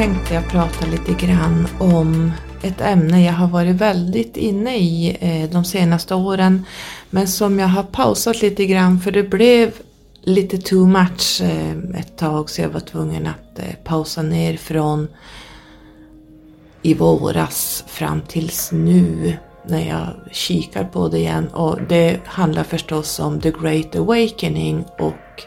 Tänkte 0.00 0.34
jag 0.34 0.48
prata 0.48 0.86
lite 0.86 1.26
grann 1.26 1.68
om 1.80 2.32
ett 2.62 2.80
ämne 2.80 3.24
jag 3.24 3.32
har 3.32 3.48
varit 3.48 3.76
väldigt 3.76 4.36
inne 4.36 4.76
i 4.76 5.16
eh, 5.20 5.50
de 5.50 5.64
senaste 5.64 6.14
åren 6.14 6.66
men 7.10 7.28
som 7.28 7.58
jag 7.58 7.68
har 7.68 7.82
pausat 7.82 8.42
lite 8.42 8.66
grann 8.66 9.00
för 9.00 9.10
det 9.10 9.22
blev 9.22 9.72
lite 10.22 10.58
too 10.58 10.86
much 10.86 11.42
eh, 11.42 12.00
ett 12.00 12.16
tag 12.16 12.50
så 12.50 12.60
jag 12.60 12.68
var 12.68 12.80
tvungen 12.80 13.26
att 13.26 13.58
eh, 13.58 13.74
pausa 13.84 14.22
ner 14.22 14.56
från 14.56 15.08
i 16.82 16.94
våras 16.94 17.84
fram 17.86 18.20
tills 18.20 18.72
nu 18.72 19.36
när 19.66 19.88
jag 19.88 20.06
kikar 20.32 20.84
på 20.84 21.08
det 21.08 21.18
igen. 21.18 21.48
Och 21.48 21.78
det 21.88 22.20
handlar 22.24 22.64
förstås 22.64 23.18
om 23.18 23.40
The 23.40 23.50
Great 23.50 23.96
Awakening 23.96 24.84
och 24.98 25.46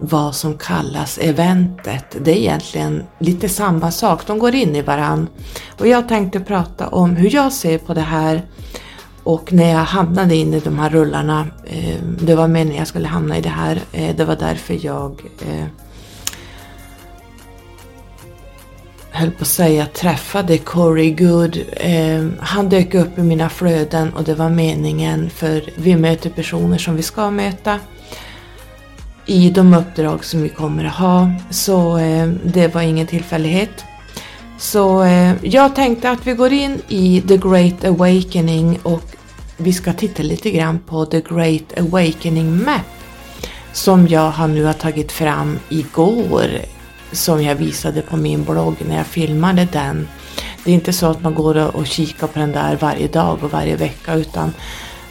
vad 0.00 0.34
som 0.34 0.58
kallas 0.58 1.18
eventet. 1.18 2.16
Det 2.20 2.30
är 2.30 2.36
egentligen 2.36 3.02
lite 3.18 3.48
samma 3.48 3.90
sak, 3.90 4.26
de 4.26 4.38
går 4.38 4.54
in 4.54 4.76
i 4.76 4.82
varann. 4.82 5.28
Och 5.78 5.86
jag 5.86 6.08
tänkte 6.08 6.40
prata 6.40 6.88
om 6.88 7.16
hur 7.16 7.34
jag 7.34 7.52
ser 7.52 7.78
på 7.78 7.94
det 7.94 8.00
här 8.00 8.42
och 9.22 9.52
när 9.52 9.70
jag 9.70 9.84
hamnade 9.84 10.34
in 10.34 10.54
i 10.54 10.60
de 10.60 10.78
här 10.78 10.90
rullarna, 10.90 11.46
eh, 11.64 12.02
det 12.20 12.34
var 12.34 12.48
meningen 12.48 12.78
jag 12.78 12.88
skulle 12.88 13.08
hamna 13.08 13.38
i 13.38 13.40
det 13.40 13.48
här, 13.48 13.80
eh, 13.92 14.16
det 14.16 14.24
var 14.24 14.36
därför 14.36 14.86
jag 14.86 15.22
eh, 15.40 15.66
höll 19.10 19.30
på 19.30 19.42
att 19.42 19.46
säga 19.46 19.86
träffade 19.86 20.58
Corey 20.58 21.14
Good. 21.14 21.58
Eh, 21.70 22.26
han 22.40 22.68
dök 22.68 22.94
upp 22.94 23.18
i 23.18 23.22
mina 23.22 23.48
flöden 23.48 24.14
och 24.14 24.24
det 24.24 24.34
var 24.34 24.50
meningen 24.50 25.30
för 25.30 25.62
vi 25.76 25.96
möter 25.96 26.30
personer 26.30 26.78
som 26.78 26.96
vi 26.96 27.02
ska 27.02 27.30
möta 27.30 27.78
i 29.30 29.50
de 29.50 29.74
uppdrag 29.74 30.24
som 30.24 30.42
vi 30.42 30.48
kommer 30.48 30.84
att 30.84 30.94
ha. 30.94 31.32
Så 31.50 31.98
eh, 31.98 32.28
det 32.44 32.74
var 32.74 32.82
ingen 32.82 33.06
tillfällighet. 33.06 33.84
Så 34.58 35.02
eh, 35.02 35.34
jag 35.42 35.74
tänkte 35.74 36.10
att 36.10 36.26
vi 36.26 36.32
går 36.32 36.52
in 36.52 36.82
i 36.88 37.22
The 37.28 37.36
Great 37.36 37.84
Awakening 37.84 38.78
och 38.82 39.16
vi 39.56 39.72
ska 39.72 39.92
titta 39.92 40.22
lite 40.22 40.50
grann 40.50 40.78
på 40.78 41.06
The 41.06 41.20
Great 41.20 41.78
Awakening 41.78 42.64
Map 42.64 42.86
som 43.72 44.08
jag 44.08 44.30
har 44.30 44.48
nu 44.48 44.64
har 44.64 44.72
tagit 44.72 45.12
fram 45.12 45.58
igår 45.68 46.48
som 47.12 47.42
jag 47.42 47.54
visade 47.54 48.02
på 48.02 48.16
min 48.16 48.44
blogg 48.44 48.76
när 48.88 48.96
jag 48.96 49.06
filmade 49.06 49.68
den. 49.72 50.08
Det 50.64 50.70
är 50.70 50.74
inte 50.74 50.92
så 50.92 51.06
att 51.06 51.22
man 51.22 51.34
går 51.34 51.76
och 51.76 51.86
kikar 51.86 52.26
på 52.26 52.38
den 52.38 52.52
där 52.52 52.76
varje 52.76 53.08
dag 53.08 53.38
och 53.42 53.50
varje 53.50 53.76
vecka 53.76 54.14
utan 54.14 54.52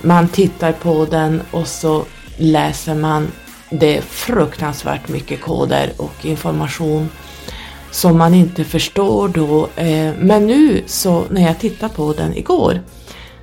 man 0.02 0.28
tittar 0.28 0.72
på 0.72 1.06
den 1.06 1.42
och 1.52 1.68
så 1.68 2.06
läser 2.38 2.96
man 2.96 3.28
det 3.70 3.98
är 3.98 4.02
fruktansvärt 4.02 5.08
mycket 5.08 5.42
koder 5.42 5.94
och 5.98 6.26
information 6.26 7.10
som 7.92 8.18
man 8.18 8.34
inte 8.34 8.64
förstår 8.64 9.28
då. 9.28 9.70
Eh, 9.76 10.14
men 10.20 10.48
nu 10.48 10.84
så 10.86 11.24
när 11.30 11.42
jag 11.42 11.60
tittade 11.60 11.94
på 11.94 12.14
den 12.14 12.38
igår 12.38 12.82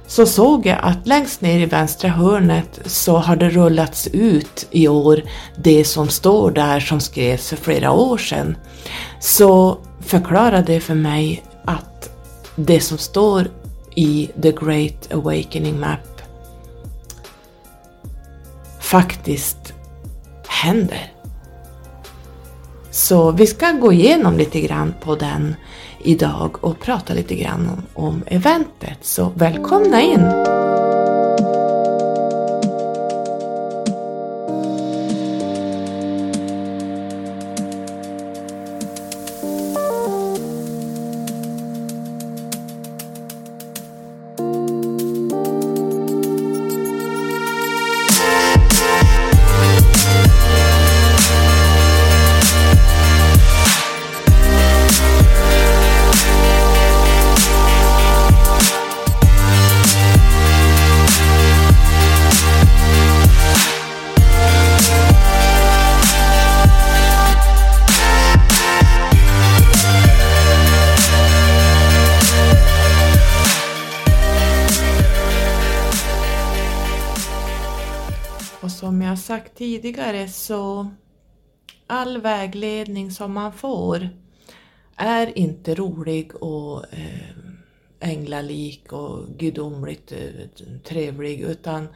så 0.06 0.26
såg 0.26 0.66
jag 0.66 0.78
att 0.82 1.06
längst 1.06 1.40
ner 1.40 1.58
i 1.60 1.66
vänstra 1.66 2.10
hörnet 2.10 2.80
så 2.86 3.16
har 3.16 3.36
det 3.36 3.48
rullats 3.48 4.08
ut 4.12 4.66
i 4.70 4.88
år 4.88 5.22
det 5.56 5.84
som 5.84 6.08
står 6.08 6.50
där 6.50 6.80
som 6.80 7.00
skrevs 7.00 7.48
för 7.48 7.56
flera 7.56 7.92
år 7.92 8.18
sedan. 8.18 8.56
Så 9.20 9.78
förklara 10.00 10.62
det 10.62 10.80
för 10.80 10.94
mig 10.94 11.42
att 11.64 12.10
det 12.56 12.80
som 12.80 12.98
står 12.98 13.50
i 13.94 14.30
The 14.42 14.52
Great 14.52 15.12
Awakening 15.12 15.80
Map 15.80 16.22
faktiskt 18.80 19.75
händer. 20.62 21.12
Så 22.90 23.30
vi 23.30 23.46
ska 23.46 23.72
gå 23.72 23.92
igenom 23.92 24.38
lite 24.38 24.60
grann 24.60 24.94
på 25.00 25.14
den 25.14 25.54
idag 26.02 26.64
och 26.64 26.80
prata 26.80 27.14
lite 27.14 27.34
grann 27.34 27.68
om, 27.68 28.04
om 28.06 28.22
eventet. 28.26 28.98
Så 29.02 29.32
välkomna 29.34 30.02
in! 30.02 30.75
All 82.16 82.22
vägledning 82.22 83.10
som 83.10 83.32
man 83.32 83.52
får 83.52 84.08
är 84.96 85.38
inte 85.38 85.74
rolig 85.74 86.42
och 86.42 86.84
eh, 86.92 87.30
änglalik 88.00 88.92
och 88.92 89.26
gudomligt 89.38 90.12
eh, 90.12 90.68
trevlig 90.84 91.40
utan 91.40 91.88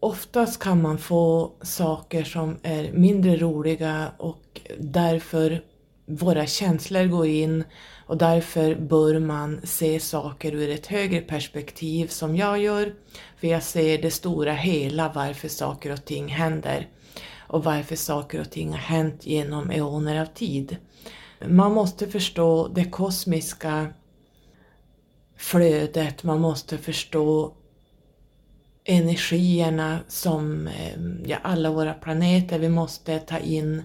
oftast 0.00 0.62
kan 0.62 0.82
man 0.82 0.98
få 0.98 1.52
saker 1.62 2.24
som 2.24 2.56
är 2.62 2.92
mindre 2.92 3.36
roliga 3.36 4.12
och 4.18 4.60
därför 4.78 5.62
våra 6.06 6.46
känslor 6.46 7.04
går 7.04 7.26
in 7.26 7.64
och 8.06 8.16
därför 8.16 8.74
bör 8.74 9.18
man 9.18 9.60
se 9.64 10.00
saker 10.00 10.54
ur 10.54 10.70
ett 10.70 10.86
högre 10.86 11.20
perspektiv 11.20 12.06
som 12.06 12.36
jag 12.36 12.58
gör. 12.58 12.94
För 13.36 13.46
jag 13.46 13.62
ser 13.62 14.02
det 14.02 14.10
stora 14.10 14.52
hela 14.52 15.12
varför 15.14 15.48
saker 15.48 15.92
och 15.92 16.04
ting 16.04 16.28
händer 16.28 16.88
och 17.50 17.64
varför 17.64 17.96
saker 17.96 18.40
och 18.40 18.50
ting 18.50 18.70
har 18.70 18.78
hänt 18.78 19.26
genom 19.26 19.70
eoner 19.70 20.20
av 20.20 20.26
tid. 20.26 20.76
Man 21.46 21.72
måste 21.72 22.08
förstå 22.08 22.68
det 22.68 22.84
kosmiska 22.84 23.86
flödet, 25.36 26.22
man 26.22 26.40
måste 26.40 26.78
förstå 26.78 27.54
energierna 28.84 29.98
som 30.08 30.66
eh, 30.66 31.00
ja, 31.24 31.36
alla 31.42 31.70
våra 31.70 31.94
planeter, 31.94 32.58
vi 32.58 32.68
måste 32.68 33.18
ta 33.18 33.38
in 33.38 33.82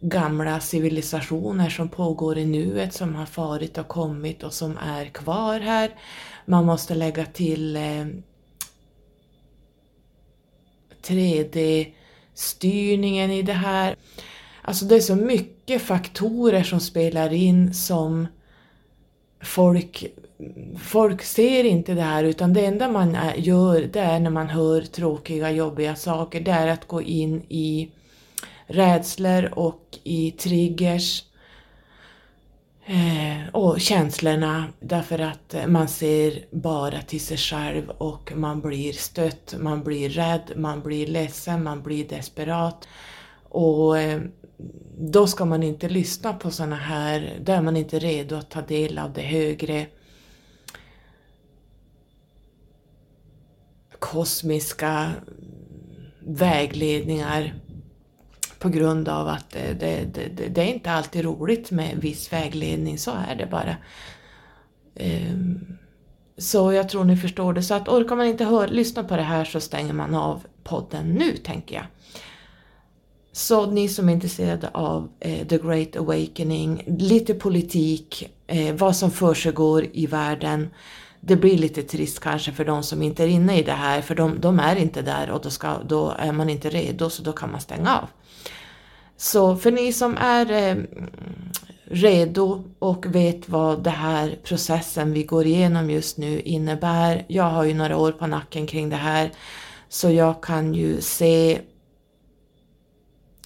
gamla 0.00 0.60
civilisationer 0.60 1.70
som 1.70 1.88
pågår 1.88 2.38
i 2.38 2.44
nuet, 2.44 2.94
som 2.94 3.14
har 3.14 3.26
farit 3.26 3.78
och 3.78 3.88
kommit 3.88 4.42
och 4.42 4.52
som 4.52 4.78
är 4.78 5.06
kvar 5.06 5.60
här. 5.60 5.90
Man 6.46 6.64
måste 6.64 6.94
lägga 6.94 7.26
till 7.26 7.76
eh, 7.76 8.06
3D 11.02 11.92
styrningen 12.34 13.30
i 13.30 13.42
det 13.42 13.52
här. 13.52 13.96
Alltså 14.62 14.84
det 14.84 14.96
är 14.96 15.00
så 15.00 15.16
mycket 15.16 15.82
faktorer 15.82 16.62
som 16.62 16.80
spelar 16.80 17.32
in 17.32 17.74
som 17.74 18.26
folk, 19.42 20.06
folk 20.78 21.22
ser 21.22 21.64
inte 21.64 21.94
det 21.94 22.02
här 22.02 22.24
utan 22.24 22.52
det 22.52 22.66
enda 22.66 22.88
man 22.88 23.16
gör 23.36 23.80
det 23.80 24.00
är 24.00 24.20
när 24.20 24.30
man 24.30 24.48
hör 24.48 24.80
tråkiga, 24.80 25.50
jobbiga 25.50 25.96
saker, 25.96 26.40
det 26.40 26.50
är 26.50 26.66
att 26.66 26.88
gå 26.88 27.02
in 27.02 27.42
i 27.48 27.90
rädslor 28.66 29.58
och 29.58 29.98
i 30.04 30.30
triggers 30.30 31.22
Eh, 32.86 33.48
och 33.52 33.80
känslorna 33.80 34.66
därför 34.80 35.18
att 35.18 35.54
man 35.66 35.88
ser 35.88 36.44
bara 36.50 37.02
till 37.02 37.20
sig 37.20 37.36
själv 37.36 37.90
och 37.90 38.32
man 38.36 38.60
blir 38.60 38.92
stött, 38.92 39.54
man 39.58 39.82
blir 39.84 40.08
rädd, 40.08 40.52
man 40.56 40.82
blir 40.82 41.06
ledsen, 41.06 41.64
man 41.64 41.82
blir 41.82 42.08
desperat. 42.08 42.88
Och 43.48 43.98
eh, 43.98 44.20
då 44.98 45.26
ska 45.26 45.44
man 45.44 45.62
inte 45.62 45.88
lyssna 45.88 46.32
på 46.32 46.50
sådana 46.50 46.76
här, 46.76 47.38
då 47.40 47.52
är 47.52 47.62
man 47.62 47.76
inte 47.76 47.98
redo 47.98 48.36
att 48.36 48.50
ta 48.50 48.62
del 48.62 48.98
av 48.98 49.12
det 49.12 49.22
högre 49.22 49.86
kosmiska 53.98 55.12
vägledningar 56.20 57.54
på 58.64 58.70
grund 58.70 59.08
av 59.08 59.28
att 59.28 59.50
det, 59.50 59.74
det, 59.80 60.04
det, 60.14 60.48
det, 60.48 60.60
är 60.60 60.74
inte 60.74 60.90
alltid 60.90 61.24
roligt 61.24 61.70
med 61.70 61.96
viss 61.96 62.32
vägledning, 62.32 62.98
så 62.98 63.10
är 63.10 63.34
det 63.34 63.46
bara. 63.46 63.76
Ehm, 64.94 65.76
så 66.38 66.72
jag 66.72 66.88
tror 66.88 67.04
ni 67.04 67.16
förstår 67.16 67.52
det. 67.52 67.62
Så 67.62 67.74
att 67.74 67.88
orkar 67.88 68.16
man 68.16 68.26
inte 68.26 68.44
hör, 68.44 68.68
lyssna 68.68 69.04
på 69.04 69.16
det 69.16 69.22
här 69.22 69.44
så 69.44 69.60
stänger 69.60 69.92
man 69.92 70.14
av 70.14 70.44
podden 70.62 71.14
nu, 71.14 71.36
tänker 71.36 71.74
jag. 71.74 71.84
Så 73.32 73.66
ni 73.66 73.88
som 73.88 74.08
är 74.08 74.12
intresserade 74.12 74.68
av 74.74 75.08
eh, 75.20 75.46
The 75.46 75.58
Great 75.58 75.96
Awakening, 75.96 76.84
lite 76.98 77.34
politik, 77.34 78.30
eh, 78.46 78.74
vad 78.74 78.96
som 78.96 79.10
försiggår 79.10 79.86
i 79.92 80.06
världen. 80.06 80.70
Det 81.20 81.36
blir 81.36 81.58
lite 81.58 81.82
trist 81.82 82.20
kanske 82.20 82.52
för 82.52 82.64
de 82.64 82.82
som 82.82 83.02
inte 83.02 83.24
är 83.24 83.28
inne 83.28 83.58
i 83.58 83.62
det 83.62 83.72
här, 83.72 84.00
för 84.00 84.14
de, 84.14 84.40
de 84.40 84.60
är 84.60 84.76
inte 84.76 85.02
där 85.02 85.30
och 85.30 85.40
då, 85.42 85.50
ska, 85.50 85.78
då 85.88 86.14
är 86.18 86.32
man 86.32 86.50
inte 86.50 86.70
redo, 86.70 87.10
så 87.10 87.22
då 87.22 87.32
kan 87.32 87.50
man 87.50 87.60
stänga 87.60 87.98
av. 87.98 88.08
Så 89.16 89.56
för 89.56 89.70
ni 89.70 89.92
som 89.92 90.16
är 90.16 90.52
eh, 90.52 90.76
redo 91.84 92.64
och 92.78 93.14
vet 93.14 93.48
vad 93.48 93.82
den 93.82 93.92
här 93.92 94.38
processen 94.42 95.12
vi 95.12 95.22
går 95.22 95.46
igenom 95.46 95.90
just 95.90 96.18
nu 96.18 96.40
innebär. 96.40 97.24
Jag 97.28 97.44
har 97.44 97.64
ju 97.64 97.74
några 97.74 97.96
år 97.96 98.12
på 98.12 98.26
nacken 98.26 98.66
kring 98.66 98.88
det 98.88 98.96
här, 98.96 99.30
så 99.88 100.10
jag 100.10 100.42
kan 100.42 100.74
ju 100.74 101.00
se 101.00 101.60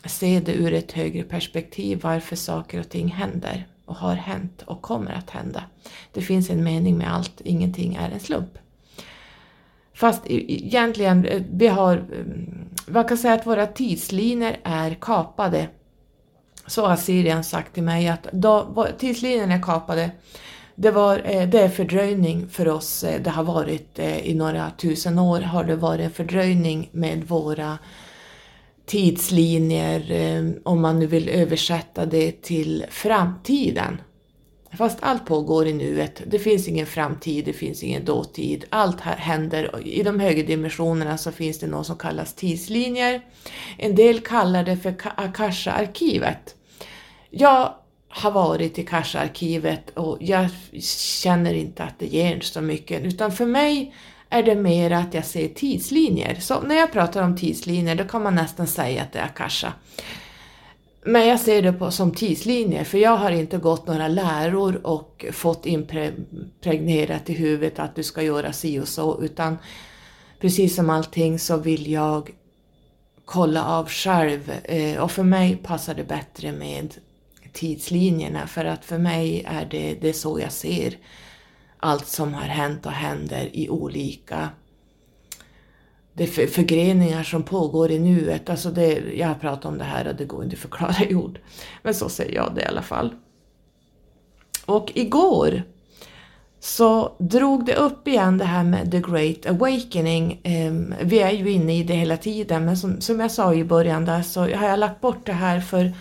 se 0.04 0.40
det 0.40 0.52
ur 0.52 0.74
ett 0.74 0.92
högre 0.92 1.22
perspektiv 1.22 2.00
varför 2.02 2.36
saker 2.36 2.80
och 2.80 2.88
ting 2.88 3.08
händer 3.08 3.66
och 3.84 3.96
har 3.96 4.14
hänt 4.14 4.62
och 4.66 4.82
kommer 4.82 5.12
att 5.12 5.30
hända. 5.30 5.64
Det 6.12 6.22
finns 6.22 6.50
en 6.50 6.64
mening 6.64 6.98
med 6.98 7.14
allt, 7.14 7.40
ingenting 7.40 7.94
är 7.94 8.10
en 8.10 8.20
slump. 8.20 8.58
Fast 9.94 10.22
egentligen, 10.26 11.24
eh, 11.24 11.42
vi 11.52 11.66
har, 11.66 11.96
eh, 11.96 12.24
man 12.90 13.04
kan 13.04 13.18
säga 13.18 13.34
att 13.34 13.46
våra 13.46 13.66
tidslinjer 13.66 14.60
är 14.64 14.94
kapade. 15.00 15.68
Så 16.66 16.86
har 16.86 16.96
Sirian 16.96 17.44
sagt 17.44 17.74
till 17.74 17.82
mig 17.82 18.08
att 18.08 18.26
då, 18.32 18.86
tidslinjerna 18.98 19.54
är 19.54 19.62
kapade. 19.62 20.10
Det, 20.74 20.90
var, 20.90 21.22
eh, 21.24 21.48
det 21.48 21.60
är 21.60 21.68
fördröjning 21.68 22.48
för 22.48 22.68
oss, 22.68 23.04
eh, 23.04 23.22
det 23.22 23.30
har 23.30 23.44
varit 23.44 23.98
eh, 23.98 24.28
i 24.28 24.34
några 24.34 24.70
tusen 24.70 25.18
år 25.18 25.40
har 25.40 25.64
det 25.64 25.76
varit 25.76 26.04
en 26.04 26.10
fördröjning 26.10 26.88
med 26.92 27.24
våra 27.28 27.78
tidslinjer, 28.86 30.02
om 30.64 30.80
man 30.80 30.98
nu 30.98 31.06
vill 31.06 31.28
översätta 31.28 32.06
det 32.06 32.42
till 32.42 32.84
framtiden. 32.90 34.00
Fast 34.78 34.98
allt 35.00 35.26
pågår 35.26 35.66
i 35.66 35.72
nuet. 35.72 36.22
Det 36.26 36.38
finns 36.38 36.68
ingen 36.68 36.86
framtid, 36.86 37.44
det 37.44 37.52
finns 37.52 37.82
ingen 37.82 38.04
dåtid. 38.04 38.64
Allt 38.70 39.00
här 39.00 39.16
händer. 39.16 39.86
I 39.86 40.02
de 40.02 40.20
högre 40.20 40.42
dimensionerna 40.42 41.18
så 41.18 41.32
finns 41.32 41.58
det 41.58 41.66
något 41.66 41.86
som 41.86 41.96
kallas 41.96 42.34
tidslinjer. 42.34 43.20
En 43.76 43.94
del 43.94 44.20
kallar 44.20 44.64
det 44.64 44.76
för 44.76 44.94
Akasha-arkivet. 45.16 46.54
Jag 47.30 47.74
har 48.08 48.30
varit 48.30 48.78
i 48.78 48.82
Akasha-arkivet 48.82 49.90
och 49.94 50.16
jag 50.20 50.48
känner 51.22 51.54
inte 51.54 51.82
att 51.82 51.98
det 51.98 52.06
ger 52.06 52.40
så 52.40 52.60
mycket, 52.60 53.04
utan 53.04 53.32
för 53.32 53.46
mig 53.46 53.94
är 54.30 54.42
det 54.42 54.54
mer 54.54 54.90
att 54.90 55.14
jag 55.14 55.24
ser 55.24 55.48
tidslinjer. 55.48 56.34
Så 56.40 56.60
när 56.60 56.74
jag 56.74 56.92
pratar 56.92 57.22
om 57.22 57.36
tidslinjer 57.36 57.94
då 57.94 58.04
kan 58.04 58.22
man 58.22 58.34
nästan 58.34 58.66
säga 58.66 59.02
att 59.02 59.12
det 59.12 59.18
är 59.18 59.24
akasha. 59.24 59.72
Men 61.08 61.28
jag 61.28 61.40
ser 61.40 61.62
det 61.62 61.72
på, 61.72 61.90
som 61.90 62.10
tidslinjer 62.10 62.84
för 62.84 62.98
jag 62.98 63.16
har 63.16 63.30
inte 63.30 63.58
gått 63.58 63.86
några 63.86 64.08
läror 64.08 64.86
och 64.86 65.24
fått 65.32 65.66
impregnerat 65.66 67.30
i 67.30 67.32
huvudet 67.32 67.78
att 67.78 67.94
du 67.94 68.02
ska 68.02 68.22
göra 68.22 68.52
si 68.52 68.80
och 68.80 68.88
så 68.88 69.22
utan 69.22 69.58
precis 70.40 70.76
som 70.76 70.90
allting 70.90 71.38
så 71.38 71.56
vill 71.56 71.90
jag 71.90 72.30
kolla 73.24 73.64
av 73.64 73.88
själv. 73.88 74.52
Eh, 74.64 75.00
och 75.02 75.10
för 75.10 75.22
mig 75.22 75.56
passar 75.56 75.94
det 75.94 76.04
bättre 76.04 76.52
med 76.52 76.94
tidslinjerna 77.52 78.46
för 78.46 78.64
att 78.64 78.84
för 78.84 78.98
mig 78.98 79.44
är 79.46 79.68
det, 79.70 79.94
det 80.00 80.08
är 80.08 80.12
så 80.12 80.40
jag 80.40 80.52
ser 80.52 80.96
allt 81.76 82.06
som 82.06 82.34
har 82.34 82.48
hänt 82.48 82.86
och 82.86 82.92
händer 82.92 83.50
i 83.52 83.68
olika 83.68 84.48
det 86.18 86.26
för, 86.26 86.46
förgreningar 86.46 87.22
som 87.22 87.42
pågår 87.42 87.90
i 87.90 87.98
nuet. 87.98 88.50
Alltså 88.50 88.70
det, 88.70 89.02
jag 89.14 89.28
har 89.28 89.34
pratat 89.34 89.64
om 89.64 89.78
det 89.78 89.84
här 89.84 90.08
och 90.08 90.14
det 90.14 90.24
går 90.24 90.44
inte 90.44 90.54
att 90.54 90.60
förklara 90.60 91.04
i 91.08 91.14
ord. 91.14 91.38
Men 91.82 91.94
så 91.94 92.08
säger 92.08 92.34
jag 92.34 92.52
det 92.54 92.62
i 92.62 92.66
alla 92.66 92.82
fall. 92.82 93.14
Och 94.66 94.92
igår 94.94 95.62
så 96.60 97.12
drog 97.18 97.64
det 97.64 97.74
upp 97.74 98.08
igen 98.08 98.38
det 98.38 98.44
här 98.44 98.64
med 98.64 98.90
the 98.90 99.00
great 99.00 99.46
awakening. 99.46 100.40
Ehm, 100.42 100.94
vi 101.02 101.18
är 101.18 101.30
ju 101.30 101.50
inne 101.50 101.78
i 101.78 101.82
det 101.82 101.94
hela 101.94 102.16
tiden 102.16 102.64
men 102.64 102.76
som, 102.76 103.00
som 103.00 103.20
jag 103.20 103.30
sa 103.30 103.54
i 103.54 103.64
början 103.64 104.04
där 104.04 104.22
så 104.22 104.40
har 104.40 104.68
jag 104.68 104.78
lagt 104.78 105.00
bort 105.00 105.26
det 105.26 105.32
här 105.32 105.60
för 105.60 105.92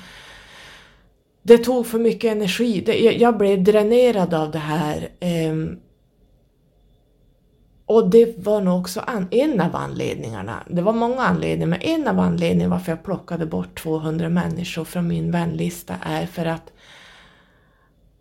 det 1.41 1.57
tog 1.57 1.87
för 1.87 1.99
mycket 1.99 2.31
energi. 2.31 2.83
Det, 2.85 2.99
jag, 2.99 3.17
jag, 3.17 3.37
blev 3.37 3.63
dränerad 3.63 4.33
av 4.33 4.51
det 4.51 4.59
här. 4.59 5.09
Ehm, 5.19 5.79
och 7.87 8.09
det 8.09 8.37
var 8.37 8.61
nog 8.61 8.79
också 8.79 8.99
an, 8.99 9.27
en 9.31 9.61
av 9.61 9.75
anledningarna. 9.75 10.63
Det 10.69 10.81
var 10.81 10.93
många 10.93 11.21
anledningar, 11.21 11.67
men 11.67 11.81
en 11.81 12.07
av 12.07 12.19
anledningarna 12.19 12.75
varför 12.75 12.91
jag 12.91 13.03
plockade 13.03 13.45
bort 13.45 13.83
200 13.83 14.29
människor 14.29 14.85
från 14.85 15.07
min 15.07 15.31
vänlista 15.31 15.95
är 16.01 16.25
för 16.25 16.45
att 16.45 16.73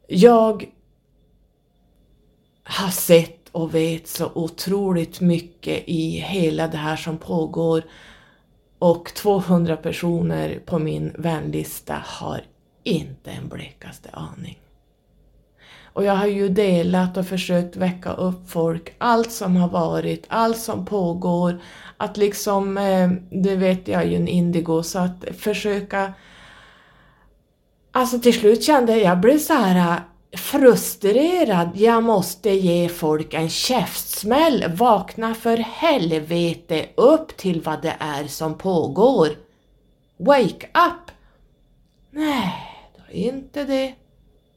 jag 0.08 0.64
har 2.62 2.90
sett 2.90 3.48
och 3.52 3.74
vet 3.74 4.08
så 4.08 4.30
otroligt 4.34 5.20
mycket 5.20 5.82
i 5.86 6.10
hela 6.10 6.68
det 6.68 6.76
här 6.76 6.96
som 6.96 7.18
pågår 7.18 7.82
och 8.78 9.14
200 9.14 9.76
personer 9.76 10.60
på 10.66 10.78
min 10.78 11.12
vänlista 11.18 12.02
har 12.04 12.40
inte 12.82 13.30
en 13.30 13.48
blekaste 13.48 14.10
aning. 14.12 14.58
Och 15.96 16.04
jag 16.04 16.16
har 16.16 16.26
ju 16.26 16.48
delat 16.48 17.16
och 17.16 17.26
försökt 17.26 17.76
väcka 17.76 18.12
upp 18.12 18.50
folk, 18.50 18.94
allt 18.98 19.32
som 19.32 19.56
har 19.56 19.68
varit, 19.68 20.24
allt 20.28 20.58
som 20.58 20.86
pågår, 20.86 21.60
att 21.96 22.16
liksom, 22.16 22.78
eh, 22.78 23.10
det 23.30 23.56
vet 23.56 23.88
jag 23.88 24.06
ju 24.06 24.16
en 24.16 24.28
indigo, 24.28 24.82
så 24.82 24.98
att 24.98 25.24
försöka... 25.38 26.12
Alltså 27.92 28.18
till 28.18 28.40
slut 28.40 28.64
kände 28.64 28.92
jag, 28.92 29.02
jag 29.02 29.20
blev 29.20 29.38
så 29.38 29.52
här 29.52 29.96
eh, 30.30 30.38
frustrerad, 30.38 31.70
jag 31.74 32.02
måste 32.02 32.50
ge 32.50 32.88
folk 32.88 33.34
en 33.34 33.48
käftsmäll, 33.48 34.64
vakna 34.76 35.34
för 35.34 35.56
helvete 35.56 36.86
upp 36.94 37.36
till 37.36 37.60
vad 37.60 37.82
det 37.82 37.96
är 37.98 38.24
som 38.24 38.58
pågår. 38.58 39.28
Wake 40.16 40.66
up! 40.66 41.10
Nej 42.10 42.76
inte 43.10 43.64
det. 43.64 43.94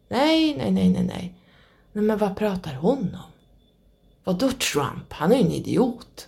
Nej, 0.10 0.56
nej, 0.58 0.72
nej, 0.72 0.90
nej, 0.90 1.04
nej. 1.04 1.36
Nej, 1.94 2.04
men 2.04 2.18
vad 2.18 2.36
pratar 2.38 2.74
hon 2.74 3.00
om? 3.00 3.32
Vadå 4.24 4.52
Trump? 4.52 5.14
Han 5.14 5.32
är 5.32 5.36
ju 5.36 5.42
en 5.44 5.52
idiot. 5.52 6.28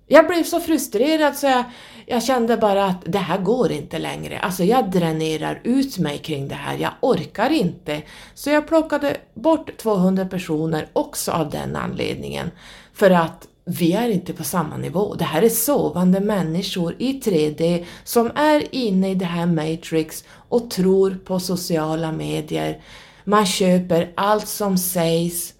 Jag 0.06 0.26
blev 0.26 0.42
så 0.42 0.60
frustrerad 0.60 1.36
så 1.36 1.46
jag, 1.46 1.64
jag 2.06 2.22
kände 2.22 2.56
bara 2.56 2.84
att 2.84 3.02
det 3.06 3.18
här 3.18 3.38
går 3.38 3.72
inte 3.72 3.98
längre. 3.98 4.38
Alltså 4.38 4.64
jag 4.64 4.90
dränerar 4.90 5.60
ut 5.64 5.98
mig 5.98 6.18
kring 6.18 6.48
det 6.48 6.54
här, 6.54 6.78
jag 6.78 6.92
orkar 7.00 7.50
inte. 7.50 8.02
Så 8.34 8.50
jag 8.50 8.68
plockade 8.68 9.16
bort 9.34 9.76
200 9.76 10.24
personer 10.24 10.88
också 10.92 11.32
av 11.32 11.50
den 11.50 11.76
anledningen. 11.76 12.50
För 12.92 13.10
att 13.10 13.48
vi 13.64 13.92
är 13.92 14.08
inte 14.08 14.32
på 14.32 14.44
samma 14.44 14.76
nivå. 14.76 15.14
Det 15.14 15.24
här 15.24 15.42
är 15.42 15.48
sovande 15.48 16.20
människor 16.20 16.96
i 16.98 17.12
3D 17.12 17.84
som 18.04 18.30
är 18.34 18.74
inne 18.74 19.10
i 19.10 19.14
det 19.14 19.24
här 19.24 19.46
matrix 19.46 20.24
och 20.48 20.70
tror 20.70 21.18
på 21.24 21.40
sociala 21.40 22.12
medier. 22.12 22.80
Man 23.24 23.46
köper 23.46 24.12
allt 24.14 24.48
som 24.48 24.78
sägs 24.78 25.53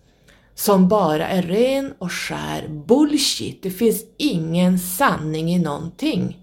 som 0.54 0.88
bara 0.88 1.28
är 1.28 1.42
ren 1.42 1.94
och 1.98 2.12
skär 2.12 2.68
bullshit. 2.68 3.62
Det 3.62 3.70
finns 3.70 4.04
ingen 4.16 4.78
sanning 4.78 5.50
i 5.50 5.58
någonting. 5.58 6.38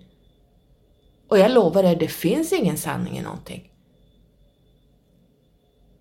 Och 1.28 1.40
jag 1.40 1.52
lovar 1.52 1.84
er, 1.84 1.96
det 1.96 2.08
finns 2.08 2.54
ingen 2.54 2.78
sanning 2.78 3.18
i 3.18 3.22
någonting. 3.22 3.72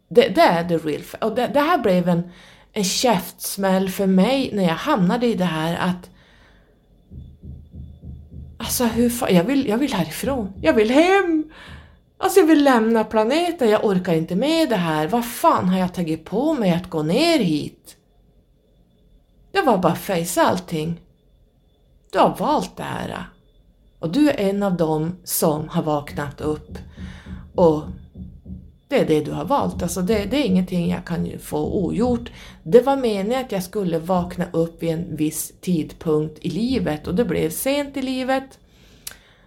Det, 0.08 0.28
det 0.28 0.40
är 0.40 0.68
the 0.68 0.76
real 0.76 1.02
och 1.20 1.34
det, 1.34 1.50
det 1.54 1.60
här 1.60 1.78
blev 1.78 2.08
en, 2.08 2.30
en 2.72 2.84
käftsmäll 2.84 3.90
för 3.90 4.06
mig 4.06 4.50
när 4.52 4.62
jag 4.62 4.74
hamnade 4.74 5.26
i 5.26 5.34
det 5.34 5.44
här 5.44 5.76
att 5.88 6.10
Alltså 8.58 8.84
hur 8.84 9.10
fan, 9.10 9.34
jag 9.34 9.44
vill, 9.44 9.68
jag 9.68 9.78
vill 9.78 9.94
härifrån. 9.94 10.52
Jag 10.62 10.72
vill 10.72 10.90
hem! 10.90 11.50
Alltså 12.18 12.40
jag 12.40 12.46
vill 12.46 12.64
lämna 12.64 13.04
planeten, 13.04 13.70
jag 13.70 13.84
orkar 13.84 14.14
inte 14.14 14.36
med 14.36 14.68
det 14.68 14.76
här. 14.76 15.08
Vad 15.08 15.26
fan 15.26 15.68
har 15.68 15.78
jag 15.78 15.94
tagit 15.94 16.24
på 16.24 16.54
mig 16.54 16.72
att 16.72 16.90
gå 16.90 17.02
ner 17.02 17.38
hit? 17.38 17.96
Det 19.52 19.62
var 19.62 19.78
bara 19.78 19.92
att 19.92 19.98
fejsa 19.98 20.42
allting. 20.42 21.00
Du 22.12 22.18
har 22.18 22.36
valt 22.38 22.76
det 22.76 22.82
här. 22.82 23.24
Och 23.98 24.10
du 24.10 24.30
är 24.30 24.40
en 24.40 24.62
av 24.62 24.76
dem 24.76 25.16
som 25.24 25.68
har 25.68 25.82
vaknat 25.82 26.40
upp. 26.40 26.78
Och 27.54 27.82
det 28.88 29.00
är 29.00 29.06
det 29.06 29.20
du 29.20 29.32
har 29.32 29.44
valt. 29.44 29.82
Alltså 29.82 30.02
det, 30.02 30.24
det 30.24 30.36
är 30.36 30.44
ingenting 30.44 30.90
jag 30.90 31.04
kan 31.04 31.38
få 31.38 31.84
ogjort. 31.84 32.30
Det 32.62 32.80
var 32.80 32.96
meningen 32.96 33.44
att 33.44 33.52
jag 33.52 33.62
skulle 33.62 33.98
vakna 33.98 34.46
upp 34.52 34.82
vid 34.82 34.90
en 34.90 35.16
viss 35.16 35.52
tidpunkt 35.60 36.38
i 36.40 36.50
livet 36.50 37.06
och 37.06 37.14
det 37.14 37.24
blev 37.24 37.50
sent 37.50 37.96
i 37.96 38.02
livet. 38.02 38.58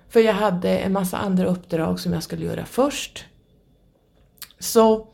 För 0.10 0.20
jag 0.20 0.34
hade 0.34 0.78
en 0.78 0.94
massa 0.94 1.18
andra 1.18 1.46
uppdrag 1.46 2.00
som 2.00 2.14
jag 2.14 2.24
skulle 2.24 2.46
göra 2.46 2.66
först. 2.66 3.26
Så 4.60 5.08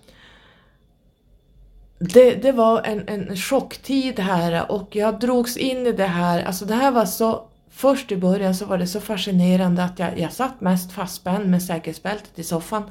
det, 1.99 2.35
det 2.35 2.51
var 2.51 2.81
en, 2.83 3.07
en 3.07 3.35
chocktid 3.35 4.19
här 4.19 4.71
och 4.71 4.95
jag 4.95 5.19
drogs 5.19 5.57
in 5.57 5.87
i 5.87 5.91
det 5.91 6.05
här. 6.05 6.43
Alltså 6.43 6.65
det 6.65 6.75
här 6.75 6.91
var 6.91 7.05
så 7.05 7.49
Först 7.79 8.11
i 8.11 8.17
början 8.17 8.55
så 8.55 8.65
var 8.65 8.77
det 8.77 8.87
så 8.87 8.99
fascinerande 8.99 9.83
att 9.83 9.99
jag, 9.99 10.19
jag 10.19 10.33
satt 10.33 10.61
mest 10.61 10.91
fastspänd 10.91 11.49
med 11.49 11.63
säkerhetsbältet 11.63 12.39
i 12.39 12.43
soffan. 12.43 12.83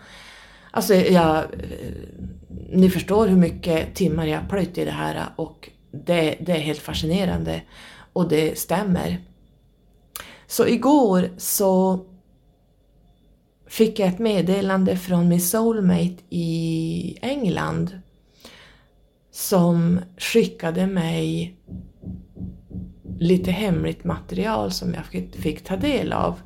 Alltså 0.71 0.95
jag, 0.95 1.37
eh, 1.37 1.45
ni 2.71 2.91
förstår 2.91 3.29
hur 3.29 3.37
mycket 3.37 3.95
timmar 3.95 4.27
jag 4.27 4.49
plöjt 4.49 4.79
i 4.79 4.85
det 4.85 4.91
här 4.91 5.27
och 5.37 5.71
det, 5.91 6.37
det 6.41 6.53
är 6.53 6.59
helt 6.59 6.79
fascinerande 6.79 7.62
och 8.12 8.29
det 8.29 8.59
stämmer. 8.59 9.21
Så 10.47 10.67
igår 10.67 11.31
så 11.37 12.00
fick 13.67 13.99
jag 13.99 14.09
ett 14.09 14.19
meddelande 14.19 14.97
från 14.97 15.29
min 15.29 15.41
soulmate 15.41 16.17
i 16.31 17.19
England 17.23 18.00
som 19.38 20.00
skickade 20.16 20.87
mig 20.87 21.54
lite 23.18 23.50
hemligt 23.50 24.04
material 24.04 24.73
som 24.73 24.95
jag 24.95 25.04
fick, 25.33 25.64
ta 25.64 25.76
del 25.76 26.12
av. 26.12 26.40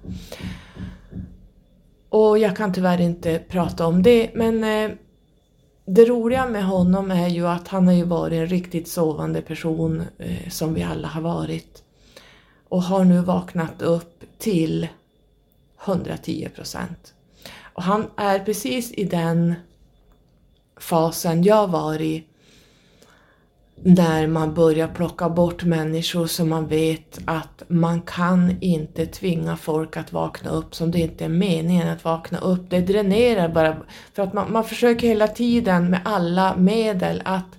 Och 2.08 2.38
jag 2.38 2.56
kan 2.56 2.72
tyvärr 2.72 3.00
inte 3.00 3.38
prata 3.49 3.87
om 3.87 4.02
det, 4.02 4.30
men 4.34 4.64
eh, 4.64 4.96
det 5.84 6.04
roliga 6.04 6.46
med 6.46 6.64
honom 6.64 7.11
är 7.11 7.28
ju 7.28 7.49
att 7.49 7.68
han 7.68 7.87
har 7.87 7.94
ju 7.94 8.04
varit 8.04 8.38
en 8.38 8.46
riktigt 8.46 8.88
sovande 8.88 9.42
person 9.42 10.02
eh, 10.18 10.49
som 10.50 10.75
vi 10.75 10.82
alla 10.82 11.08
har 11.08 11.22
varit 11.22 11.82
och 12.68 12.82
har 12.82 13.04
nu 13.04 13.20
vaknat 13.20 13.82
upp 13.82 14.25
till 14.38 14.88
110 15.84 16.49
procent. 16.54 17.14
Och 17.62 17.82
han 17.82 18.11
är 18.16 18.38
precis 18.38 18.92
i 18.92 19.04
den 19.04 19.54
fasen 20.76 21.42
jag 21.42 21.68
var 21.68 22.00
i 22.00 22.25
när 23.84 24.26
man 24.26 24.54
börjar 24.54 24.88
plocka 24.88 25.28
bort 25.28 25.64
människor 25.64 26.26
som 26.26 26.48
man 26.48 26.66
vet 26.66 27.18
att 27.24 27.62
man 27.68 28.02
kan 28.02 28.56
inte 28.60 29.06
tvinga 29.06 29.56
folk 29.56 29.96
att 29.96 30.12
vakna 30.12 30.50
upp 30.50 30.74
som 30.74 30.90
det 30.90 30.98
inte 30.98 31.24
är 31.24 31.28
meningen 31.28 31.88
att 31.88 32.04
vakna 32.04 32.38
upp. 32.38 32.70
Det 32.70 32.80
dränerar 32.80 33.48
bara, 33.48 33.76
för 34.14 34.22
att 34.22 34.32
man, 34.32 34.52
man 34.52 34.64
försöker 34.64 35.08
hela 35.08 35.28
tiden 35.28 35.90
med 35.90 36.00
alla 36.04 36.56
medel 36.56 37.22
att 37.24 37.58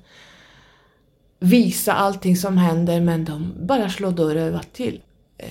visa 1.39 1.93
allting 1.93 2.37
som 2.37 2.57
händer 2.57 3.01
men 3.01 3.25
de 3.25 3.53
bara 3.59 3.89
slår 3.89 4.11
dörrövat 4.11 4.73
till. 4.73 5.01
Eh, 5.37 5.47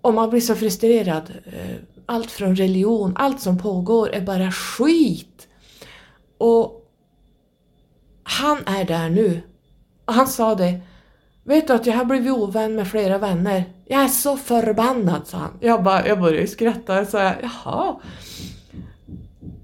Och 0.00 0.14
man 0.14 0.30
blir 0.30 0.40
så 0.40 0.54
frustrerad. 0.54 1.32
Eh, 1.44 1.76
allt 2.06 2.30
från 2.30 2.56
religion, 2.56 3.12
allt 3.16 3.40
som 3.40 3.58
pågår 3.58 4.08
är 4.08 4.20
bara 4.20 4.52
skit. 4.52 5.48
Och 6.38 6.81
han 8.24 8.58
är 8.66 8.84
där 8.84 9.08
nu. 9.08 9.40
Och 10.04 10.14
han 10.14 10.26
sa 10.26 10.54
det. 10.54 10.80
Vet 11.44 11.66
du 11.66 11.72
att 11.72 11.86
jag 11.86 11.94
har 11.94 12.04
blivit 12.04 12.32
ovän 12.32 12.74
med 12.74 12.88
flera 12.88 13.18
vänner? 13.18 13.64
Jag 13.84 14.02
är 14.02 14.08
så 14.08 14.36
förbannad, 14.36 15.26
sa 15.26 15.38
han. 15.38 15.52
Jag, 15.60 15.82
bara, 15.82 16.08
jag 16.08 16.20
började 16.20 16.46
skratta 16.46 17.00
och 17.00 17.06
sa 17.06 17.18
jaha. 17.18 17.96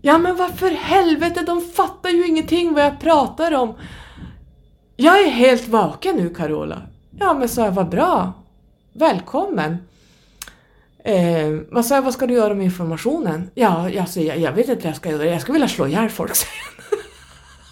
Ja 0.02 0.18
men 0.18 0.36
varför 0.36 0.70
helvete, 0.70 1.42
de 1.46 1.60
fattar 1.60 2.10
ju 2.10 2.26
ingenting 2.26 2.74
vad 2.74 2.84
jag 2.84 3.00
pratar 3.00 3.54
om. 3.54 3.74
Jag 4.96 5.20
är 5.20 5.30
helt 5.30 5.68
vaken 5.68 6.16
nu 6.16 6.34
Carola. 6.34 6.82
Ja 7.18 7.34
men 7.34 7.48
sa 7.48 7.64
jag, 7.64 7.72
vad 7.72 7.88
bra. 7.88 8.32
Välkommen. 8.92 9.76
Eh, 11.04 11.58
vad 11.70 11.84
sa 11.84 11.94
jag, 11.94 12.02
vad 12.02 12.14
ska 12.14 12.26
du 12.26 12.34
göra 12.34 12.54
med 12.54 12.64
informationen? 12.64 13.50
Ja, 13.54 14.00
alltså, 14.00 14.20
jag, 14.20 14.38
jag 14.38 14.52
vet 14.52 14.68
inte 14.68 14.82
vad 14.82 14.90
jag 14.90 14.96
ska 14.96 15.10
göra, 15.10 15.24
jag 15.24 15.40
skulle 15.40 15.52
vilja 15.52 15.68
slå 15.68 15.86
ihjäl 15.86 16.08
folk, 16.08 16.32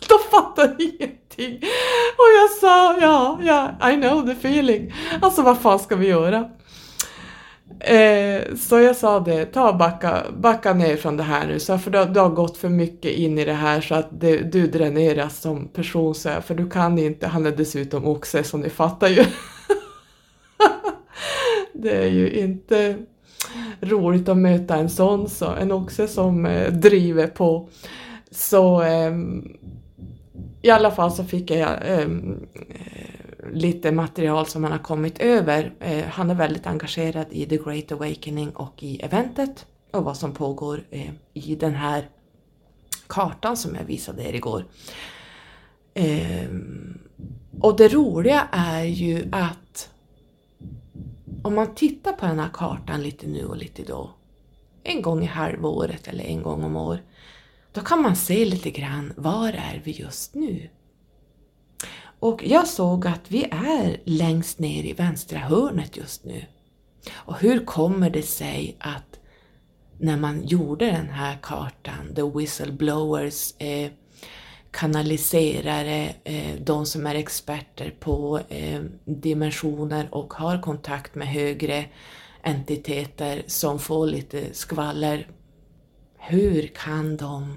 de 0.08 0.18
fattar 0.30 0.76
ingenting. 0.78 1.56
Och 2.16 2.28
jag 2.40 2.50
sa, 2.60 2.98
ja, 3.00 3.38
ja, 3.42 3.90
I 3.90 3.96
know 3.96 4.26
the 4.26 4.32
feeling. 4.32 4.94
Alltså 5.22 5.42
vad 5.42 5.58
fan 5.58 5.78
ska 5.78 5.96
vi 5.96 6.06
göra? 6.06 6.50
Eh, 7.80 8.54
så 8.56 8.78
jag 8.78 8.96
sa 8.96 9.20
det, 9.20 9.44
ta 9.44 9.70
och 9.70 9.76
backa, 9.76 10.22
backa 10.38 10.74
ner 10.74 10.96
från 10.96 11.16
det 11.16 11.22
här 11.22 11.46
nu, 11.46 11.60
så 11.60 11.78
för 11.78 11.90
du, 11.90 12.04
du 12.04 12.20
har 12.20 12.28
gått 12.28 12.56
för 12.56 12.68
mycket 12.68 13.12
in 13.12 13.38
i 13.38 13.44
det 13.44 13.52
här 13.52 13.80
så 13.80 13.94
att 13.94 14.20
det, 14.20 14.36
du 14.36 14.66
dräneras 14.66 15.40
som 15.40 15.68
person, 15.68 16.14
så 16.14 16.28
jag, 16.28 16.44
för 16.44 16.54
du 16.54 16.70
kan 16.70 16.98
inte, 16.98 17.26
han 17.26 17.46
är 17.46 17.50
dessutom 17.50 18.06
oxe 18.06 18.44
så 18.44 18.56
ni 18.56 18.70
fattar 18.70 19.08
ju. 19.08 19.24
det 21.72 21.96
är 21.96 22.10
ju 22.10 22.30
inte 22.30 22.96
roligt 23.80 24.28
att 24.28 24.38
möta 24.38 24.76
en 24.76 24.90
sån, 24.90 25.28
så, 25.28 25.46
en 25.46 25.72
oxe 25.72 26.08
som 26.08 26.46
eh, 26.46 26.72
driver 26.72 27.26
på. 27.26 27.68
Så 28.30 28.82
eh, 28.82 29.12
i 30.66 30.70
alla 30.70 30.90
fall 30.90 31.12
så 31.12 31.24
fick 31.24 31.50
jag 31.50 31.78
ehm, 31.82 32.46
eh, 32.54 33.50
lite 33.52 33.92
material 33.92 34.46
som 34.46 34.62
han 34.62 34.72
har 34.72 34.78
kommit 34.78 35.18
över. 35.18 35.74
Eh, 35.80 36.04
han 36.04 36.30
är 36.30 36.34
väldigt 36.34 36.66
engagerad 36.66 37.26
i 37.30 37.46
The 37.46 37.56
Great 37.56 37.92
Awakening 37.92 38.50
och 38.50 38.82
i 38.82 39.00
eventet 39.00 39.66
och 39.90 40.04
vad 40.04 40.16
som 40.16 40.32
pågår 40.32 40.84
eh, 40.90 41.10
i 41.32 41.54
den 41.54 41.74
här 41.74 42.08
kartan 43.06 43.56
som 43.56 43.74
jag 43.74 43.84
visade 43.84 44.28
er 44.28 44.32
igår. 44.32 44.64
Ehm, 45.94 46.98
och 47.60 47.76
det 47.76 47.88
roliga 47.88 48.48
är 48.52 48.84
ju 48.84 49.28
att 49.32 49.90
om 51.42 51.54
man 51.54 51.74
tittar 51.74 52.12
på 52.12 52.26
den 52.26 52.38
här 52.38 52.50
kartan 52.52 53.02
lite 53.02 53.26
nu 53.26 53.44
och 53.44 53.56
lite 53.56 53.82
då, 53.82 54.10
en 54.82 55.02
gång 55.02 55.22
i 55.22 55.26
halvåret 55.26 56.08
eller 56.08 56.24
en 56.24 56.42
gång 56.42 56.64
om 56.64 56.76
året 56.76 57.00
då 57.76 57.82
kan 57.82 58.02
man 58.02 58.16
se 58.16 58.44
lite 58.44 58.70
grann, 58.70 59.12
var 59.16 59.48
är 59.48 59.82
vi 59.84 59.90
just 59.90 60.34
nu? 60.34 60.68
Och 62.18 62.42
jag 62.46 62.68
såg 62.68 63.06
att 63.06 63.30
vi 63.30 63.44
är 63.50 64.00
längst 64.04 64.58
ner 64.58 64.84
i 64.84 64.92
vänstra 64.92 65.38
hörnet 65.38 65.96
just 65.96 66.24
nu. 66.24 66.44
Och 67.14 67.40
hur 67.40 67.64
kommer 67.64 68.10
det 68.10 68.22
sig 68.22 68.76
att 68.80 69.20
när 69.98 70.16
man 70.16 70.46
gjorde 70.46 70.86
den 70.86 71.08
här 71.08 71.38
kartan, 71.42 72.14
The 72.14 72.22
Whistleblowers 72.22 73.54
eh, 73.58 73.90
kanaliserare, 74.70 76.14
eh, 76.24 76.60
de 76.60 76.86
som 76.86 77.06
är 77.06 77.14
experter 77.14 77.94
på 78.00 78.40
eh, 78.48 78.82
dimensioner 79.04 80.08
och 80.14 80.34
har 80.34 80.62
kontakt 80.62 81.14
med 81.14 81.28
högre 81.28 81.84
entiteter 82.42 83.42
som 83.46 83.78
får 83.78 84.06
lite 84.06 84.54
skvaller. 84.54 85.28
Hur 86.18 86.66
kan 86.66 87.16
de 87.16 87.56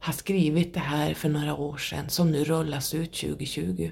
har 0.00 0.12
skrivit 0.12 0.74
det 0.74 0.80
här 0.80 1.14
för 1.14 1.28
några 1.28 1.56
år 1.56 1.76
sedan 1.76 2.08
som 2.08 2.30
nu 2.30 2.44
rullas 2.44 2.94
ut 2.94 3.12
2020? 3.12 3.90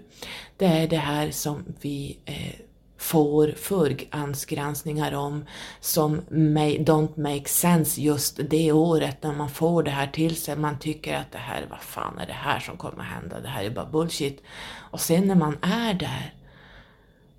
Det 0.56 0.66
är 0.66 0.88
det 0.88 0.96
här 0.96 1.30
som 1.30 1.64
vi 1.80 2.18
eh, 2.24 2.60
får 2.98 3.54
förhandsgranskningar 3.56 5.12
om 5.12 5.44
som 5.80 6.20
may, 6.30 6.78
don't 6.78 7.20
make 7.20 7.48
sense 7.48 8.00
just 8.00 8.40
det 8.50 8.72
året 8.72 9.22
när 9.22 9.32
man 9.32 9.50
får 9.50 9.82
det 9.82 9.90
här 9.90 10.06
till 10.06 10.36
sig. 10.36 10.56
Man 10.56 10.78
tycker 10.78 11.16
att 11.16 11.32
det 11.32 11.38
här, 11.38 11.66
vad 11.70 11.80
fan 11.80 12.18
är 12.18 12.26
det 12.26 12.32
här 12.32 12.60
som 12.60 12.76
kommer 12.76 13.00
att 13.00 13.10
hända? 13.10 13.40
Det 13.40 13.48
här 13.48 13.64
är 13.64 13.70
bara 13.70 13.86
bullshit. 13.86 14.42
Och 14.90 15.00
sen 15.00 15.28
när 15.28 15.34
man 15.34 15.56
är 15.62 15.94
där, 15.94 16.34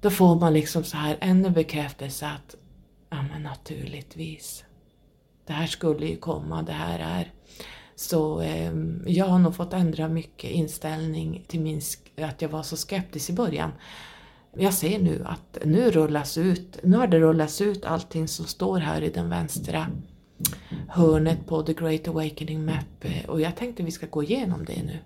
då 0.02 0.10
får 0.10 0.36
man 0.36 0.54
liksom 0.54 0.84
så 0.84 0.98
här 0.98 1.18
ännu 1.22 1.50
bekräftelse 1.50 2.28
att, 2.28 2.56
ja 3.10 3.22
men 3.22 3.44
naturligtvis, 3.44 4.64
det 5.48 5.54
här 5.54 5.68
skulle 5.68 6.08
ju 6.08 6.18
komma, 6.18 6.62
det 6.62 6.72
här 6.72 7.00
är. 7.00 7.32
Så 8.00 8.42
eh, 8.42 8.72
jag 9.06 9.26
har 9.26 9.40
nog 9.40 9.56
fått 9.56 9.74
ändra 9.74 10.08
mycket 10.08 10.52
inställning 10.52 11.46
till 11.48 11.60
min, 11.60 11.82
att 12.22 12.42
jag 12.42 12.50
var 12.50 12.64
så 12.64 12.78
skeptisk 12.78 13.30
i 13.30 13.34
början. 13.34 13.72
Jag 14.58 14.74
ser 14.74 15.00
nu 15.00 15.26
att 15.26 15.58
nu 15.66 15.92
rullas 15.92 16.38
ut, 16.38 16.80
nu 16.84 16.98
har 16.98 17.08
det 17.08 17.20
rullats 17.20 17.62
ut 17.62 17.86
allting 17.86 18.28
som 18.28 18.46
står 18.46 18.80
här 18.80 19.02
i 19.02 19.10
den 19.10 19.30
vänstra 19.30 19.88
hörnet 20.88 21.48
på 21.48 21.62
The 21.62 21.74
Great 21.74 22.08
Awakening 22.08 22.66
Map 22.66 22.76
eh, 23.02 23.30
och 23.30 23.42
jag 23.42 23.56
tänkte 23.56 23.84
vi 23.84 23.92
ska 23.92 24.06
gå 24.06 24.24
igenom 24.24 24.66
det 24.66 24.84
nu. 24.84 25.00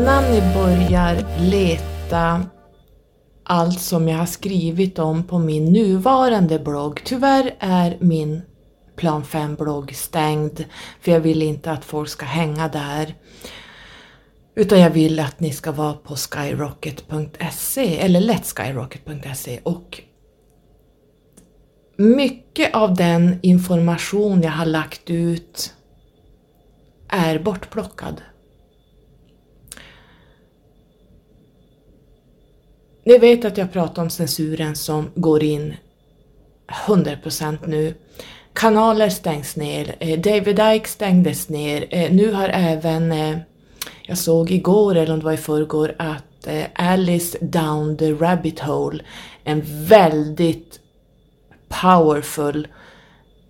Innan 0.00 0.24
ni 0.24 0.40
börjar 0.54 1.40
leta 1.40 2.46
allt 3.44 3.80
som 3.80 4.08
jag 4.08 4.18
har 4.18 4.26
skrivit 4.26 4.98
om 4.98 5.24
på 5.24 5.38
min 5.38 5.72
nuvarande 5.72 6.58
blogg. 6.58 7.00
Tyvärr 7.04 7.54
är 7.58 7.96
min 8.00 8.42
Plan 8.96 9.22
5-blogg 9.22 9.94
stängd 9.94 10.64
för 11.00 11.12
jag 11.12 11.20
vill 11.20 11.42
inte 11.42 11.70
att 11.72 11.84
folk 11.84 12.08
ska 12.08 12.26
hänga 12.26 12.68
där. 12.68 13.14
Utan 14.54 14.80
jag 14.80 14.90
vill 14.90 15.20
att 15.20 15.40
ni 15.40 15.52
ska 15.52 15.72
vara 15.72 15.92
på 15.92 16.16
skyrocket.se 16.16 17.98
eller 17.98 18.20
letskyrocket.se 18.20 19.60
och 19.62 20.00
mycket 21.96 22.74
av 22.74 22.94
den 22.94 23.38
information 23.42 24.42
jag 24.42 24.52
har 24.52 24.66
lagt 24.66 25.10
ut 25.10 25.74
är 27.08 27.38
bortplockad. 27.38 28.22
Ni 33.04 33.18
vet 33.18 33.44
att 33.44 33.58
jag 33.58 33.72
pratar 33.72 34.02
om 34.02 34.10
censuren 34.10 34.76
som 34.76 35.10
går 35.14 35.42
in 35.42 35.74
100% 36.86 37.66
nu. 37.66 37.94
Kanaler 38.52 39.08
stängs 39.08 39.56
ner, 39.56 39.96
eh, 40.00 40.20
David 40.20 40.60
Ike 40.74 40.88
stängdes 40.88 41.48
ner, 41.48 41.86
eh, 41.90 42.12
nu 42.12 42.32
har 42.32 42.48
även, 42.48 43.12
eh, 43.12 43.38
jag 44.02 44.18
såg 44.18 44.50
igår 44.50 44.94
eller 44.94 45.12
om 45.12 45.18
det 45.18 45.24
var 45.24 45.32
i 45.32 45.36
förrgår, 45.36 45.94
att 45.98 46.24
Alice 46.74 47.38
Down 47.40 47.96
the 47.96 48.12
Rabbit 48.12 48.60
Hole, 48.60 49.04
en 49.44 49.62
väldigt 49.66 50.80
powerful 51.68 52.68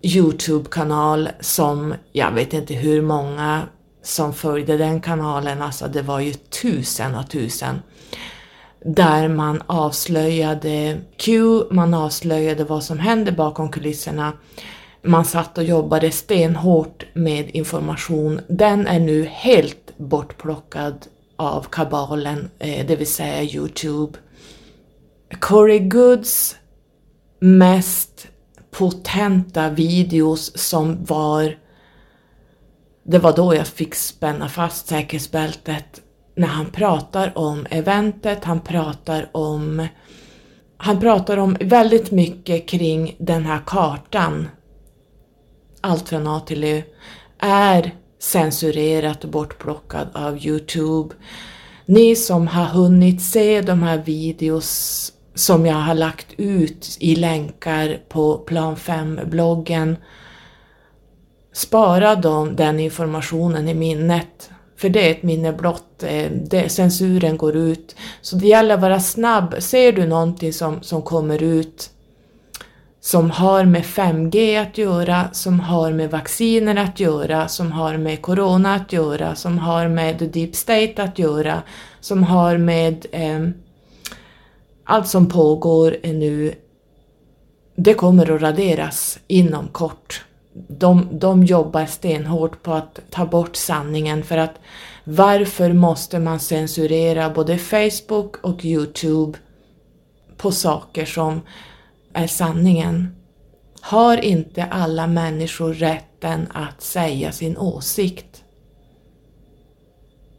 Youtube-kanal 0.01 1.29
som, 1.39 1.93
jag 2.11 2.31
vet 2.31 2.53
inte 2.53 2.73
hur 2.73 3.01
många 3.01 3.61
som 4.03 4.33
följde 4.33 4.77
den 4.77 5.01
kanalen, 5.01 5.61
alltså 5.61 5.87
det 5.87 6.01
var 6.01 6.19
ju 6.19 6.33
tusen 6.33 7.15
och 7.15 7.29
tusen 7.29 7.81
där 8.85 9.27
man 9.27 9.61
avslöjade 9.67 10.97
Q, 11.17 11.41
man 11.71 11.93
avslöjade 11.93 12.63
vad 12.63 12.83
som 12.83 12.99
hände 12.99 13.31
bakom 13.31 13.71
kulisserna. 13.71 14.33
Man 15.03 15.25
satt 15.25 15.57
och 15.57 15.63
jobbade 15.63 16.11
stenhårt 16.11 17.05
med 17.13 17.49
information. 17.49 18.41
Den 18.47 18.87
är 18.87 18.99
nu 18.99 19.25
helt 19.25 19.97
bortplockad 19.97 21.07
av 21.35 21.65
kabalen, 21.69 22.49
eh, 22.59 22.85
det 22.87 22.95
vill 22.95 23.13
säga 23.13 23.43
Youtube. 23.43 24.17
Corey 25.39 25.79
Goods 25.79 26.55
mest 27.39 28.27
potenta 28.71 29.69
videos 29.69 30.57
som 30.57 31.05
var 31.05 31.57
det 33.03 33.19
var 33.19 33.35
då 33.35 33.55
jag 33.55 33.67
fick 33.67 33.95
spänna 33.95 34.49
fast 34.49 34.87
säkerhetsbältet 34.87 36.01
när 36.35 36.47
han 36.47 36.65
pratar 36.65 37.37
om 37.37 37.67
eventet, 37.69 38.43
han 38.43 38.59
pratar 38.59 39.29
om 39.31 39.87
han 40.83 40.99
pratar 40.99 41.37
om 41.37 41.57
väldigt 41.59 42.11
mycket 42.11 42.67
kring 42.67 43.15
den 43.19 43.45
här 43.45 43.61
kartan. 43.65 44.47
Allt 45.81 46.09
från 46.09 46.27
A 46.27 46.39
till 46.39 46.63
Ö 46.63 46.81
är 47.39 47.95
censurerat 48.19 49.23
och 49.23 49.29
bortplockad 49.29 50.07
av 50.13 50.45
Youtube. 50.45 51.15
Ni 51.85 52.15
som 52.15 52.47
har 52.47 52.65
hunnit 52.65 53.21
se 53.21 53.61
de 53.61 53.83
här 53.83 53.97
videos 53.97 55.13
som 55.35 55.65
jag 55.65 55.75
har 55.75 55.95
lagt 55.95 56.27
ut 56.37 56.97
i 56.99 57.15
länkar 57.15 57.99
på 58.09 58.37
Plan 58.37 58.75
5-bloggen, 58.75 59.97
spara 61.53 62.15
dem, 62.15 62.55
den 62.55 62.79
informationen 62.79 63.67
i 63.67 63.73
minnet 63.73 64.51
för 64.81 64.89
det 64.89 65.07
är 65.07 65.11
ett 65.11 65.23
minne 65.23 65.53
blott, 65.53 66.03
eh, 66.03 66.31
det, 66.31 66.69
censuren 66.69 67.37
går 67.37 67.55
ut. 67.55 67.95
Så 68.21 68.35
det 68.35 68.47
gäller 68.47 68.75
att 68.75 68.81
vara 68.81 68.99
snabb. 68.99 69.55
Ser 69.59 69.91
du 69.91 70.07
någonting 70.07 70.53
som, 70.53 70.81
som 70.81 71.01
kommer 71.01 71.43
ut 71.43 71.89
som 73.03 73.31
har 73.31 73.65
med 73.65 73.83
5G 73.83 74.61
att 74.61 74.77
göra, 74.77 75.29
som 75.31 75.59
har 75.59 75.91
med 75.91 76.11
vacciner 76.11 76.75
att 76.75 76.99
göra, 76.99 77.47
som 77.47 77.71
har 77.71 77.97
med 77.97 78.21
Corona 78.21 78.75
att 78.75 78.93
göra, 78.93 79.35
som 79.35 79.59
har 79.59 79.87
med 79.87 80.19
the 80.19 80.25
deep 80.25 80.55
state 80.55 81.03
att 81.03 81.19
göra, 81.19 81.61
som 81.99 82.23
har 82.23 82.57
med 82.57 83.05
eh, 83.11 83.49
allt 84.83 85.07
som 85.07 85.29
pågår 85.29 85.97
nu, 86.03 86.53
det 87.75 87.93
kommer 87.93 88.31
att 88.31 88.41
raderas 88.41 89.19
inom 89.27 89.67
kort 89.67 90.25
de, 90.53 91.07
de 91.11 91.43
jobbar 91.43 91.85
stenhårt 91.85 92.63
på 92.63 92.73
att 92.73 92.99
ta 93.09 93.25
bort 93.25 93.55
sanningen 93.55 94.23
för 94.23 94.37
att 94.37 94.59
varför 95.03 95.73
måste 95.73 96.19
man 96.19 96.39
censurera 96.39 97.29
både 97.29 97.57
Facebook 97.57 98.37
och 98.37 98.65
Youtube 98.65 99.37
på 100.37 100.51
saker 100.51 101.05
som 101.05 101.41
är 102.13 102.27
sanningen? 102.27 103.15
Har 103.81 104.17
inte 104.17 104.63
alla 104.63 105.07
människor 105.07 105.73
rätten 105.73 106.47
att 106.53 106.81
säga 106.81 107.31
sin 107.31 107.57
åsikt? 107.57 108.43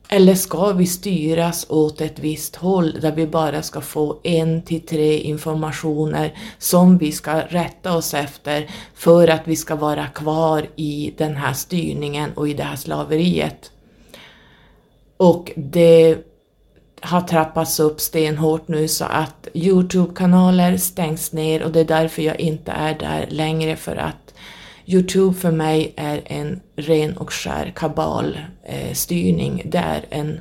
Eller 0.09 0.35
ska 0.35 0.73
vi 0.73 0.87
styras 0.87 1.67
åt 1.69 2.01
ett 2.01 2.19
visst 2.19 2.57
håll 2.57 3.01
där 3.01 3.13
vi 3.13 3.27
bara 3.27 3.63
ska 3.63 3.81
få 3.81 4.21
en 4.23 4.63
till 4.63 4.87
tre 4.87 5.19
informationer 5.19 6.35
som 6.59 6.99
vi 6.99 7.13
ska 7.13 7.41
rätta 7.41 7.97
oss 7.97 8.15
efter 8.15 8.71
för 8.95 9.29
att 9.29 9.43
vi 9.45 9.57
ska 9.57 9.77
vara 9.77 10.07
kvar 10.07 10.67
i 10.77 11.15
den 11.19 11.37
här 11.37 11.53
styrningen 11.53 12.31
och 12.35 12.49
i 12.49 12.55
det 12.55 12.63
här 12.63 12.77
slaveriet? 12.77 13.71
Och 15.17 15.53
det 15.57 16.17
har 17.01 17.21
trappats 17.21 17.81
upp 17.81 18.01
stenhårt 18.01 18.69
nu 18.69 18.89
så 18.89 19.05
att 19.05 19.49
Youtube-kanaler 19.55 20.77
stängs 20.77 21.33
ner 21.33 21.63
och 21.63 21.73
det 21.73 21.81
är 21.81 21.85
därför 21.85 22.23
jag 22.23 22.41
inte 22.41 22.73
är 22.73 22.99
där 22.99 23.27
längre 23.31 23.77
för 23.77 23.97
att 23.97 24.22
Youtube 24.87 25.35
för 25.35 25.51
mig 25.51 25.95
är 25.97 26.23
en 26.25 26.61
ren 26.77 27.17
och 27.17 27.33
skär 27.33 27.73
kabalstyrning. 27.77 29.61
Eh, 29.61 29.67
det 29.71 29.79
är 29.79 30.07
en... 30.11 30.41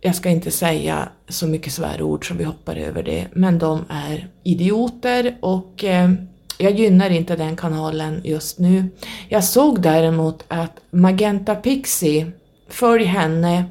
Jag 0.00 0.14
ska 0.14 0.28
inte 0.28 0.50
säga 0.50 1.08
så 1.28 1.46
mycket 1.46 1.72
svärord 1.72 2.28
som 2.28 2.36
vi 2.36 2.44
hoppar 2.44 2.76
över 2.76 3.02
det, 3.02 3.26
men 3.32 3.58
de 3.58 3.84
är 3.88 4.28
idioter 4.42 5.36
och 5.40 5.84
eh, 5.84 6.10
jag 6.58 6.72
gynnar 6.72 7.10
inte 7.10 7.36
den 7.36 7.56
kanalen 7.56 8.20
just 8.24 8.58
nu. 8.58 8.88
Jag 9.28 9.44
såg 9.44 9.82
däremot 9.82 10.44
att 10.48 10.80
Magenta 10.90 11.54
Pixie, 11.54 12.32
följ 12.68 13.04
henne, 13.04 13.64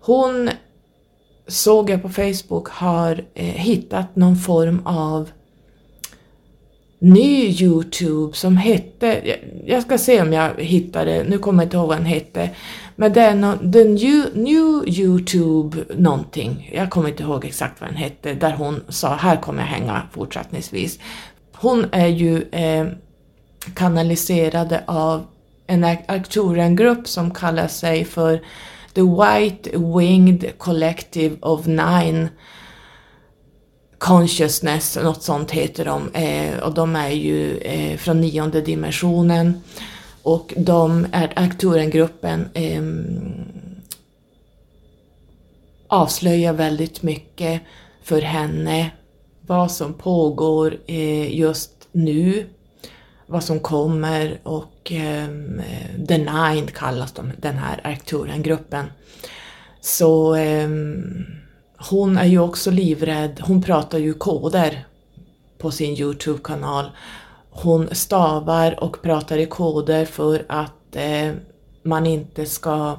hon 0.00 0.50
såg 1.46 1.90
jag 1.90 2.02
på 2.02 2.08
Facebook 2.08 2.68
har 2.68 3.24
eh, 3.34 3.44
hittat 3.44 4.16
någon 4.16 4.36
form 4.36 4.86
av 4.86 5.30
ny 7.00 7.48
Youtube 7.48 8.36
som 8.36 8.56
hette, 8.56 9.36
jag 9.66 9.82
ska 9.82 9.98
se 9.98 10.22
om 10.22 10.32
jag 10.32 10.50
hittar 10.58 11.06
det, 11.06 11.24
nu 11.28 11.38
kommer 11.38 11.62
jag 11.62 11.66
inte 11.66 11.76
ihåg 11.76 11.88
vad 11.88 11.96
den 11.96 12.06
hette, 12.06 12.50
men 12.96 13.12
det 13.12 13.20
är 13.20 13.34
no, 13.34 13.72
the 13.72 13.84
new, 13.84 14.24
new 14.34 14.84
Youtube 14.86 15.84
någonting, 15.96 16.70
jag 16.74 16.90
kommer 16.90 17.08
inte 17.08 17.22
ihåg 17.22 17.44
exakt 17.44 17.80
vad 17.80 17.90
den 17.90 17.96
hette, 17.96 18.34
där 18.34 18.52
hon 18.52 18.84
sa 18.88 19.14
här 19.14 19.36
kommer 19.36 19.62
jag 19.62 19.68
hänga 19.68 20.02
fortsättningsvis. 20.12 20.98
Hon 21.52 21.86
är 21.92 22.06
ju 22.06 22.42
eh, 22.42 22.86
kanaliserade 23.74 24.84
av 24.86 25.26
en 25.66 25.84
Arcturian-grupp 25.84 27.08
som 27.08 27.30
kallar 27.30 27.68
sig 27.68 28.04
för 28.04 28.40
The 28.94 29.02
White 29.02 29.70
Winged 29.78 30.58
Collective 30.58 31.36
of 31.40 31.66
Nine 31.66 32.28
Consciousness, 34.00 34.98
något 35.02 35.22
sånt 35.22 35.50
heter 35.50 35.84
de, 35.84 36.14
eh, 36.14 36.58
och 36.58 36.74
de 36.74 36.96
är 36.96 37.10
ju 37.10 37.58
eh, 37.58 37.96
från 37.96 38.20
nionde 38.20 38.60
dimensionen. 38.60 39.62
Och 40.22 40.54
de 40.56 41.06
är 41.12 41.32
Aktörengruppen 41.36 42.48
eh, 42.54 42.82
avslöjar 45.86 46.52
väldigt 46.52 47.02
mycket 47.02 47.62
för 48.02 48.22
henne 48.22 48.90
vad 49.46 49.70
som 49.70 49.94
pågår 49.94 50.76
eh, 50.86 51.34
just 51.38 51.88
nu, 51.92 52.46
vad 53.26 53.44
som 53.44 53.60
kommer 53.60 54.40
och 54.42 54.92
eh, 54.92 55.28
The 56.08 56.18
Nine 56.18 56.66
kallas 56.66 57.12
de, 57.12 57.32
den 57.36 57.56
här 57.56 57.80
Aktörengruppen. 57.84 58.86
Så 59.80 60.34
eh, 60.34 60.68
hon 61.88 62.18
är 62.18 62.24
ju 62.24 62.38
också 62.38 62.70
livrädd, 62.70 63.40
hon 63.46 63.62
pratar 63.62 63.98
ju 63.98 64.14
koder 64.14 64.86
på 65.58 65.70
sin 65.70 65.94
Youtube-kanal. 65.94 66.90
Hon 67.50 67.88
stavar 67.94 68.84
och 68.84 69.02
pratar 69.02 69.38
i 69.38 69.46
koder 69.46 70.04
för 70.04 70.44
att 70.48 70.96
eh, 70.96 71.32
man 71.82 72.06
inte 72.06 72.46
ska 72.46 72.96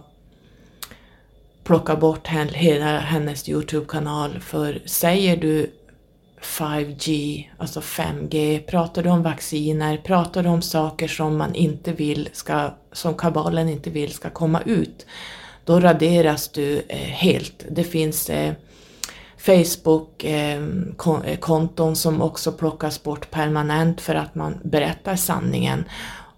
plocka 1.63 1.95
bort 1.95 2.27
hela 2.27 2.99
hennes 2.99 3.49
Youtube-kanal 3.49 4.39
för 4.39 4.81
säger 4.85 5.37
du 5.37 5.71
5G, 6.41 7.43
alltså 7.57 7.79
5G, 7.79 8.59
pratar 8.59 9.03
du 9.03 9.09
om 9.09 9.23
vacciner, 9.23 9.97
pratar 9.97 10.43
du 10.43 10.49
om 10.49 10.61
saker 10.61 11.07
som 11.07 11.37
man 11.37 11.55
inte 11.55 11.91
vill 11.91 12.29
ska, 12.33 12.69
som 12.91 13.13
kabalen 13.13 13.69
inte 13.69 13.89
vill 13.89 14.13
ska 14.13 14.29
komma 14.29 14.61
ut, 14.65 15.05
då 15.65 15.79
raderas 15.79 16.47
du 16.47 16.81
eh, 16.87 16.97
helt. 16.97 17.65
Det 17.69 17.83
finns 17.83 18.29
eh, 18.29 18.53
Facebook-konton 19.37 21.87
eh, 21.87 21.91
eh, 21.91 21.93
som 21.93 22.21
också 22.21 22.51
plockas 22.51 23.03
bort 23.03 23.31
permanent 23.31 24.01
för 24.01 24.15
att 24.15 24.35
man 24.35 24.59
berättar 24.63 25.15
sanningen. 25.15 25.83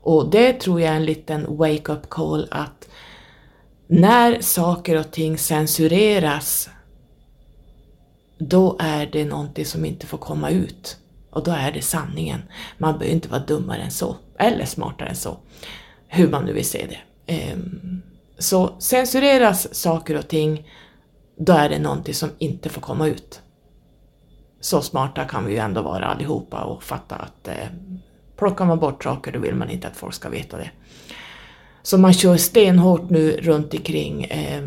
Och 0.01 0.29
det 0.29 0.53
tror 0.53 0.81
jag 0.81 0.91
är 0.91 0.95
en 0.95 1.05
liten 1.05 1.57
wake-up 1.57 2.09
call 2.09 2.47
att 2.51 2.89
när 3.87 4.41
saker 4.41 4.99
och 4.99 5.11
ting 5.11 5.37
censureras 5.37 6.69
då 8.37 8.75
är 8.79 9.05
det 9.05 9.25
någonting 9.25 9.65
som 9.65 9.85
inte 9.85 10.07
får 10.07 10.17
komma 10.17 10.49
ut. 10.49 10.97
Och 11.29 11.43
då 11.43 11.51
är 11.51 11.71
det 11.71 11.81
sanningen. 11.81 12.41
Man 12.77 12.99
behöver 12.99 13.15
inte 13.15 13.29
vara 13.29 13.43
dummare 13.43 13.81
än 13.81 13.91
så, 13.91 14.15
eller 14.39 14.65
smartare 14.65 15.09
än 15.09 15.15
så. 15.15 15.37
Hur 16.07 16.29
man 16.29 16.45
nu 16.45 16.53
vill 16.53 16.69
se 16.69 16.85
det. 16.89 16.97
Ehm, 17.33 18.01
så 18.37 18.75
censureras 18.79 19.75
saker 19.75 20.17
och 20.17 20.27
ting, 20.27 20.67
då 21.37 21.53
är 21.53 21.69
det 21.69 21.79
någonting 21.79 22.13
som 22.13 22.29
inte 22.37 22.69
får 22.69 22.81
komma 22.81 23.07
ut. 23.07 23.41
Så 24.61 24.81
smarta 24.81 25.25
kan 25.25 25.45
vi 25.45 25.53
ju 25.53 25.59
ändå 25.59 25.81
vara 25.81 26.05
allihopa 26.05 26.63
och 26.63 26.83
fatta 26.83 27.15
att 27.15 27.47
eh, 27.47 27.67
plockar 28.37 28.65
man 28.65 28.79
bort 28.79 29.03
saker 29.03 29.31
då 29.31 29.39
vill 29.39 29.55
man 29.55 29.69
inte 29.69 29.87
att 29.87 29.97
folk 29.97 30.13
ska 30.13 30.29
veta 30.29 30.57
det. 30.57 30.71
Så 31.83 31.97
man 31.97 32.13
kör 32.13 32.37
stenhårt 32.37 33.09
nu 33.09 33.31
runt 33.31 33.73
omkring 33.73 34.23
eh, 34.23 34.63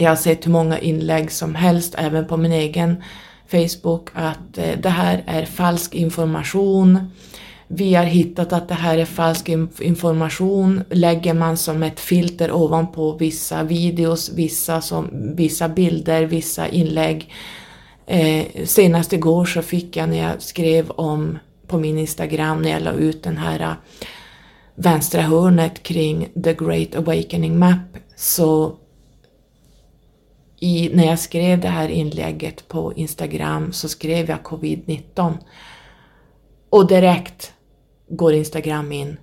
jag 0.00 0.10
har 0.10 0.16
sett 0.16 0.46
hur 0.46 0.52
många 0.52 0.78
inlägg 0.78 1.32
som 1.32 1.54
helst, 1.54 1.94
även 1.98 2.26
på 2.26 2.36
min 2.36 2.52
egen 2.52 3.02
Facebook, 3.50 4.08
att 4.14 4.58
eh, 4.58 4.78
det 4.82 4.88
här 4.88 5.24
är 5.26 5.44
falsk 5.44 5.94
information. 5.94 7.10
Vi 7.70 7.94
har 7.94 8.04
hittat 8.04 8.52
att 8.52 8.68
det 8.68 8.74
här 8.74 8.98
är 8.98 9.04
falsk 9.04 9.48
information. 9.80 10.82
Lägger 10.90 11.34
man 11.34 11.56
som 11.56 11.82
ett 11.82 12.00
filter 12.00 12.52
ovanpå 12.52 13.12
vissa 13.12 13.62
videos, 13.62 14.32
vissa, 14.34 14.80
som, 14.80 15.32
vissa 15.36 15.68
bilder, 15.68 16.22
vissa 16.22 16.68
inlägg. 16.68 17.32
Eh, 18.06 18.46
senast 18.64 19.12
igår 19.12 19.44
så 19.44 19.62
fick 19.62 19.96
jag 19.96 20.08
när 20.08 20.18
jag 20.18 20.42
skrev 20.42 20.90
om 20.90 21.38
på 21.66 21.78
min 21.78 21.98
Instagram 21.98 22.62
när 22.62 22.70
jag 22.70 22.82
la 22.82 22.92
ut 22.92 23.22
den 23.22 23.36
här 23.36 23.60
eh, 23.60 23.72
vänstra 24.74 25.22
hörnet 25.22 25.82
kring 25.82 26.28
The 26.44 26.54
Great 26.54 26.94
Awakening 26.94 27.58
Map 27.58 27.98
så 28.16 28.76
i, 30.60 30.90
när 30.94 31.06
jag 31.06 31.18
skrev 31.18 31.60
det 31.60 31.68
här 31.68 31.88
inlägget 31.88 32.68
på 32.68 32.92
Instagram 32.94 33.72
så 33.72 33.88
skrev 33.88 34.28
jag 34.28 34.38
covid-19 34.38 35.32
och 36.70 36.86
direkt 36.86 37.52
går 38.10 38.32
Instagram 38.32 38.92
in. 38.92 39.16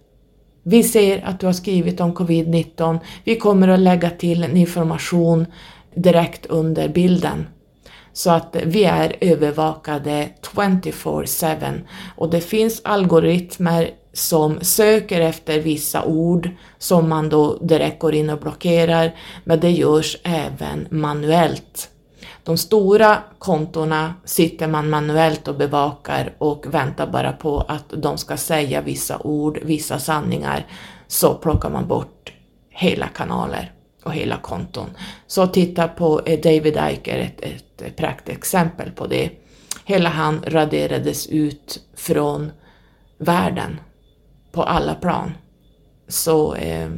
Vi 0.63 0.83
ser 0.83 1.25
att 1.25 1.39
du 1.39 1.45
har 1.45 1.53
skrivit 1.53 2.01
om 2.01 2.15
covid-19. 2.15 2.99
Vi 3.23 3.35
kommer 3.35 3.67
att 3.67 3.79
lägga 3.79 4.09
till 4.09 4.43
en 4.43 4.57
information 4.57 5.45
direkt 5.95 6.45
under 6.45 6.89
bilden. 6.89 7.47
Så 8.13 8.31
att 8.31 8.55
vi 8.65 8.83
är 8.83 9.15
övervakade 9.21 10.29
24-7 10.41 11.81
och 12.15 12.29
det 12.29 12.41
finns 12.41 12.81
algoritmer 12.83 13.89
som 14.13 14.59
söker 14.61 15.21
efter 15.21 15.59
vissa 15.59 16.03
ord 16.03 16.49
som 16.77 17.09
man 17.09 17.29
då 17.29 17.57
direkt 17.57 17.99
går 17.99 18.15
in 18.15 18.29
och 18.29 18.39
blockerar, 18.39 19.15
men 19.43 19.59
det 19.59 19.71
görs 19.71 20.17
även 20.23 20.87
manuellt. 20.89 21.89
De 22.45 22.57
stora 22.57 23.23
kontona 23.39 24.13
sitter 24.25 24.67
man 24.67 24.89
manuellt 24.89 25.47
och 25.47 25.55
bevakar 25.55 26.33
och 26.37 26.73
väntar 26.73 27.07
bara 27.07 27.31
på 27.31 27.59
att 27.59 27.89
de 27.89 28.17
ska 28.17 28.37
säga 28.37 28.81
vissa 28.81 29.19
ord, 29.19 29.59
vissa 29.63 29.99
sanningar, 29.99 30.65
så 31.07 31.33
plockar 31.33 31.69
man 31.69 31.87
bort 31.87 32.33
hela 32.69 33.07
kanaler 33.07 33.71
och 34.03 34.13
hela 34.13 34.37
konton. 34.37 34.89
Så 35.27 35.47
titta 35.47 35.87
på 35.87 36.21
eh, 36.25 36.39
David 36.39 36.79
Icke 36.91 37.11
är 37.11 37.19
ett, 37.19 37.81
ett 37.81 37.95
praktexempel 37.95 38.91
på 38.91 39.07
det. 39.07 39.29
Hela 39.85 40.09
han 40.09 40.43
raderades 40.47 41.27
ut 41.27 41.79
från 41.95 42.51
världen 43.17 43.79
på 44.51 44.63
alla 44.63 44.95
plan. 44.95 45.31
Så 46.07 46.55
eh, 46.55 46.89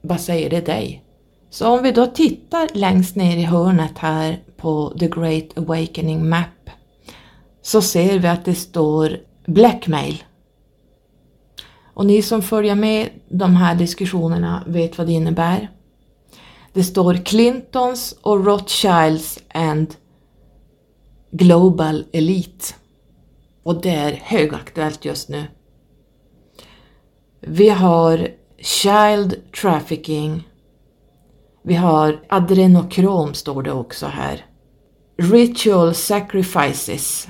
vad 0.00 0.20
säger 0.20 0.50
det 0.50 0.66
dig? 0.66 1.04
Så 1.50 1.68
om 1.68 1.82
vi 1.82 1.92
då 1.92 2.06
tittar 2.06 2.68
längst 2.74 3.16
ner 3.16 3.36
i 3.36 3.42
hörnet 3.42 3.98
här 3.98 4.42
på 4.56 4.94
The 4.98 5.08
Great 5.08 5.58
Awakening 5.58 6.28
Map 6.28 6.70
så 7.62 7.82
ser 7.82 8.18
vi 8.18 8.28
att 8.28 8.44
det 8.44 8.54
står 8.54 9.18
Blackmail. 9.46 10.24
Och 11.94 12.06
ni 12.06 12.22
som 12.22 12.42
följer 12.42 12.74
med 12.74 13.08
de 13.28 13.56
här 13.56 13.74
diskussionerna 13.74 14.64
vet 14.66 14.98
vad 14.98 15.06
det 15.06 15.12
innebär. 15.12 15.70
Det 16.72 16.84
står 16.84 17.14
Clintons 17.14 18.18
och 18.22 18.46
Rothschilds 18.46 19.38
and 19.54 19.94
Global 21.30 22.04
Elite. 22.12 22.74
Och 23.62 23.80
det 23.80 23.90
är 23.90 24.12
högaktuellt 24.12 25.04
just 25.04 25.28
nu. 25.28 25.44
Vi 27.40 27.68
har 27.68 28.28
Child 28.58 29.52
Trafficking. 29.60 30.48
Vi 31.68 31.74
har 31.74 32.20
adrenokrom 32.28 33.34
står 33.34 33.62
det 33.62 33.72
också 33.72 34.06
här. 34.06 34.46
Ritual 35.18 35.94
Sacrifices. 35.94 37.28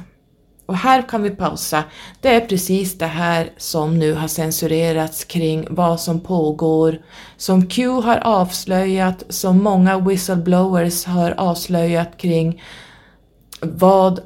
Och 0.66 0.76
här 0.76 1.02
kan 1.08 1.22
vi 1.22 1.30
pausa. 1.30 1.84
Det 2.20 2.28
är 2.28 2.40
precis 2.40 2.98
det 2.98 3.06
här 3.06 3.52
som 3.56 3.98
nu 3.98 4.14
har 4.14 4.28
censurerats 4.28 5.24
kring 5.24 5.66
vad 5.70 6.00
som 6.00 6.20
pågår, 6.20 6.98
som 7.36 7.66
Q 7.66 7.88
har 7.88 8.16
avslöjat, 8.16 9.24
som 9.28 9.62
många 9.62 9.98
whistleblowers 9.98 11.04
har 11.04 11.30
avslöjat 11.30 12.16
kring 12.16 12.62
vad 13.60 14.20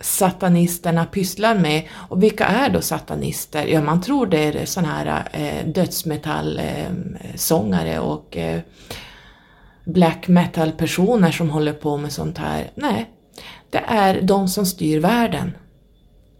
satanisterna 0.00 1.04
pysslar 1.04 1.54
med. 1.54 1.82
Och 1.92 2.22
vilka 2.22 2.46
är 2.46 2.70
då 2.70 2.80
satanister? 2.80 3.66
Ja, 3.66 3.82
man 3.82 4.00
tror 4.00 4.26
det 4.26 4.44
är 4.44 4.66
sådana 4.66 4.92
här 4.92 5.28
eh, 5.32 5.66
dödsmetallsångare 5.66 7.94
eh, 7.94 8.00
och 8.00 8.36
eh, 8.36 8.60
black 9.84 10.28
metal-personer 10.28 11.30
som 11.30 11.50
håller 11.50 11.72
på 11.72 11.96
med 11.96 12.12
sånt 12.12 12.38
här. 12.38 12.70
Nej, 12.74 13.10
det 13.70 13.82
är 13.86 14.22
de 14.22 14.48
som 14.48 14.66
styr 14.66 15.00
världen. 15.00 15.52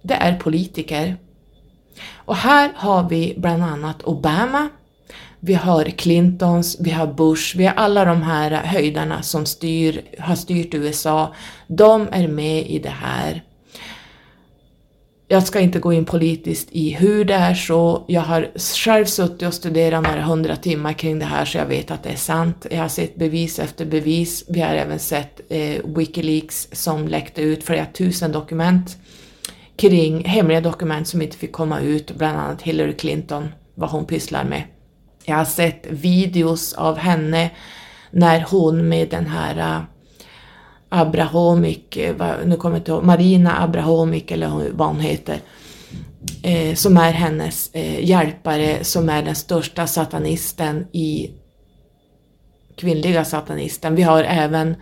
det 0.03 0.14
är 0.14 0.37
politiker. 0.37 1.16
Och 2.14 2.37
här 2.37 2.73
har 2.77 3.09
vi 3.09 3.35
bland 3.38 3.62
annat 3.62 4.03
Obama, 4.03 4.69
vi 5.47 5.55
har 5.55 5.85
Clintons, 5.85 6.77
vi 6.81 6.91
har 6.91 7.07
Bush, 7.07 7.57
vi 7.57 7.67
har 7.67 7.75
alla 7.75 8.05
de 8.05 8.23
här 8.23 8.51
höjdarna 8.51 9.23
som 9.23 9.47
styr, 9.47 10.03
har 10.19 10.35
styrt 10.35 10.75
USA. 10.75 11.35
De 11.67 12.09
är 12.13 12.29
med 12.29 12.71
i 12.71 12.79
det 12.79 12.95
här. 13.01 13.43
Jag 15.29 15.43
ska 15.43 15.61
inte 15.61 15.79
gå 15.79 15.93
in 15.93 16.05
politiskt 16.05 16.69
i 16.73 16.91
hur 16.91 17.25
det 17.25 17.35
är 17.35 17.55
så. 17.55 18.05
Jag 18.09 18.21
har 18.21 18.51
själv 18.85 19.05
suttit 19.05 19.49
och 19.49 19.55
studerat 19.55 20.03
några 20.03 20.23
hundra 20.23 20.57
timmar 20.57 20.93
kring 20.93 21.19
det 21.19 21.25
här 21.25 21.45
så 21.45 21.59
jag 21.59 21.67
vet 21.67 21.91
att 21.91 22.03
det 22.03 22.11
är 22.11 22.17
sant. 22.17 22.67
Jag 22.71 22.79
har 22.79 22.89
sett 22.89 23.17
bevis 23.17 23.59
efter 23.59 23.87
bevis. 23.87 24.45
Vi 24.49 24.61
har 24.61 24.75
även 24.75 24.99
sett 24.99 25.41
eh, 25.49 25.85
Wikileaks 25.85 26.69
som 26.73 27.09
läckte 27.09 27.43
ut 27.43 27.65
flera 27.65 27.87
tusen 27.87 28.33
dokument 28.33 28.97
kring 29.77 30.25
hemliga 30.25 30.61
dokument 30.61 31.09
som 31.09 31.23
inte 31.23 31.37
fick 31.37 31.53
komma 31.53 31.81
ut, 31.81 32.11
bland 32.11 32.39
annat 32.39 32.63
Hillary 32.63 32.97
Clinton, 32.97 33.49
vad 33.75 33.91
hon 33.91 34.05
pysslar 34.05 34.45
med. 34.45 34.63
Jag 35.29 35.37
har 35.37 35.45
sett 35.45 35.87
videos 35.91 36.73
av 36.73 36.97
henne 36.97 37.51
när 38.11 38.41
hon 38.51 38.89
med 38.89 39.09
den 39.09 39.27
här 39.27 39.59
äh, 39.59 39.83
Abrahomic, 40.89 41.97
eh, 41.97 42.35
nu 42.45 42.57
kommer 42.57 42.77
jag 42.77 42.81
inte 42.81 42.91
ihåg, 42.91 43.05
Marina 43.05 43.62
Abrahomic 43.62 44.25
eller 44.29 44.71
vad 44.73 44.89
hon 44.89 45.01
heter, 45.01 45.41
eh, 46.43 46.75
som 46.75 46.97
är 46.97 47.12
hennes 47.12 47.71
eh, 47.73 48.05
hjälpare, 48.05 48.85
som 48.85 49.09
är 49.09 49.23
den 49.23 49.35
största 49.35 49.87
satanisten 49.87 50.87
i 50.93 51.31
kvinnliga 52.77 53.25
satanisten. 53.25 53.95
Vi 53.95 54.03
har 54.03 54.25
även 54.25 54.77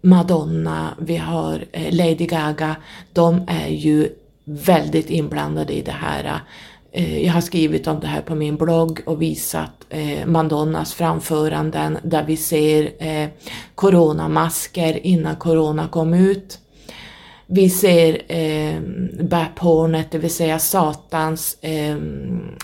Madonna, 0.00 0.94
vi 1.00 1.16
har 1.16 1.64
Lady 1.90 2.26
Gaga. 2.26 2.76
De 3.12 3.44
är 3.48 3.68
ju 3.68 4.08
väldigt 4.44 5.10
inblandade 5.10 5.72
i 5.72 5.82
det 5.82 5.92
här. 5.92 6.24
Äh, 6.24 6.36
Eh, 6.92 7.26
jag 7.26 7.32
har 7.32 7.40
skrivit 7.40 7.86
om 7.86 8.00
det 8.00 8.06
här 8.06 8.22
på 8.22 8.34
min 8.34 8.56
blogg 8.56 9.00
och 9.06 9.22
visat 9.22 9.86
eh, 9.90 10.26
Madonnas 10.26 10.94
framföranden 10.94 11.98
där 12.02 12.24
vi 12.24 12.36
ser 12.36 12.92
eh, 12.98 13.28
coronamasker 13.74 15.06
innan 15.06 15.36
corona 15.36 15.88
kom 15.88 16.14
ut. 16.14 16.58
Vi 17.46 17.70
ser 17.70 18.32
eh, 18.32 18.80
bäphornet, 19.22 20.10
det 20.10 20.18
vill 20.18 20.34
säga 20.34 20.58
Satans 20.58 21.58
eh, 21.60 21.96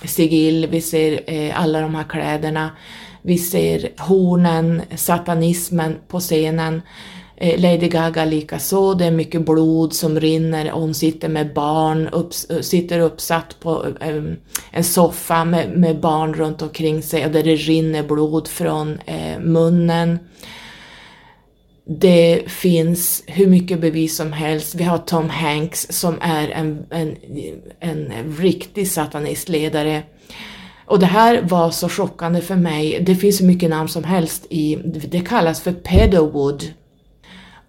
sigill, 0.04 0.66
vi 0.70 0.80
ser 0.80 1.20
eh, 1.26 1.60
alla 1.62 1.80
de 1.80 1.94
här 1.94 2.04
kläderna. 2.04 2.70
Vi 3.22 3.38
ser 3.38 3.92
hornen, 3.98 4.82
satanismen 4.96 5.96
på 6.08 6.20
scenen. 6.20 6.82
Eh, 7.36 7.60
Lady 7.60 7.88
Gaga 7.88 8.24
likaså, 8.24 8.94
det 8.94 9.04
är 9.04 9.10
mycket 9.10 9.44
blod 9.46 9.92
som 9.92 10.20
rinner 10.20 10.72
och 10.72 10.80
hon 10.80 10.94
sitter 10.94 11.28
med 11.28 11.54
barn, 11.54 12.08
upp, 12.08 12.32
eh, 12.50 12.60
sitter 12.60 13.00
uppsatt 13.00 13.56
på 13.60 13.86
um, 14.00 14.36
en 14.70 14.84
soffa 14.84 15.44
med, 15.44 15.70
med, 15.70 16.00
barn 16.00 16.34
runt 16.34 16.62
omkring 16.62 17.02
sig 17.02 17.26
och 17.26 17.32
där 17.32 17.42
det 17.42 17.54
rinner 17.54 18.02
blod 18.02 18.48
från 18.48 18.88
uh, 18.90 19.40
munnen. 19.40 20.18
Det 22.00 22.42
finns 22.46 23.24
hur 23.26 23.46
mycket 23.46 23.80
bevis 23.80 24.16
som 24.16 24.32
helst. 24.32 24.74
Vi 24.74 24.84
har 24.84 24.98
Tom 24.98 25.28
Hanks 25.30 25.86
som 25.90 26.18
är 26.20 26.48
en, 26.48 26.86
en, 26.90 27.16
en 27.80 28.36
riktig 28.38 28.90
satanistledare. 28.90 30.02
Och 30.86 30.98
det 30.98 31.06
här 31.06 31.42
var 31.42 31.70
så 31.70 31.88
chockande 31.88 32.40
för 32.40 32.56
mig. 32.56 32.98
Det 33.00 33.14
finns 33.14 33.40
hur 33.40 33.46
mycket 33.46 33.70
namn 33.70 33.88
som 33.88 34.04
helst 34.04 34.46
i, 34.50 34.76
det 34.84 35.20
kallas 35.20 35.60
för 35.60 35.72
pedowood 35.72 36.64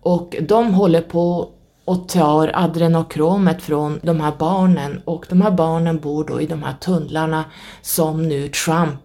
och 0.06 0.36
de 0.42 0.74
håller 0.74 1.02
på 1.02 1.50
och 1.86 2.10
tar 2.10 2.52
adrenokromet 2.54 3.62
från 3.62 4.00
de 4.04 4.22
här 4.22 4.34
barnen 4.40 5.02
och 5.06 5.26
de 5.30 5.42
här 5.42 5.52
barnen 5.52 6.00
bor 6.00 6.24
då 6.24 6.42
i 6.42 6.46
de 6.46 6.64
här 6.64 6.74
tunnlarna 6.74 7.46
som 7.82 8.28
nu 8.28 8.48
Trump 8.48 8.96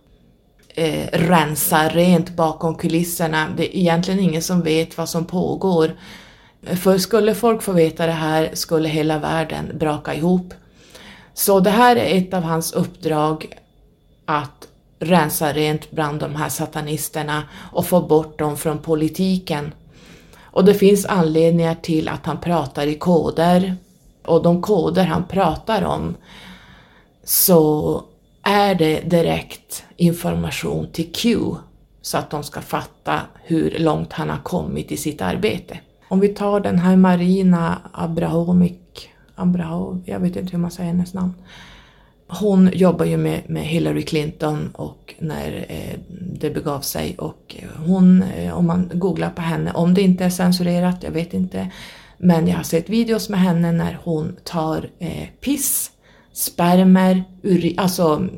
eh, 0.75 1.07
rensar 1.13 1.91
rent 1.91 2.37
bakom 2.37 2.75
kulisserna. 2.75 3.49
Det 3.57 3.77
är 3.77 3.81
egentligen 3.81 4.21
ingen 4.21 4.43
som 4.43 4.63
vet 4.63 4.99
vad 4.99 5.09
som 5.09 5.25
pågår. 5.25 5.91
För 6.63 6.99
skulle 6.99 7.35
folk 7.35 7.63
få 7.63 7.73
veta 7.73 8.07
det 8.07 8.13
här 8.13 8.51
skulle 8.53 8.89
hela 8.89 9.19
världen 9.19 9.71
braka 9.79 10.15
ihop. 10.15 10.55
Så 11.35 11.61
det 11.61 11.71
här 11.71 11.97
är 11.97 12.19
ett 12.19 12.35
av 12.35 12.43
hans 12.43 12.73
uppdrag 12.73 13.59
att 14.27 14.69
rensa 14.99 15.53
rent 15.53 15.91
bland 15.91 16.21
de 16.21 16.37
här 16.37 16.49
satanisterna 16.49 17.43
och 17.73 17.87
få 17.87 18.01
bort 18.01 18.39
dem 18.39 18.57
från 18.57 18.79
politiken. 18.79 19.73
Och 20.53 20.65
det 20.65 20.75
finns 20.75 21.07
anledningar 21.07 21.75
till 21.75 22.09
att 22.09 22.27
han 22.27 22.39
pratar 22.39 22.87
i 22.87 22.95
koder. 22.95 23.77
Och 24.27 24.43
de 24.43 24.63
koder 24.63 25.05
han 25.05 25.25
pratar 25.25 25.85
om 25.85 26.17
så 27.25 28.03
är 28.43 28.75
det 28.75 29.01
direkt 29.01 29.85
information 29.97 30.89
till 30.93 31.13
Q 31.13 31.39
så 32.03 32.19
att 32.19 32.31
de 32.31 32.43
ska 32.43 32.61
fatta 32.61 33.21
hur 33.43 33.79
långt 33.79 34.13
han 34.13 34.31
har 34.31 34.39
kommit 34.39 34.93
i 34.93 34.97
sitt 34.97 35.23
arbete. 35.23 35.79
Om 36.09 36.21
vi 36.21 36.29
tar 36.29 36.61
den 36.61 36.79
här 36.79 36.97
Marina 36.97 37.79
Abrahamik, 37.93 39.11
Abraham, 39.35 40.03
jag 40.07 40.21
vet 40.21 40.37
inte 40.37 40.53
hur 40.53 40.59
man 40.59 40.71
säger 40.71 40.91
hennes 40.91 41.15
namn. 41.15 41.35
Hon 42.29 42.71
jobbar 42.75 43.05
ju 43.05 43.17
med, 43.17 43.41
med 43.47 43.63
Hillary 43.63 44.03
Clinton 44.03 44.71
och 44.75 44.97
när 45.21 45.67
eh, 45.69 45.99
det 46.11 46.51
begav 46.51 46.81
sig 46.81 47.17
och 47.19 47.57
eh, 47.59 47.69
hon, 47.87 48.23
eh, 48.23 48.59
om 48.59 48.67
man 48.67 48.91
googlar 48.95 49.31
på 49.31 49.43
henne, 49.43 49.73
om 49.73 49.95
det 49.95 50.03
inte 50.03 50.25
är 50.25 50.31
censurerat, 50.31 51.03
jag 51.03 51.11
vet 51.11 51.35
inte, 51.35 51.71
men 52.19 52.49
jag 52.49 52.57
har 52.57 52.63
sett 52.63 52.89
videos 52.89 53.29
med 53.29 53.41
henne 53.41 53.73
när 53.73 53.99
hon 54.03 54.37
tar 54.45 54.91
piss, 55.41 55.91
spermer, 56.33 57.25
urin, 57.43 57.79
alltså 57.79 58.29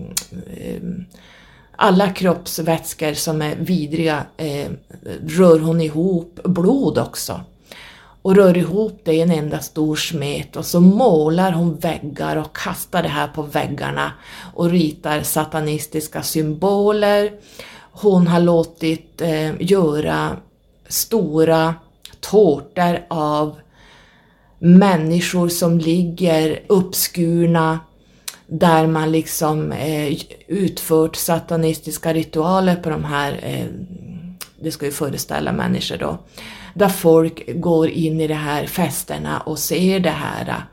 alla 1.83 2.11
kroppsvätskor 2.11 3.14
som 3.14 3.42
är 3.42 3.57
vidriga 3.57 4.27
eh, 4.37 4.71
rör 5.27 5.59
hon 5.59 5.81
ihop, 5.81 6.40
blod 6.45 6.99
också 6.99 7.40
och 8.23 8.37
rör 8.37 8.57
ihop 8.57 9.01
det 9.05 9.13
i 9.13 9.21
en 9.21 9.31
enda 9.31 9.59
stor 9.59 9.97
smet 9.97 10.57
och 10.57 10.67
så 10.67 10.81
målar 10.81 11.53
hon 11.53 11.77
väggar 11.77 12.37
och 12.37 12.57
kastar 12.57 13.03
det 13.03 13.09
här 13.09 13.29
på 13.29 13.43
väggarna 13.43 14.13
och 14.55 14.71
ritar 14.71 15.23
satanistiska 15.23 16.23
symboler. 16.23 17.33
Hon 17.93 18.27
har 18.27 18.41
låtit 18.41 19.21
eh, 19.21 19.63
göra 19.63 20.37
stora 20.89 21.75
tårtor 22.21 22.99
av 23.09 23.57
människor 24.59 25.49
som 25.49 25.79
ligger 25.79 26.63
uppskurna 26.67 27.79
där 28.47 28.87
man 28.87 29.13
liksom 29.13 29.73
eh, 29.73 30.19
utfört 30.47 31.17
satanistiska 31.17 32.15
ritualer 32.15 32.77
på 32.77 32.91
de 32.91 33.05
här, 33.05 33.41
eh, 33.43 33.67
det 34.61 34.71
ska 34.71 34.87
ju 34.87 34.93
föreställa 34.93 35.53
människor 35.53 35.97
då, 35.97 36.19
där 36.75 36.89
folk 36.89 37.61
går 37.61 37.89
in 37.89 38.21
i 38.21 38.27
de 38.27 38.35
här 38.35 38.67
festerna 38.67 39.41
och 39.41 39.59
ser 39.59 40.01
det 40.01 40.11
här. 40.11 40.65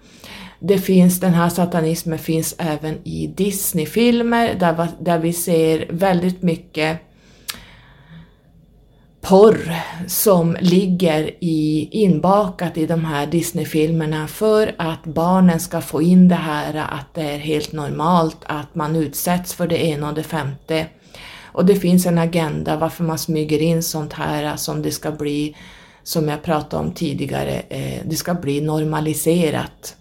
Det 0.60 0.78
finns, 0.78 1.20
den 1.20 1.34
här 1.34 1.50
satanismen 1.50 2.20
finns 2.20 2.56
även 2.58 3.08
i 3.08 3.28
Disney-filmer 3.28 4.56
där, 4.60 4.88
där 5.00 5.20
vi 5.20 5.34
ser 5.34 5.88
väldigt 5.90 6.42
mycket 6.42 7.00
porr 9.22 9.76
som 10.08 10.58
ligger 10.60 11.32
i, 11.40 11.90
inbakat 11.92 12.78
i 12.78 12.86
de 12.86 13.06
här 13.06 13.28
Disney-filmerna 13.28 14.28
för 14.28 14.76
att 14.78 15.04
barnen 15.04 15.60
ska 15.60 15.82
få 15.82 16.02
in 16.02 16.28
det 16.28 16.36
här 16.36 16.86
att 16.90 17.14
det 17.14 17.22
är 17.22 17.38
helt 17.38 17.72
normalt 17.72 18.38
att 18.46 18.76
man 18.76 18.96
utsätts 18.96 19.54
för 19.54 19.68
det 19.68 19.86
ena 19.86 20.10
och 20.10 20.16
det 20.16 20.24
femte. 20.24 20.86
Och 21.44 21.66
det 21.66 21.76
finns 21.76 22.06
en 22.06 22.18
agenda 22.18 22.78
varför 22.78 23.04
man 23.04 23.18
smyger 23.18 23.62
in 23.62 23.84
sånt 23.84 24.14
här 24.14 24.56
som 24.56 24.82
det 24.82 24.92
ska 24.92 25.12
bli 25.12 25.56
som 26.10 26.30
jag 26.30 26.44
pratade 26.44 26.84
om 26.84 26.92
tidigare, 26.92 27.62
eh, 27.70 28.02
det 28.06 28.16
ska 28.16 28.34
bli 28.34 28.62
normaliserat. 28.62 29.96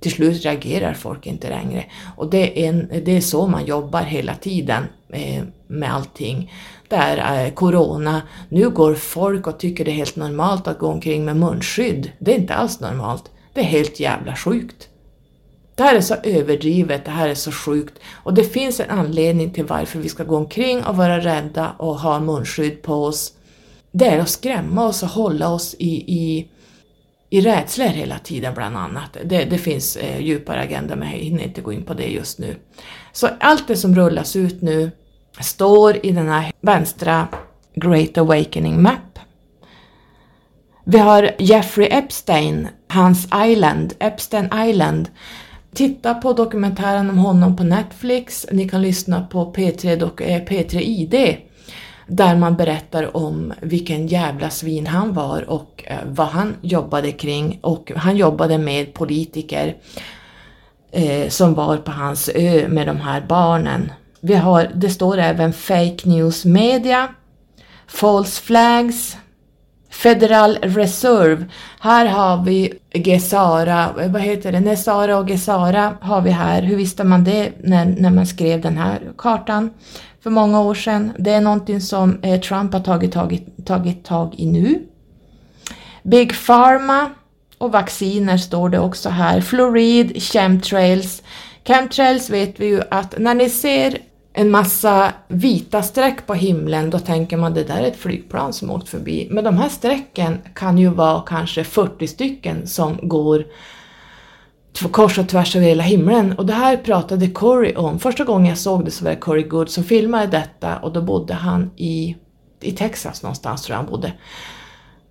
Till 0.00 0.12
slut 0.12 0.44
reagerar 0.44 0.94
folk 0.94 1.26
inte 1.26 1.48
längre. 1.48 1.84
Och 2.16 2.30
det 2.30 2.64
är, 2.64 2.68
en, 2.68 2.88
det 3.04 3.16
är 3.16 3.20
så 3.20 3.46
man 3.46 3.64
jobbar 3.64 4.02
hela 4.02 4.34
tiden 4.34 4.84
eh, 5.12 5.42
med 5.66 5.94
allting. 5.94 6.52
Det 6.88 6.96
är 6.96 7.44
eh, 7.44 7.52
corona, 7.52 8.22
nu 8.48 8.70
går 8.70 8.94
folk 8.94 9.46
och 9.46 9.58
tycker 9.58 9.84
det 9.84 9.90
är 9.90 9.94
helt 9.94 10.16
normalt 10.16 10.68
att 10.68 10.78
gå 10.78 10.86
omkring 10.86 11.24
med 11.24 11.36
munskydd. 11.36 12.12
Det 12.18 12.34
är 12.34 12.38
inte 12.38 12.54
alls 12.54 12.80
normalt. 12.80 13.30
Det 13.54 13.60
är 13.60 13.64
helt 13.64 14.00
jävla 14.00 14.36
sjukt. 14.36 14.88
Det 15.74 15.82
här 15.82 15.94
är 15.94 16.00
så 16.00 16.14
överdrivet, 16.22 17.04
det 17.04 17.10
här 17.10 17.28
är 17.28 17.34
så 17.34 17.52
sjukt 17.52 17.94
och 18.12 18.34
det 18.34 18.44
finns 18.44 18.80
en 18.80 18.90
anledning 18.90 19.50
till 19.50 19.64
varför 19.64 19.98
vi 19.98 20.08
ska 20.08 20.24
gå 20.24 20.36
omkring 20.36 20.84
och 20.84 20.96
vara 20.96 21.20
rädda 21.20 21.70
och 21.78 22.00
ha 22.00 22.20
munskydd 22.20 22.82
på 22.82 23.04
oss 23.04 23.32
det 23.98 24.06
är 24.06 24.18
att 24.18 24.28
skrämma 24.28 24.84
oss 24.86 25.02
och 25.02 25.08
hålla 25.08 25.48
oss 25.48 25.74
i, 25.78 26.14
i, 26.14 26.48
i 27.30 27.40
rädslor 27.40 27.86
hela 27.86 28.18
tiden 28.18 28.54
bland 28.54 28.76
annat. 28.76 29.16
Det, 29.24 29.44
det 29.44 29.58
finns 29.58 29.96
eh, 29.96 30.20
djupare 30.20 30.60
agenda 30.60 30.96
men 30.96 31.10
jag 31.10 31.18
hinner 31.18 31.44
inte 31.44 31.60
gå 31.60 31.72
in 31.72 31.84
på 31.84 31.94
det 31.94 32.06
just 32.06 32.38
nu. 32.38 32.56
Så 33.12 33.28
allt 33.40 33.68
det 33.68 33.76
som 33.76 33.94
rullas 33.94 34.36
ut 34.36 34.62
nu 34.62 34.90
står 35.40 36.06
i 36.06 36.12
den 36.12 36.28
här 36.28 36.52
vänstra 36.60 37.28
Great 37.74 38.18
Awakening 38.18 38.82
Map. 38.82 39.18
Vi 40.84 40.98
har 40.98 41.30
Jeffrey 41.38 41.88
Epstein, 41.90 42.68
hans 42.88 43.28
Island, 43.46 43.94
Epstein 43.98 44.50
Island. 44.68 45.08
Titta 45.74 46.14
på 46.14 46.32
dokumentären 46.32 47.10
om 47.10 47.18
honom 47.18 47.56
på 47.56 47.64
Netflix. 47.64 48.46
Ni 48.52 48.68
kan 48.68 48.82
lyssna 48.82 49.26
på 49.26 49.52
P3, 49.52 50.10
P3 50.46 50.80
ID 50.80 51.36
där 52.06 52.36
man 52.36 52.56
berättar 52.56 53.16
om 53.16 53.52
vilken 53.60 54.06
jävla 54.06 54.50
svin 54.50 54.86
han 54.86 55.12
var 55.12 55.50
och 55.50 55.84
eh, 55.86 55.96
vad 56.06 56.26
han 56.26 56.54
jobbade 56.60 57.12
kring. 57.12 57.58
Och 57.62 57.92
han 57.96 58.16
jobbade 58.16 58.58
med 58.58 58.94
politiker 58.94 59.76
eh, 60.92 61.28
som 61.28 61.54
var 61.54 61.76
på 61.76 61.90
hans 61.90 62.30
ö 62.34 62.68
med 62.68 62.86
de 62.86 62.96
här 62.96 63.24
barnen. 63.28 63.92
Vi 64.20 64.34
har, 64.34 64.70
det 64.74 64.90
står 64.90 65.18
även 65.18 65.52
Fake 65.52 66.08
News 66.08 66.44
Media, 66.44 67.08
False 67.86 68.42
Flags, 68.42 69.16
Federal 69.90 70.58
Reserve. 70.62 71.44
Här 71.80 72.06
har 72.06 72.44
vi 72.44 72.72
Gesara, 72.92 73.94
eh, 74.00 74.10
vad 74.10 74.22
heter 74.22 74.52
det, 74.52 74.60
Nesara 74.60 75.18
och 75.18 75.30
Gesara 75.30 75.96
har 76.00 76.20
vi 76.20 76.30
här. 76.30 76.62
Hur 76.62 76.76
visste 76.76 77.04
man 77.04 77.24
det 77.24 77.52
när, 77.60 77.84
när 77.84 78.10
man 78.10 78.26
skrev 78.26 78.60
den 78.60 78.78
här 78.78 79.00
kartan 79.18 79.70
för 80.26 80.30
många 80.30 80.60
år 80.60 80.74
sedan? 80.74 81.12
Det 81.18 81.30
är 81.30 81.40
någonting 81.40 81.80
som 81.80 82.18
eh, 82.22 82.40
Trump 82.40 82.72
har 82.72 82.80
tagit, 82.80 83.12
tagit, 83.12 83.66
tagit 83.66 84.04
tag 84.04 84.34
i 84.36 84.46
nu. 84.46 84.82
Big 86.02 86.46
Pharma 86.46 87.10
och 87.58 87.72
vacciner 87.72 88.36
står 88.38 88.68
det 88.68 88.78
också 88.78 89.08
här. 89.08 89.40
Fluorid, 89.40 90.22
chemtrails. 90.22 91.22
Chemtrails 91.64 92.30
vet 92.30 92.60
vi 92.60 92.66
ju 92.66 92.82
att 92.90 93.18
när 93.18 93.34
ni 93.34 93.50
ser 93.50 93.98
en 94.32 94.50
massa 94.50 95.12
vita 95.28 95.82
streck 95.82 96.26
på 96.26 96.34
himlen, 96.34 96.90
då 96.90 96.98
tänker 96.98 97.36
man 97.36 97.54
det 97.54 97.64
där 97.64 97.82
är 97.82 97.88
ett 97.88 97.96
flygplan 97.96 98.52
som 98.52 98.70
åkt 98.70 98.88
förbi. 98.88 99.28
Men 99.30 99.44
de 99.44 99.56
här 99.56 99.68
strecken 99.68 100.38
kan 100.54 100.78
ju 100.78 100.88
vara 100.88 101.22
kanske 101.26 101.64
40 101.64 102.06
stycken 102.06 102.66
som 102.66 102.98
går 103.02 103.44
kors 104.92 105.18
och 105.18 105.28
tvärs 105.28 105.56
över 105.56 105.66
hela 105.66 105.82
himlen. 105.82 106.32
Och 106.32 106.46
det 106.46 106.52
här 106.52 106.76
pratade 106.76 107.28
Corey 107.28 107.74
om. 107.74 107.98
Första 107.98 108.24
gången 108.24 108.46
jag 108.46 108.58
såg 108.58 108.84
det 108.84 108.90
så 108.90 109.04
var 109.04 109.10
det 109.10 109.16
Corey 109.16 109.42
Good 109.42 109.68
som 109.68 109.84
filmade 109.84 110.26
detta 110.26 110.76
och 110.76 110.92
då 110.92 111.02
bodde 111.02 111.34
han 111.34 111.70
i, 111.76 112.16
i 112.60 112.72
Texas 112.72 113.22
någonstans 113.22 113.62
tror 113.62 113.74
jag 113.74 113.82
han 113.82 113.90
bodde. 113.90 114.12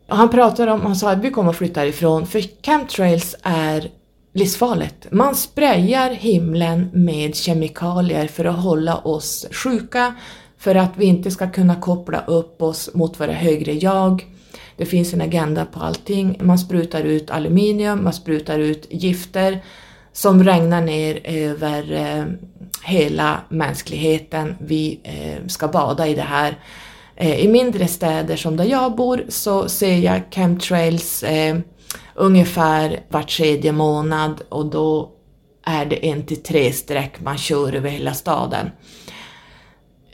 Och 0.10 0.17
han 0.17 0.30
pratade 0.30 0.71
om, 0.71 0.82
han 0.82 0.95
sa 0.95 1.12
att 1.12 1.23
vi 1.23 1.32
kommer 1.32 1.49
att 1.49 1.58
flytta 1.58 1.80
härifrån 1.80 2.25
för 2.25 2.41
chemtrails 2.65 3.36
är 3.43 3.89
livsfarligt. 4.34 5.08
Man 5.12 5.36
sprayar 5.36 6.10
himlen 6.10 6.89
med 6.93 7.36
kemikalier 7.36 8.28
för 8.28 8.45
att 8.45 8.60
hålla 8.60 8.97
oss 8.97 9.45
sjuka, 9.51 10.15
för 10.58 10.75
att 10.75 10.91
vi 10.95 11.06
inte 11.06 11.32
ska 11.32 11.49
kunna 11.49 11.75
koppla 11.75 12.23
upp 12.25 12.62
oss 12.62 12.89
mot 12.93 13.19
våra 13.19 13.32
högre 13.32 13.73
jag. 13.73 14.35
Det 14.77 14.85
finns 14.85 15.13
en 15.13 15.21
agenda 15.21 15.65
på 15.65 15.79
allting. 15.79 16.39
Man 16.41 16.59
sprutar 16.59 17.03
ut 17.03 17.31
aluminium, 17.31 18.03
man 18.03 18.13
sprutar 18.13 18.59
ut 18.59 18.88
gifter 18.89 19.61
som 20.13 20.43
regnar 20.43 20.81
ner 20.81 21.19
över 21.23 21.91
eh, 21.93 22.25
hela 22.83 23.41
mänskligheten. 23.49 24.55
Vi 24.59 24.99
eh, 25.03 25.47
ska 25.47 25.67
bada 25.67 26.07
i 26.07 26.13
det 26.13 26.21
här. 26.21 26.59
Eh, 27.15 27.39
I 27.39 27.47
mindre 27.47 27.88
städer 27.88 28.35
som 28.35 28.57
där 28.57 28.65
jag 28.65 28.95
bor 28.95 29.25
så 29.29 29.69
ser 29.69 29.97
jag 29.97 30.21
chemtrails 30.31 31.23
eh, 31.23 31.57
ungefär 32.15 32.99
var 33.09 33.23
tredje 33.23 33.71
månad 33.71 34.41
och 34.49 34.65
då 34.65 35.11
är 35.65 35.85
det 35.85 36.07
en 36.07 36.25
till 36.25 36.43
tre 36.43 36.73
streck 36.73 37.21
man 37.21 37.38
kör 37.38 37.73
över 37.75 37.89
hela 37.89 38.13
staden. 38.13 38.69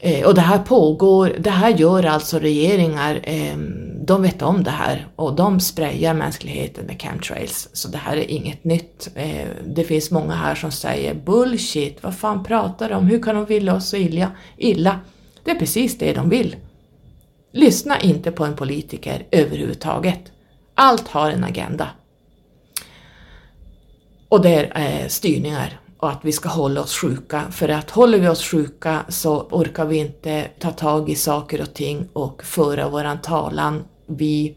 Eh, 0.04 0.28
och 0.28 0.36
det 0.36 0.42
här 0.42 0.60
pågår, 0.60 1.36
det 1.40 1.50
här 1.50 1.70
gör 1.70 2.04
alltså 2.04 2.40
regeringar, 2.40 3.20
eh, 3.24 3.58
de 4.06 4.22
vet 4.22 4.42
om 4.42 4.64
det 4.64 4.72
här 4.72 5.08
och 5.16 5.36
de 5.36 5.60
sprayar 5.60 6.14
mänskligheten 6.14 6.86
med 6.86 7.02
chemtrails. 7.02 7.70
Så 7.74 7.88
det 7.88 7.98
här 7.98 8.18
är 8.18 8.32
inget 8.32 8.64
nytt. 8.64 9.10
Eh, 9.16 9.48
det 9.66 9.84
finns 9.84 10.12
många 10.12 10.36
här 10.36 10.56
som 10.56 10.72
säger 10.72 11.14
bullshit, 11.14 12.04
vad 12.04 12.16
fan 12.16 12.44
pratar 12.44 12.90
de 12.90 12.96
om, 12.96 13.08
hur 13.08 13.22
kan 13.22 13.36
de 13.36 13.46
vilja 13.46 13.76
oss 13.76 13.90
så 13.90 13.98
illa? 13.98 14.32
illa? 14.58 15.00
Det 15.44 15.52
är 15.52 15.60
precis 15.60 15.98
det 15.98 16.14
de 16.14 16.30
vill. 16.30 16.56
Lyssna 17.52 18.00
inte 18.00 18.32
på 18.32 18.46
en 18.46 18.56
politiker 18.56 19.26
överhuvudtaget. 19.32 20.32
Allt 20.76 21.08
har 21.08 21.32
en 21.32 21.44
agenda. 21.44 21.88
Och 24.30 24.42
det 24.42 24.50
är 24.50 25.02
eh, 25.02 25.08
styrningar 25.08 25.80
och 26.02 26.10
att 26.10 26.20
vi 26.22 26.32
ska 26.32 26.50
hålla 26.50 26.82
oss 26.82 26.96
sjuka. 26.96 27.44
För 27.52 27.70
att 27.70 27.90
håller 27.90 28.20
vi 28.20 28.28
oss 28.28 28.44
sjuka 28.44 29.06
så 29.10 29.42
orkar 29.42 29.86
vi 29.86 29.98
inte 29.98 30.48
ta 30.60 30.72
tag 30.72 31.10
i 31.10 31.16
saker 31.16 31.62
och 31.62 31.74
ting 31.74 32.08
och 32.14 32.44
föra 32.44 32.90
våran 32.90 33.22
talan. 33.22 33.84
Vi 34.06 34.56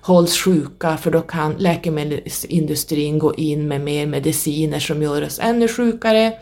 hålls 0.00 0.38
sjuka 0.38 0.96
för 0.96 1.10
då 1.10 1.20
kan 1.20 1.54
läkemedelsindustrin 1.58 3.18
gå 3.18 3.34
in 3.34 3.68
med 3.68 3.80
mer 3.80 4.06
mediciner 4.06 4.78
som 4.78 5.02
gör 5.02 5.24
oss 5.24 5.38
ännu 5.42 5.68
sjukare. 5.68 6.32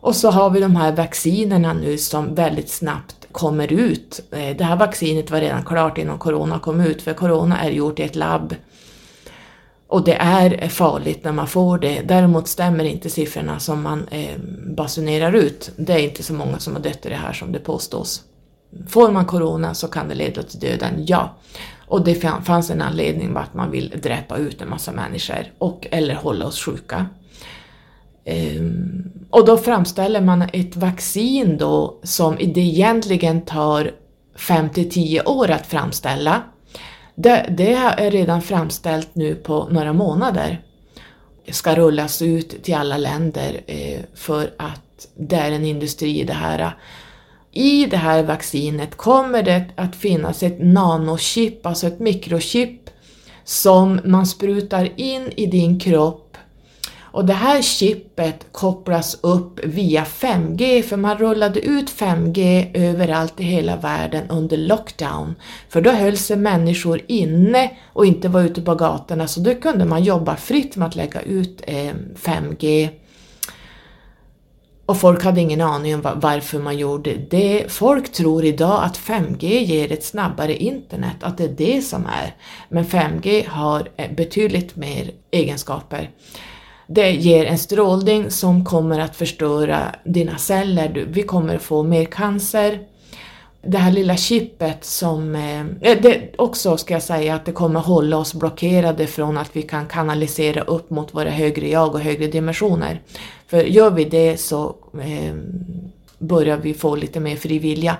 Och 0.00 0.16
så 0.16 0.30
har 0.30 0.50
vi 0.50 0.60
de 0.60 0.76
här 0.76 0.92
vaccinerna 0.92 1.72
nu 1.72 1.98
som 1.98 2.34
väldigt 2.34 2.70
snabbt 2.70 3.28
kommer 3.32 3.72
ut. 3.72 4.20
Eh, 4.30 4.56
det 4.56 4.64
här 4.64 4.76
vaccinet 4.76 5.30
var 5.30 5.40
redan 5.40 5.64
klart 5.64 5.98
innan 5.98 6.18
corona 6.18 6.58
kom 6.58 6.80
ut, 6.80 7.02
för 7.02 7.14
corona 7.14 7.60
är 7.60 7.70
gjort 7.70 7.98
i 7.98 8.02
ett 8.02 8.16
labb. 8.16 8.54
Och 9.88 10.04
det 10.04 10.14
är 10.14 10.68
farligt 10.68 11.24
när 11.24 11.32
man 11.32 11.46
får 11.46 11.78
det. 11.78 12.00
Däremot 12.00 12.48
stämmer 12.48 12.84
inte 12.84 13.10
siffrorna 13.10 13.58
som 13.58 13.82
man 13.82 14.08
eh, 14.08 14.38
basunerar 14.76 15.32
ut. 15.32 15.70
Det 15.76 15.92
är 15.92 15.98
inte 15.98 16.22
så 16.22 16.32
många 16.34 16.58
som 16.58 16.74
har 16.74 16.82
dött 16.82 17.06
i 17.06 17.08
det 17.08 17.14
här 17.14 17.32
som 17.32 17.52
det 17.52 17.58
påstås. 17.58 18.22
Får 18.88 19.10
man 19.10 19.26
corona 19.26 19.74
så 19.74 19.88
kan 19.88 20.08
det 20.08 20.14
leda 20.14 20.42
till 20.42 20.60
döden, 20.60 20.92
ja. 21.06 21.36
Och 21.86 22.04
det 22.04 22.14
fanns 22.44 22.70
en 22.70 22.82
anledning 22.82 23.32
vart 23.34 23.54
man 23.54 23.70
vill 23.70 23.94
dräpa 24.02 24.36
ut 24.36 24.62
en 24.62 24.68
massa 24.68 24.92
människor 24.92 25.52
och 25.58 25.86
eller 25.90 26.14
hålla 26.14 26.46
oss 26.46 26.64
sjuka. 26.64 27.06
Ehm, 28.24 29.12
och 29.30 29.46
då 29.46 29.56
framställer 29.56 30.20
man 30.20 30.42
ett 30.52 30.76
vaccin 30.76 31.58
då 31.58 32.00
som 32.02 32.36
det 32.36 32.60
egentligen 32.60 33.40
tar 33.40 33.90
5 34.36 34.70
till 34.70 34.90
10 34.90 35.22
år 35.22 35.50
att 35.50 35.66
framställa. 35.66 36.42
Det, 37.20 37.46
det, 37.50 37.72
är 37.72 38.10
redan 38.10 38.42
framställt 38.42 39.14
nu 39.14 39.34
på 39.34 39.68
några 39.70 39.92
månader. 39.92 40.62
Det 41.46 41.52
ska 41.52 41.74
rullas 41.74 42.22
ut 42.22 42.62
till 42.62 42.74
alla 42.74 42.96
länder 42.96 43.60
eh, 43.66 44.00
för 44.14 44.50
att 44.56 45.08
det 45.14 45.36
är 45.36 45.52
en 45.52 45.64
industri 45.64 46.24
det 46.24 46.32
här. 46.32 46.76
I 47.52 47.86
det 47.86 47.96
här 47.96 48.22
vaccinet 48.22 48.96
kommer 48.96 49.42
det 49.42 49.64
att 49.76 49.96
finnas 49.96 50.42
ett 50.42 50.58
nanochip, 50.60 51.66
alltså 51.66 51.86
ett 51.86 52.00
mikrochip, 52.00 52.90
som 53.44 54.00
man 54.04 54.26
sprutar 54.26 54.88
in 54.96 55.32
i 55.36 55.46
din 55.46 55.80
kropp 55.80 56.27
och 57.18 57.24
det 57.24 57.32
här 57.34 57.62
chippet 57.62 58.46
kopplas 58.52 59.18
upp 59.22 59.60
via 59.64 60.04
5G, 60.04 60.82
för 60.82 60.96
man 60.96 61.18
rullade 61.18 61.60
ut 61.60 61.90
5G 61.90 62.70
överallt 62.74 63.40
i 63.40 63.42
hela 63.42 63.76
världen 63.76 64.30
under 64.30 64.56
lockdown. 64.56 65.34
För 65.68 65.80
då 65.80 65.90
höll 65.90 66.16
sig 66.16 66.36
människor 66.36 67.00
inne 67.08 67.70
och 67.92 68.06
inte 68.06 68.28
var 68.28 68.42
ute 68.42 68.62
på 68.62 68.74
gatorna, 68.74 69.28
så 69.28 69.40
då 69.40 69.54
kunde 69.54 69.84
man 69.84 70.04
jobba 70.04 70.36
fritt 70.36 70.76
med 70.76 70.88
att 70.88 70.96
lägga 70.96 71.20
ut 71.20 71.62
eh, 71.66 71.94
5G. 72.14 72.88
Och 74.86 74.96
folk 74.96 75.24
hade 75.24 75.40
ingen 75.40 75.60
aning 75.60 75.94
om 75.94 76.00
varför 76.14 76.58
man 76.58 76.78
gjorde 76.78 77.14
det. 77.14 77.64
Folk 77.68 78.12
tror 78.12 78.44
idag 78.44 78.84
att 78.84 78.98
5G 78.98 79.46
ger 79.46 79.92
ett 79.92 80.04
snabbare 80.04 80.56
internet, 80.56 81.16
att 81.20 81.38
det 81.38 81.44
är 81.44 81.48
det 81.48 81.82
som 81.82 82.06
är. 82.06 82.34
Men 82.68 82.84
5G 82.84 83.48
har 83.48 83.88
eh, 83.96 84.12
betydligt 84.12 84.76
mer 84.76 85.10
egenskaper. 85.30 86.10
Det 86.90 87.10
ger 87.10 87.44
en 87.44 87.58
strålning 87.58 88.30
som 88.30 88.64
kommer 88.64 88.98
att 88.98 89.16
förstöra 89.16 89.94
dina 90.04 90.38
celler. 90.38 91.06
Vi 91.10 91.22
kommer 91.22 91.58
få 91.58 91.82
mer 91.82 92.04
cancer. 92.04 92.78
Det 93.62 93.78
här 93.78 93.92
lilla 93.92 94.16
chippet 94.16 94.84
som... 94.84 95.34
Eh, 95.34 95.60
eh, 95.60 96.02
det 96.02 96.34
också 96.38 96.76
ska 96.76 96.94
jag 96.94 97.02
säga 97.02 97.34
att 97.34 97.44
det 97.44 97.52
kommer 97.52 97.80
hålla 97.80 98.16
oss 98.16 98.34
blockerade 98.34 99.06
från 99.06 99.38
att 99.38 99.56
vi 99.56 99.62
kan 99.62 99.86
kanalisera 99.86 100.60
upp 100.60 100.90
mot 100.90 101.14
våra 101.14 101.30
högre 101.30 101.68
jag 101.68 101.94
och 101.94 102.00
högre 102.00 102.26
dimensioner. 102.26 103.00
För 103.46 103.62
gör 103.62 103.90
vi 103.90 104.04
det 104.04 104.40
så 104.40 104.76
eh, 105.02 105.34
börjar 106.18 106.56
vi 106.56 106.74
få 106.74 106.96
lite 106.96 107.20
mer 107.20 107.36
fri 107.36 107.58
vilja 107.58 107.96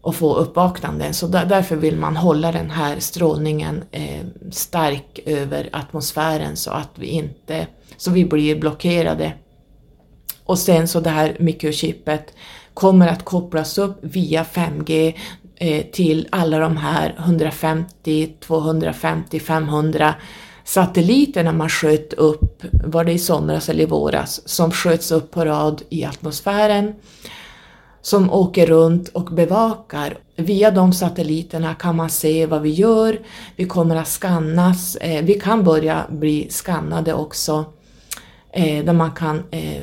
och 0.00 0.14
få 0.14 0.34
uppvaknanden. 0.34 1.14
Så 1.14 1.26
där, 1.26 1.44
därför 1.44 1.76
vill 1.76 1.96
man 1.96 2.16
hålla 2.16 2.52
den 2.52 2.70
här 2.70 3.00
strålningen 3.00 3.84
eh, 3.90 4.26
stark 4.50 5.20
över 5.26 5.68
atmosfären 5.72 6.56
så 6.56 6.70
att 6.70 6.90
vi 6.94 7.06
inte, 7.06 7.66
så 7.96 8.10
vi 8.10 8.24
blir 8.24 8.60
blockerade. 8.60 9.32
Och 10.44 10.58
sen 10.58 10.88
så 10.88 11.00
det 11.00 11.10
här 11.10 11.36
mikrochippet 11.40 12.34
kommer 12.74 13.08
att 13.08 13.24
kopplas 13.24 13.78
upp 13.78 13.98
via 14.00 14.44
5G 14.44 15.14
eh, 15.56 15.84
till 15.92 16.28
alla 16.32 16.58
de 16.58 16.76
här 16.76 17.14
150, 17.18 18.34
250, 18.40 19.40
500 19.40 20.14
satelliterna 20.64 21.52
man 21.52 21.68
sköt 21.68 22.12
upp, 22.12 22.64
var 22.84 23.04
det 23.04 23.12
i 23.12 23.18
somras 23.18 23.68
eller 23.68 23.82
i 23.82 23.86
våras, 23.86 24.48
som 24.48 24.70
sköts 24.70 25.12
upp 25.12 25.30
på 25.30 25.44
rad 25.44 25.82
i 25.88 26.04
atmosfären 26.04 26.94
som 28.02 28.32
åker 28.32 28.66
runt 28.66 29.08
och 29.08 29.24
bevakar. 29.24 30.18
Via 30.36 30.70
de 30.70 30.92
satelliterna 30.92 31.74
kan 31.74 31.96
man 31.96 32.10
se 32.10 32.46
vad 32.46 32.62
vi 32.62 32.70
gör, 32.70 33.18
vi 33.56 33.64
kommer 33.64 33.96
att 33.96 34.08
skannas, 34.08 34.96
eh, 34.96 35.24
vi 35.24 35.34
kan 35.34 35.64
börja 35.64 36.04
bli 36.10 36.46
skannade 36.50 37.14
också. 37.14 37.64
Eh, 38.52 38.84
där 38.84 38.92
man 38.92 39.10
kan 39.12 39.42
eh, 39.50 39.82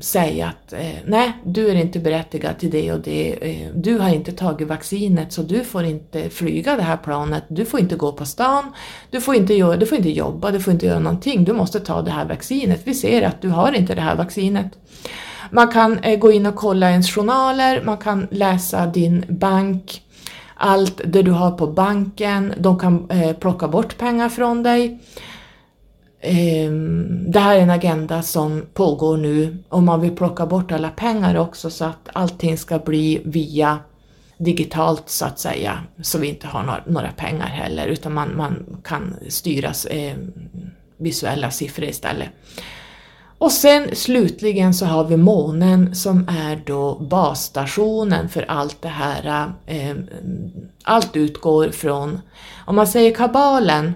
säga 0.00 0.46
att 0.46 0.72
eh, 0.72 0.96
nej, 1.06 1.32
du 1.44 1.68
är 1.68 1.74
inte 1.74 1.98
berättigad 1.98 2.58
till 2.58 2.70
det 2.70 2.92
och 2.92 3.00
det, 3.00 3.50
eh, 3.50 3.68
du 3.74 3.98
har 3.98 4.08
inte 4.08 4.32
tagit 4.32 4.68
vaccinet 4.68 5.32
så 5.32 5.42
du 5.42 5.64
får 5.64 5.84
inte 5.84 6.30
flyga 6.30 6.76
det 6.76 6.82
här 6.82 6.96
planet, 6.96 7.44
du 7.48 7.64
får 7.64 7.80
inte 7.80 7.96
gå 7.96 8.12
på 8.12 8.24
stan, 8.24 8.64
du 9.10 9.20
får 9.20 9.34
inte, 9.34 9.54
göra, 9.54 9.76
du 9.76 9.86
får 9.86 9.98
inte 9.98 10.10
jobba, 10.10 10.50
du 10.50 10.60
får 10.60 10.72
inte 10.72 10.86
göra 10.86 10.98
någonting, 10.98 11.44
du 11.44 11.52
måste 11.52 11.80
ta 11.80 12.02
det 12.02 12.10
här 12.10 12.24
vaccinet, 12.24 12.80
vi 12.84 12.94
ser 12.94 13.22
att 13.22 13.42
du 13.42 13.48
har 13.48 13.72
inte 13.72 13.94
det 13.94 14.00
här 14.00 14.16
vaccinet. 14.16 14.66
Man 15.50 15.68
kan 15.68 15.98
eh, 15.98 16.18
gå 16.18 16.32
in 16.32 16.46
och 16.46 16.56
kolla 16.56 16.90
ens 16.90 17.14
journaler, 17.14 17.82
man 17.82 17.98
kan 17.98 18.26
läsa 18.30 18.86
din 18.86 19.24
bank, 19.28 20.02
allt 20.54 21.00
det 21.04 21.22
du 21.22 21.30
har 21.30 21.50
på 21.50 21.66
banken, 21.66 22.54
de 22.58 22.78
kan 22.78 23.10
eh, 23.10 23.36
plocka 23.36 23.68
bort 23.68 23.98
pengar 23.98 24.28
från 24.28 24.62
dig. 24.62 25.00
Ehm, 26.20 27.30
det 27.30 27.38
här 27.38 27.56
är 27.56 27.60
en 27.60 27.70
agenda 27.70 28.22
som 28.22 28.62
pågår 28.74 29.16
nu 29.16 29.58
och 29.68 29.82
man 29.82 30.00
vill 30.00 30.16
plocka 30.16 30.46
bort 30.46 30.72
alla 30.72 30.90
pengar 30.90 31.36
också 31.36 31.70
så 31.70 31.84
att 31.84 32.08
allting 32.12 32.58
ska 32.58 32.78
bli 32.78 33.22
via 33.24 33.78
digitalt 34.38 35.08
så 35.08 35.24
att 35.24 35.38
säga, 35.38 35.78
så 36.02 36.18
vi 36.18 36.28
inte 36.28 36.46
har 36.46 36.82
några, 36.86 37.12
pengar 37.12 37.46
heller 37.46 37.86
utan 37.86 38.14
man, 38.14 38.36
man 38.36 38.80
kan 38.84 39.16
styra 39.28 39.72
eh, 39.90 40.16
visuella 40.96 41.50
siffror 41.50 41.88
istället. 41.88 42.28
Och 43.38 43.52
sen 43.52 43.96
slutligen 43.96 44.74
så 44.74 44.86
har 44.86 45.04
vi 45.04 45.16
månen 45.16 45.94
som 45.94 46.28
är 46.28 46.62
då 46.66 46.94
basstationen 46.94 48.28
för 48.28 48.44
allt 48.48 48.82
det 48.82 48.88
här. 48.88 49.52
Eh, 49.66 49.96
allt 50.84 51.16
utgår 51.16 51.68
från, 51.68 52.20
om 52.66 52.76
man 52.76 52.86
säger 52.86 53.14
kabalen, 53.14 53.94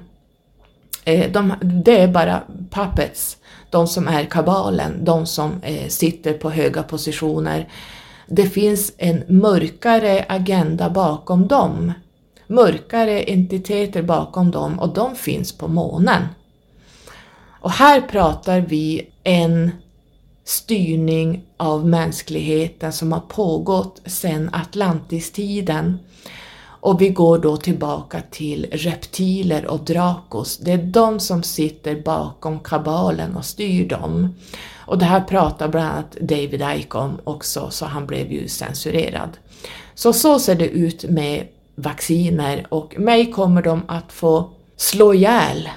eh, 1.05 1.32
de, 1.32 1.55
det 1.62 2.01
är 2.01 2.09
bara 2.09 2.43
puppets, 2.70 3.36
de 3.70 3.86
som 3.86 4.09
är 4.09 4.24
kabalen, 4.24 5.05
de 5.05 5.26
som 5.26 5.62
eh, 5.62 5.88
sitter 5.88 6.32
på 6.32 6.51
höga 6.51 6.82
positioner. 6.82 7.68
Det 8.26 8.47
finns 8.47 8.93
en 8.99 9.24
mörkare 9.28 10.24
agenda 10.28 10.91
bakom 10.91 11.49
dem, 11.49 11.93
mörkare 12.47 13.20
entiteter 13.20 14.03
bakom 14.03 14.51
dem 14.51 14.78
och 14.78 14.95
de 14.95 15.14
finns 15.16 15.59
på 15.59 15.68
månen. 15.68 16.22
Och 17.61 17.70
här 17.70 18.00
pratar 18.00 18.61
vi 18.61 19.08
en 19.24 19.70
styrning 20.44 21.44
av 21.56 21.86
mänskligheten 21.86 22.92
som 22.92 23.12
har 23.12 23.20
pågått 23.20 24.00
sedan 24.06 24.50
Atlantistiden. 24.52 25.98
Och 26.82 27.00
vi 27.00 27.08
går 27.08 27.38
då 27.38 27.56
tillbaka 27.56 28.22
till 28.30 28.66
reptiler 28.72 29.66
och 29.66 29.80
drakos. 29.80 30.58
Det 30.58 30.72
är 30.72 30.82
de 30.82 31.20
som 31.20 31.42
sitter 31.42 32.02
bakom 32.02 32.61
kabalen 32.61 33.36
och 33.36 33.44
styr 33.44 33.88
dem. 33.88 34.34
Och 34.86 34.98
det 34.98 35.04
här 35.04 35.20
pratar 35.20 35.68
bland 35.68 35.88
annat 35.88 36.12
David 36.20 36.64
Icke 36.76 36.98
om 36.98 37.18
också, 37.24 37.70
så 37.70 37.86
han 37.86 38.06
blev 38.06 38.32
ju 38.32 38.48
censurerad. 38.48 39.30
Så 39.94 40.12
så 40.12 40.38
ser 40.38 40.54
det 40.54 40.68
ut 40.68 41.04
med 41.04 41.46
vacciner 41.74 42.66
och 42.68 42.98
mig 42.98 43.32
kommer 43.32 43.62
de 43.62 43.82
att 43.88 44.12
få 44.12 44.50
slå 44.76 45.14
ihjäl 45.14 45.68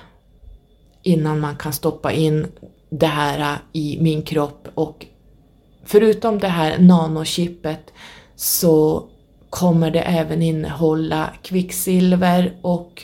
innan 1.04 1.40
man 1.40 1.56
kan 1.56 1.74
stoppa 1.74 2.12
in 2.12 2.48
det 2.90 3.08
här 3.08 3.58
i 3.74 3.98
min 4.02 4.22
kropp. 4.22 4.68
Och 4.76 5.06
förutom 5.86 6.40
det 6.40 6.48
här 6.48 6.78
nanochippet 6.78 7.94
så 8.36 9.04
kommer 9.50 9.92
det 9.92 10.02
även 10.02 10.42
innehålla 10.42 11.30
kvicksilver 11.42 12.58
och 12.62 13.04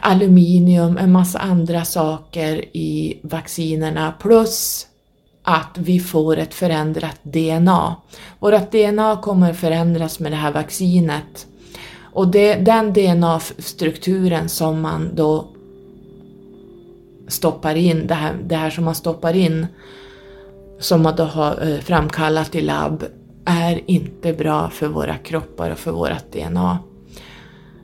aluminium, 0.00 0.96
en 0.98 1.12
massa 1.12 1.38
andra 1.38 1.84
saker 1.84 2.64
i 2.76 3.20
vaccinerna. 3.22 4.12
Plus 4.20 4.86
att 5.42 5.78
vi 5.78 6.00
får 6.00 6.36
ett 6.36 6.54
förändrat 6.54 7.18
DNA. 7.22 7.96
Vårt 8.38 8.72
DNA 8.72 9.16
kommer 9.22 9.52
förändras 9.52 10.20
med 10.20 10.32
det 10.32 10.36
här 10.36 10.52
vaccinet 10.52 11.46
och 12.12 12.28
det, 12.28 12.54
den 12.54 12.92
DNA-strukturen 12.92 14.48
som 14.48 14.80
man 14.80 15.10
då 15.14 15.48
stoppar 17.28 17.74
in, 17.74 18.06
det 18.06 18.14
här, 18.14 18.34
det 18.44 18.56
här 18.56 18.70
som 18.70 18.84
man 18.84 18.94
stoppar 18.94 19.36
in, 19.36 19.66
som 20.78 21.02
man 21.02 21.16
då 21.16 21.24
har 21.24 21.68
eh, 21.68 21.78
framkallat 21.78 22.54
i 22.54 22.60
labb, 22.60 23.04
är 23.44 23.80
inte 23.86 24.32
bra 24.32 24.70
för 24.70 24.88
våra 24.88 25.16
kroppar 25.16 25.70
och 25.70 25.78
för 25.78 25.90
vårt 25.90 26.32
DNA. 26.32 26.78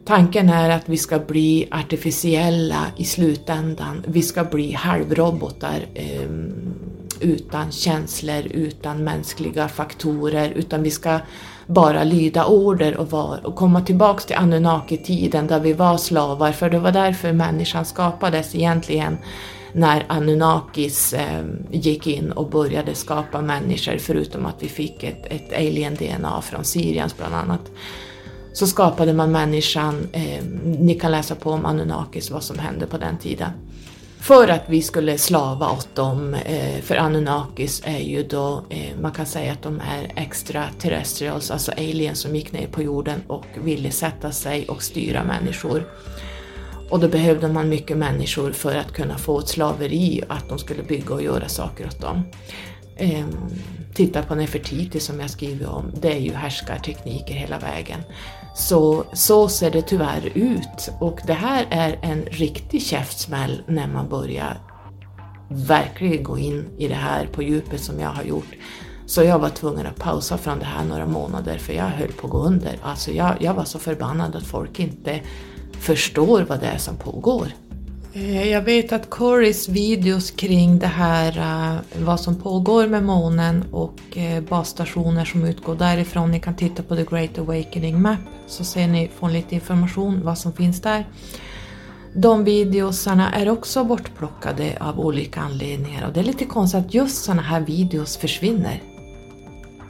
Tanken 0.05 0.49
är 0.49 0.71
att 0.71 0.89
vi 0.89 0.97
ska 0.97 1.19
bli 1.19 1.69
artificiella 1.71 2.87
i 2.97 3.05
slutändan. 3.05 4.05
Vi 4.07 4.23
ska 4.23 4.45
bli 4.45 4.73
halvrobotar 4.73 5.87
eh, 5.95 6.29
utan 7.21 7.73
känslor, 7.73 8.43
utan 8.51 9.05
mänskliga 9.05 9.69
faktorer, 9.69 10.51
utan 10.51 10.83
vi 10.83 10.91
ska 10.91 11.21
bara 11.67 12.05
lyda 12.05 12.45
order 12.45 12.97
och, 12.97 13.11
var, 13.11 13.47
och 13.47 13.57
komma 13.57 13.81
tillbaks 13.81 14.25
till 14.25 14.37
Anunnaki-tiden 14.37 15.47
där 15.47 15.61
vi 15.61 15.73
var 15.73 15.97
slavar, 15.97 16.53
för 16.53 16.71
det 16.71 16.79
var 16.79 16.93
därför 16.93 17.33
människan 17.33 17.85
skapades 17.85 18.55
egentligen 18.55 19.19
när 19.73 20.05
Anunnakis 20.09 21.13
eh, 21.13 21.45
gick 21.71 22.07
in 22.07 22.33
och 22.33 22.51
började 22.51 22.95
skapa 22.95 23.41
människor, 23.41 23.99
förutom 23.99 24.47
att 24.47 24.63
vi 24.63 24.69
fick 24.69 25.05
ett, 25.05 25.27
ett 25.27 25.53
alien-DNA 25.53 26.43
från 26.43 26.65
Syriens 26.65 27.17
bland 27.17 27.35
annat. 27.35 27.71
Så 28.53 28.67
skapade 28.67 29.13
man 29.13 29.33
människan, 29.33 30.09
eh, 30.13 30.45
ni 30.65 30.95
kan 30.95 31.13
läsa 31.13 31.35
på 31.35 31.51
om 31.51 31.67
Anunnakis, 31.67 32.31
vad 32.31 32.43
som 32.43 32.59
hände 32.59 32.87
på 32.87 32.99
den 32.99 33.19
tiden. 33.19 33.51
För 34.21 34.49
att 34.49 34.63
vi 34.67 34.83
skulle 34.83 35.19
slava 35.19 35.71
åt 35.71 35.95
dem, 35.95 36.35
eh, 36.35 36.81
för 36.83 36.97
Anunnakis 36.97 37.83
är 37.85 37.99
ju 37.99 38.23
då, 38.23 38.65
eh, 38.71 39.01
man 39.01 39.13
kan 39.13 39.27
säga 39.27 39.53
att 39.53 39.63
de 39.63 39.81
är 39.81 40.13
extraterrestrials, 40.17 41.51
alltså 41.51 41.73
aliens 41.73 42.21
som 42.21 42.37
gick 42.37 42.53
ner 42.53 42.67
på 42.67 42.83
jorden 42.83 43.23
och 43.27 43.47
ville 43.65 43.91
sätta 43.91 44.33
sig 44.33 44.69
och 44.69 44.83
styra 44.83 45.25
människor. 45.25 45.89
Och 46.91 47.01
då 47.01 47.09
behövde 47.09 47.49
man 47.49 47.69
mycket 47.69 47.97
människor 47.97 48.53
för 48.53 48.77
att 48.77 48.93
kunna 48.93 49.19
få 49.19 49.39
ett 49.39 49.49
slaveri, 49.49 50.23
att 50.29 50.49
de 50.49 50.59
skulle 50.59 50.83
bygga 50.83 51.15
och 51.15 51.23
göra 51.23 51.49
saker 51.49 51.87
åt 51.87 52.01
dem. 52.01 52.23
Eh, 52.97 53.27
titta 53.95 54.23
på 54.23 54.35
Nefertiti 54.35 55.01
som 55.01 55.21
jag 55.21 55.31
skriver 55.31 55.67
om, 55.67 55.93
det 56.01 56.13
är 56.13 56.21
ju 56.21 56.33
härskartekniker 56.33 57.35
hela 57.35 57.59
vägen. 57.59 58.01
Så, 58.59 59.05
så 59.13 59.49
ser 59.49 59.71
det 59.71 59.83
tyvärr 59.83 60.33
ut 60.35 60.91
och 61.01 61.21
det 61.27 61.33
här 61.33 61.67
är 61.71 61.99
en 62.03 62.23
riktig 62.23 62.83
käftsmäll 62.83 63.63
när 63.67 63.87
man 63.87 64.09
börjar 64.09 64.61
verkligen 65.49 66.23
gå 66.23 66.39
in 66.39 66.69
i 66.79 66.89
det 66.89 66.95
här 66.95 67.27
på 67.27 67.43
djupet 67.43 67.81
som 67.81 68.01
jag 68.01 68.09
har 68.09 68.23
gjort. 68.23 68.55
Så 69.07 69.23
jag 69.23 69.39
var 69.39 69.49
tvungen 69.49 69.87
att 69.87 69.97
pausa 69.97 70.39
från 70.39 70.59
det 70.59 70.65
här 70.65 70.85
några 70.85 71.07
månader 71.07 71.59
för 71.59 71.73
jag 71.73 71.85
höll 71.85 72.13
på 72.13 72.27
att 72.27 72.33
gå 72.33 72.39
under. 72.39 72.79
Alltså 72.83 73.11
jag, 73.11 73.37
jag 73.41 73.55
var 73.55 73.65
så 73.65 73.79
förbannad 73.79 74.37
att 74.37 74.47
folk 74.47 74.81
inte 74.81 75.21
förstår 75.81 76.43
vad 76.43 76.61
det 76.61 76.67
är 76.67 76.79
som 76.79 76.97
pågår. 76.97 77.47
Eh, 78.19 78.51
jag 78.51 78.63
vet 78.63 78.93
att 78.93 79.11
Corys 79.11 79.69
videos 79.69 80.31
kring 80.31 80.79
det 80.79 80.87
här, 80.87 81.39
eh, 81.39 82.05
vad 82.05 82.21
som 82.21 82.35
pågår 82.35 82.87
med 82.87 83.05
månen 83.05 83.65
och 83.73 84.19
eh, 84.19 84.43
basstationer 84.43 85.25
som 85.25 85.45
utgår 85.45 85.75
därifrån, 85.75 86.31
ni 86.31 86.41
kan 86.41 86.57
titta 86.57 86.83
på 86.83 86.97
The 86.97 87.05
Great 87.05 87.39
Awakening 87.39 88.03
Map 88.03 88.19
så 88.47 88.65
ser 88.65 88.89
ni, 88.89 89.11
får 89.19 89.31
lite 89.31 89.55
information 89.55 90.21
vad 90.25 90.39
som 90.39 90.53
finns 90.53 90.81
där. 90.81 91.07
De 92.15 92.45
videosarna 92.45 93.33
är 93.33 93.49
också 93.49 93.85
bortplockade 93.85 94.77
av 94.81 95.01
olika 95.01 95.41
anledningar 95.41 96.07
och 96.07 96.13
det 96.13 96.21
är 96.21 96.25
lite 96.25 96.45
konstigt 96.45 96.87
att 96.87 96.95
just 96.95 97.25
sådana 97.25 97.43
här 97.43 97.61
videos 97.61 98.17
försvinner. 98.17 98.83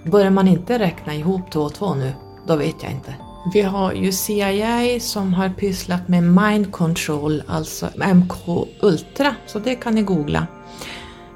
Börjar 0.05 0.31
man 0.31 0.49
inte 0.49 0.79
räkna 0.79 1.14
ihop 1.14 1.51
två 1.51 1.61
och 1.61 1.74
två 1.74 1.95
nu, 1.95 2.12
då 2.47 2.57
vet 2.57 2.83
jag 2.83 2.93
inte. 2.93 3.28
Vi 3.53 3.62
har 3.62 3.92
ju 3.92 4.12
CIA 4.12 5.01
som 5.01 5.34
har 5.34 5.49
pysslat 5.49 6.09
med 6.09 6.22
mind 6.22 6.72
control, 6.72 7.42
alltså 7.46 7.90
MK 8.14 8.32
Ultra, 8.80 9.34
så 9.46 9.59
det 9.59 9.74
kan 9.74 9.94
ni 9.94 10.03
googla. 10.03 10.46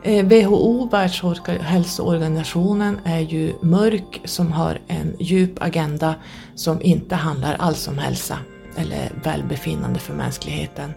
Eh, 0.03 0.27
WHO, 0.27 0.89
Världshälsoorganisationen, 0.89 3.01
är 3.05 3.21
ju 3.21 3.53
mörk 3.63 4.21
som 4.25 4.53
har 4.53 4.79
en 4.87 5.17
djup 5.21 5.63
agenda 5.63 6.15
som 6.55 6.83
inte 6.83 7.15
handlar 7.15 7.55
alls 7.55 7.89
om 7.89 7.99
hälsa 7.99 8.39
eller 8.77 9.13
välbefinnande 9.25 9.99
för 9.99 10.15
mänskligheten. 10.15 10.93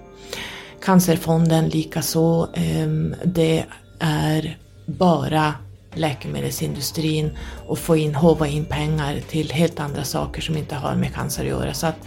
Cancerfonden 0.81 1.69
likaså. 1.69 2.47
Ehm, 2.53 3.15
det 3.25 3.65
är 3.99 4.57
bara 4.85 5.53
läkemedelsindustrin 5.97 7.37
och 7.67 7.79
få 7.79 7.97
in, 7.97 8.15
hova 8.15 8.47
in 8.47 8.65
pengar 8.65 9.19
till 9.29 9.51
helt 9.51 9.79
andra 9.79 10.03
saker 10.03 10.41
som 10.41 10.57
inte 10.57 10.75
har 10.75 10.95
med 10.95 11.13
cancer 11.13 11.43
att 11.43 11.49
göra. 11.49 11.73
Så 11.73 11.87
att 11.87 11.97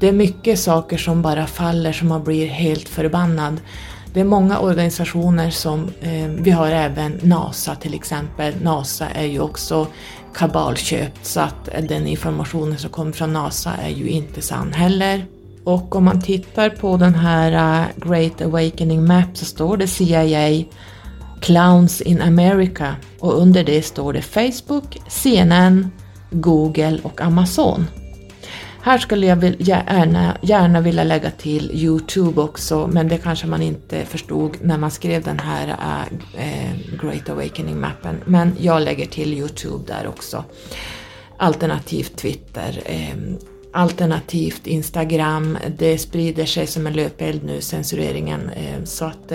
det 0.00 0.08
är 0.08 0.12
mycket 0.12 0.58
saker 0.58 0.98
som 0.98 1.22
bara 1.22 1.46
faller 1.46 1.92
som 1.92 2.08
man 2.08 2.24
blir 2.24 2.46
helt 2.46 2.88
förbannad. 2.88 3.60
Det 4.12 4.20
är 4.20 4.24
många 4.24 4.58
organisationer 4.58 5.50
som, 5.50 5.90
eh, 6.00 6.28
vi 6.28 6.50
har 6.50 6.70
även 6.70 7.20
NASA 7.22 7.74
till 7.74 7.94
exempel. 7.94 8.54
NASA 8.62 9.08
är 9.08 9.26
ju 9.26 9.40
också 9.40 9.86
kabalköpt 10.34 11.26
så 11.26 11.40
att 11.40 11.68
den 11.88 12.06
informationen 12.06 12.78
som 12.78 12.90
kommer 12.90 13.12
från 13.12 13.32
NASA 13.32 13.72
är 13.82 13.90
ju 13.90 14.08
inte 14.08 14.42
sann 14.42 14.72
heller. 14.72 15.24
Och 15.64 15.96
om 15.96 16.04
man 16.04 16.22
tittar 16.22 16.70
på 16.70 16.96
den 16.96 17.14
här 17.14 17.80
eh, 17.82 18.08
Great 18.08 18.40
Awakening 18.42 19.06
Map 19.06 19.36
så 19.36 19.44
står 19.44 19.76
det 19.76 19.86
CIA 19.88 20.64
Clowns 21.40 22.00
in 22.00 22.22
America 22.22 22.96
och 23.18 23.40
under 23.42 23.64
det 23.64 23.82
står 23.82 24.12
det 24.12 24.22
Facebook, 24.22 24.98
CNN, 25.08 25.90
Google 26.30 26.98
och 27.02 27.20
Amazon. 27.20 27.86
Här 28.82 28.98
skulle 28.98 29.26
jag 29.26 29.54
gärna, 29.58 30.36
gärna 30.42 30.80
vilja 30.80 31.04
lägga 31.04 31.30
till 31.30 31.70
Youtube 31.74 32.40
också, 32.40 32.86
men 32.92 33.08
det 33.08 33.18
kanske 33.18 33.46
man 33.46 33.62
inte 33.62 34.04
förstod 34.04 34.56
när 34.60 34.78
man 34.78 34.90
skrev 34.90 35.22
den 35.22 35.38
här 35.38 35.68
äh, 36.38 37.00
Great 37.02 37.28
Awakening-mappen. 37.28 38.16
Men 38.24 38.56
jag 38.60 38.82
lägger 38.82 39.06
till 39.06 39.34
Youtube 39.34 39.84
där 39.86 40.06
också. 40.06 40.44
Alternativt 41.36 42.16
Twitter. 42.16 42.82
Äh, 42.84 43.16
alternativt 43.72 44.66
Instagram. 44.66 45.58
Det 45.78 45.98
sprider 45.98 46.46
sig 46.46 46.66
som 46.66 46.86
en 46.86 46.92
löpeld 46.92 47.44
nu, 47.44 47.60
censureringen. 47.60 48.50
Äh, 48.50 48.84
så 48.84 49.04
att 49.04 49.32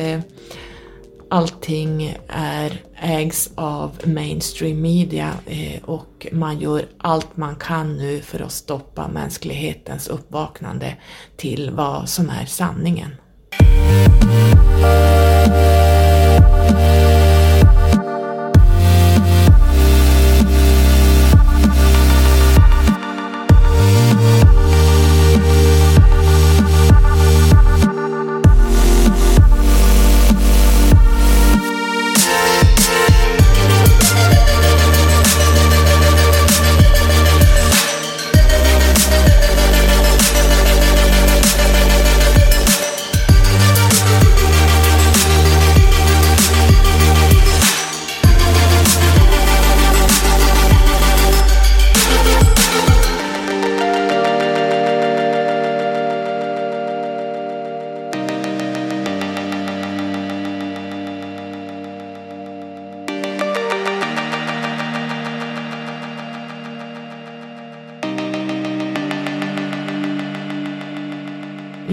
allting 1.34 2.18
är, 2.28 2.82
ägs 2.96 3.50
av 3.56 3.92
mainstream 4.06 4.82
media 4.82 5.34
eh, 5.46 5.84
och 5.84 6.28
man 6.32 6.60
gör 6.60 6.86
allt 6.98 7.38
man 7.38 7.56
kan 7.56 7.98
nu 7.98 8.22
för 8.22 8.40
att 8.40 8.52
stoppa 8.52 9.08
mänsklighetens 9.08 10.08
uppvaknande 10.08 10.96
till 11.38 11.72
vad 11.72 12.10
som 12.10 12.30
är 12.30 12.46
sanningen. 12.46 13.16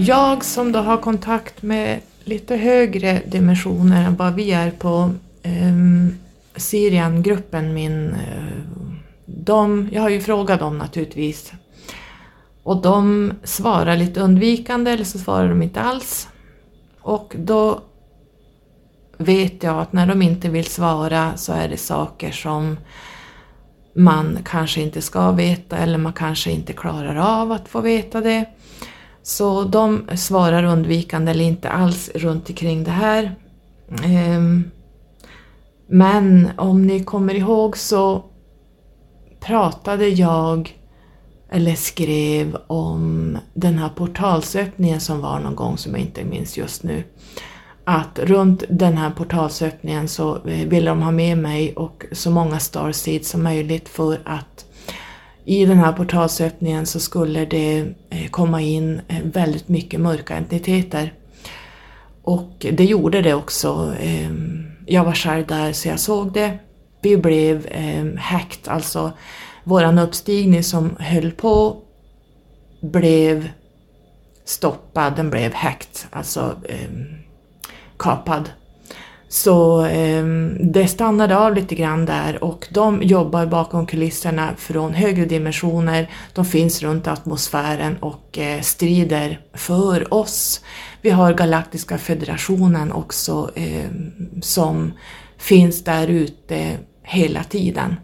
Jag 0.05 0.45
som 0.45 0.71
då 0.71 0.79
har 0.79 0.97
kontakt 0.97 1.61
med 1.61 1.99
lite 2.23 2.55
högre 2.55 3.21
dimensioner 3.25 4.05
än 4.05 4.15
vad 4.15 4.33
vi 4.33 4.51
är 4.51 4.71
på 4.71 5.13
um, 5.43 6.17
Syriangruppen, 6.55 7.73
min... 7.73 8.13
Eh, 8.13 8.63
de, 9.25 9.89
jag 9.91 10.01
har 10.01 10.09
ju 10.09 10.21
frågat 10.21 10.59
dem 10.59 10.77
naturligtvis. 10.77 11.53
Och 12.63 12.81
de 12.81 13.31
svarar 13.43 13.97
lite 13.97 14.19
undvikande 14.19 14.91
eller 14.91 15.03
så 15.03 15.19
svarar 15.19 15.49
de 15.49 15.61
inte 15.61 15.81
alls. 15.81 16.27
Och 17.01 17.35
då 17.37 17.81
vet 19.17 19.63
jag 19.63 19.79
att 19.79 19.93
när 19.93 20.07
de 20.07 20.21
inte 20.21 20.49
vill 20.49 20.65
svara 20.65 21.37
så 21.37 21.53
är 21.53 21.69
det 21.69 21.77
saker 21.77 22.31
som 22.31 22.77
man 23.93 24.37
kanske 24.45 24.81
inte 24.81 25.01
ska 25.01 25.31
veta 25.31 25.77
eller 25.77 25.97
man 25.97 26.13
kanske 26.13 26.51
inte 26.51 26.73
klarar 26.73 27.41
av 27.41 27.51
att 27.51 27.69
få 27.69 27.81
veta 27.81 28.21
det. 28.21 28.45
Så 29.23 29.63
de 29.63 30.07
svarar 30.15 30.63
undvikande 30.63 31.31
eller 31.31 31.45
inte 31.45 31.69
alls 31.69 32.11
runt 32.15 32.49
omkring 32.49 32.83
det 32.83 32.91
här. 32.91 33.35
Ehm, 34.03 34.71
men 35.87 36.49
om 36.57 36.87
ni 36.87 37.03
kommer 37.03 37.33
ihåg 37.33 37.77
så 37.77 38.23
pratade 39.39 40.07
jag 40.07 40.77
eller 41.51 41.75
skrev 41.75 42.57
om 42.67 43.37
den 43.53 43.77
här 43.77 43.89
portalsöppningen 43.89 44.99
som 44.99 45.21
var 45.21 45.39
någon 45.39 45.55
gång 45.55 45.77
som 45.77 45.91
jag 45.91 46.01
inte 46.01 46.23
minns 46.23 46.57
just 46.57 46.83
nu. 46.83 47.03
Att 47.83 48.19
runt 48.19 48.63
den 48.69 48.97
här 48.97 49.09
portalsöppningen 49.09 50.07
så 50.07 50.35
eh, 50.35 50.67
ville 50.67 50.89
de 50.89 51.01
ha 51.01 51.11
med 51.11 51.37
mig 51.37 51.73
och 51.75 52.05
så 52.11 52.31
många 52.31 52.59
starseeds 52.59 53.29
som 53.29 53.43
möjligt 53.43 53.89
för 53.89 54.19
att 54.25 54.65
i 55.45 55.65
den 55.65 55.77
här 55.77 55.93
portalsöppningen 55.93 56.85
så 56.85 56.99
skulle 56.99 57.45
det 57.45 57.79
eh, 58.09 58.29
komma 58.29 58.61
in 58.61 59.01
eh, 59.07 59.21
väldigt 59.23 59.67
mycket 59.67 59.99
mörka 59.99 60.35
entiteter. 60.35 61.13
Och 62.23 62.51
det 62.59 62.85
gjorde 62.85 63.21
det 63.21 63.33
också. 63.33 63.95
Ehm, 64.01 64.71
jag 64.85 65.03
var 65.03 65.13
själv 65.13 65.47
där 65.47 65.73
så 65.73 65.87
jag 65.87 65.99
såg 65.99 66.33
det. 66.33 66.59
Vi 67.01 67.17
blev 67.17 67.67
ehm, 67.71 68.17
hacked, 68.17 68.71
alltså 68.71 69.11
våran 69.63 69.99
uppstigning 69.99 70.63
som 70.63 70.95
höll 70.99 71.31
på 71.31 71.77
blev 72.81 73.49
stoppad, 74.45 75.15
den 75.15 75.29
blev 75.29 75.53
hacked, 75.53 75.99
alltså 76.09 76.55
ehm, 76.69 77.05
kapad. 77.97 78.49
Så 79.31 79.85
eh, 79.85 80.25
det 80.59 80.87
stannade 80.87 81.37
av 81.37 81.55
lite 81.55 81.75
grann 81.75 82.05
där 82.05 82.43
och 82.43 82.67
de 82.71 83.03
jobbar 83.03 83.45
bakom 83.45 83.85
kulisserna 83.85 84.53
från 84.57 84.93
högre 84.93 85.25
dimensioner. 85.25 86.09
De 86.33 86.45
finns 86.45 86.81
runt 86.81 87.07
atmosfären 87.07 87.97
och 87.97 88.37
eh, 88.37 88.61
strider 88.61 89.39
för 89.53 90.13
oss. 90.13 90.61
Vi 91.01 91.09
har 91.09 91.33
Galaktiska 91.33 91.97
federationen 91.97 92.91
också 92.91 93.51
eh, 93.55 93.89
som 94.41 94.93
finns 95.37 95.83
där 95.83 96.07
ute 96.07 96.77
hela 97.03 97.43
tiden. 97.43 97.95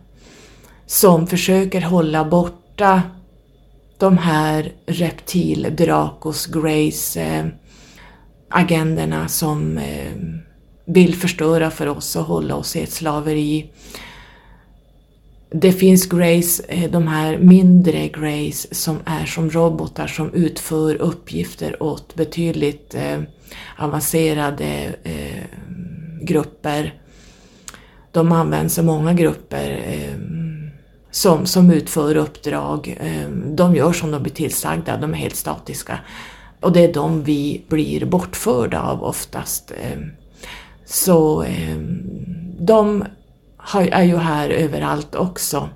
Som 0.85 1.27
försöker 1.27 1.81
hålla 1.81 2.25
borta 2.25 3.01
de 3.97 4.17
här 4.17 4.71
reptil, 4.85 5.75
Dracos, 5.77 6.45
Grace 6.45 7.21
eh, 7.21 7.45
agenderna 8.49 9.27
som 9.27 9.77
ehm, 9.77 10.46
vill 10.87 11.15
förstöra 11.15 11.71
för 11.71 11.87
oss 11.87 12.15
och 12.15 12.23
hålla 12.23 12.55
oss 12.55 12.75
i 12.75 12.81
ett 12.81 12.91
slaveri. 12.91 13.71
Det 15.49 15.71
finns 15.71 16.09
Grace, 16.09 16.63
eh, 16.67 16.91
de 16.91 17.07
här 17.07 17.37
mindre 17.37 18.07
Grace 18.07 18.75
som 18.75 18.97
är 19.05 19.25
som 19.25 19.49
robotar 19.49 20.07
som 20.07 20.33
utför 20.33 20.95
uppgifter 20.95 21.83
åt 21.83 22.15
betydligt 22.15 22.95
eh, 22.95 23.21
avancerade 23.77 24.95
eh, 25.03 25.43
grupper. 26.21 27.01
De 28.11 28.31
används 28.31 28.79
av 28.79 28.85
många 28.85 29.13
grupper 29.13 29.81
eh, 29.87 30.17
som, 31.11 31.45
som 31.45 31.71
utför 31.71 32.15
uppdrag. 32.15 32.97
Eh, 32.99 33.29
de 33.29 33.75
gör 33.75 33.93
som 33.93 34.11
de 34.11 34.23
blir 34.23 34.33
tillsagda, 34.33 34.97
de 34.97 35.13
är 35.13 35.17
helt 35.17 35.35
statiska. 35.35 35.99
Och 36.59 36.71
det 36.71 36.83
är 36.83 36.93
de 36.93 37.23
vi 37.23 37.65
blir 37.67 38.05
bortförda 38.05 38.81
av 38.81 39.03
oftast. 39.03 39.71
Eh, 39.81 39.99
så 40.89 41.43
eh, 41.43 41.77
de 42.59 43.03
är 43.73 44.03
ju 44.03 44.17
här 44.17 44.49
överallt 44.49 45.15
också. 45.15 45.69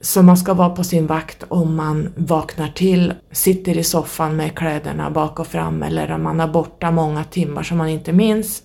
Så 0.00 0.22
man 0.22 0.36
ska 0.36 0.54
vara 0.54 0.70
på 0.70 0.84
sin 0.84 1.06
vakt 1.06 1.44
om 1.48 1.74
man 1.76 2.12
vaknar 2.16 2.68
till, 2.68 3.14
sitter 3.30 3.78
i 3.78 3.84
soffan 3.84 4.36
med 4.36 4.58
kläderna 4.58 5.10
bak 5.10 5.40
och 5.40 5.46
fram 5.46 5.82
eller 5.82 6.12
om 6.12 6.22
man 6.22 6.40
är 6.40 6.48
borta 6.48 6.90
många 6.90 7.24
timmar 7.24 7.62
som 7.62 7.78
man 7.78 7.88
inte 7.88 8.12
minns. 8.12 8.62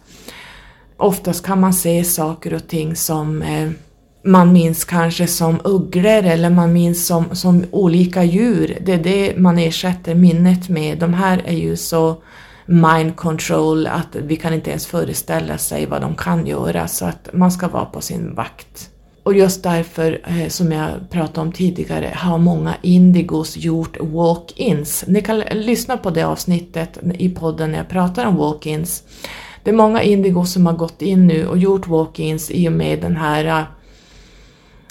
Oftast 0.97 1.45
kan 1.45 1.59
man 1.59 1.73
se 1.73 2.03
saker 2.03 2.53
och 2.53 2.67
ting 2.67 2.95
som 2.95 3.41
eh, 3.41 3.69
man 4.23 4.53
minns 4.53 4.85
kanske 4.85 5.27
som 5.27 5.59
ugglor 5.63 6.23
eller 6.23 6.49
man 6.49 6.73
minns 6.73 7.07
som, 7.07 7.35
som 7.35 7.65
olika 7.71 8.23
djur. 8.23 8.77
Det 8.85 8.93
är 8.93 9.03
det 9.03 9.37
man 9.37 9.57
ersätter 9.57 10.15
minnet 10.15 10.69
med. 10.69 10.97
De 10.97 11.13
här 11.13 11.41
är 11.45 11.57
ju 11.57 11.77
så 11.77 12.17
mind 12.67 13.15
control, 13.15 13.87
att 13.87 14.15
vi 14.15 14.35
kan 14.35 14.53
inte 14.53 14.69
ens 14.69 14.85
föreställa 14.85 15.57
sig 15.57 15.85
vad 15.85 16.01
de 16.01 16.15
kan 16.15 16.47
göra, 16.47 16.87
så 16.87 17.05
att 17.05 17.29
man 17.33 17.51
ska 17.51 17.67
vara 17.67 17.85
på 17.85 18.01
sin 18.01 18.35
vakt. 18.35 18.89
Och 19.23 19.33
just 19.33 19.63
därför, 19.63 20.21
eh, 20.27 20.47
som 20.47 20.71
jag 20.71 20.89
pratade 21.09 21.47
om 21.47 21.51
tidigare, 21.51 22.13
har 22.15 22.37
många 22.37 22.75
indigos 22.81 23.57
gjort 23.57 23.97
walk-ins. 23.99 25.03
Ni 25.07 25.21
kan 25.21 25.39
lyssna 25.39 25.97
på 25.97 26.09
det 26.09 26.23
avsnittet 26.23 26.99
i 27.17 27.29
podden 27.29 27.71
när 27.71 27.77
jag 27.77 27.89
pratar 27.89 28.25
om 28.25 28.37
walk-ins. 28.37 29.03
Det 29.63 29.69
är 29.69 29.75
många 29.75 30.01
indigos 30.01 30.53
som 30.53 30.65
har 30.65 30.73
gått 30.73 31.01
in 31.01 31.27
nu 31.27 31.47
och 31.47 31.57
gjort 31.57 31.87
walk-ins 31.87 32.51
i 32.51 32.67
och 32.67 32.71
med 32.71 33.01
den 33.01 33.17
här 33.17 33.45
eh, 33.45 33.63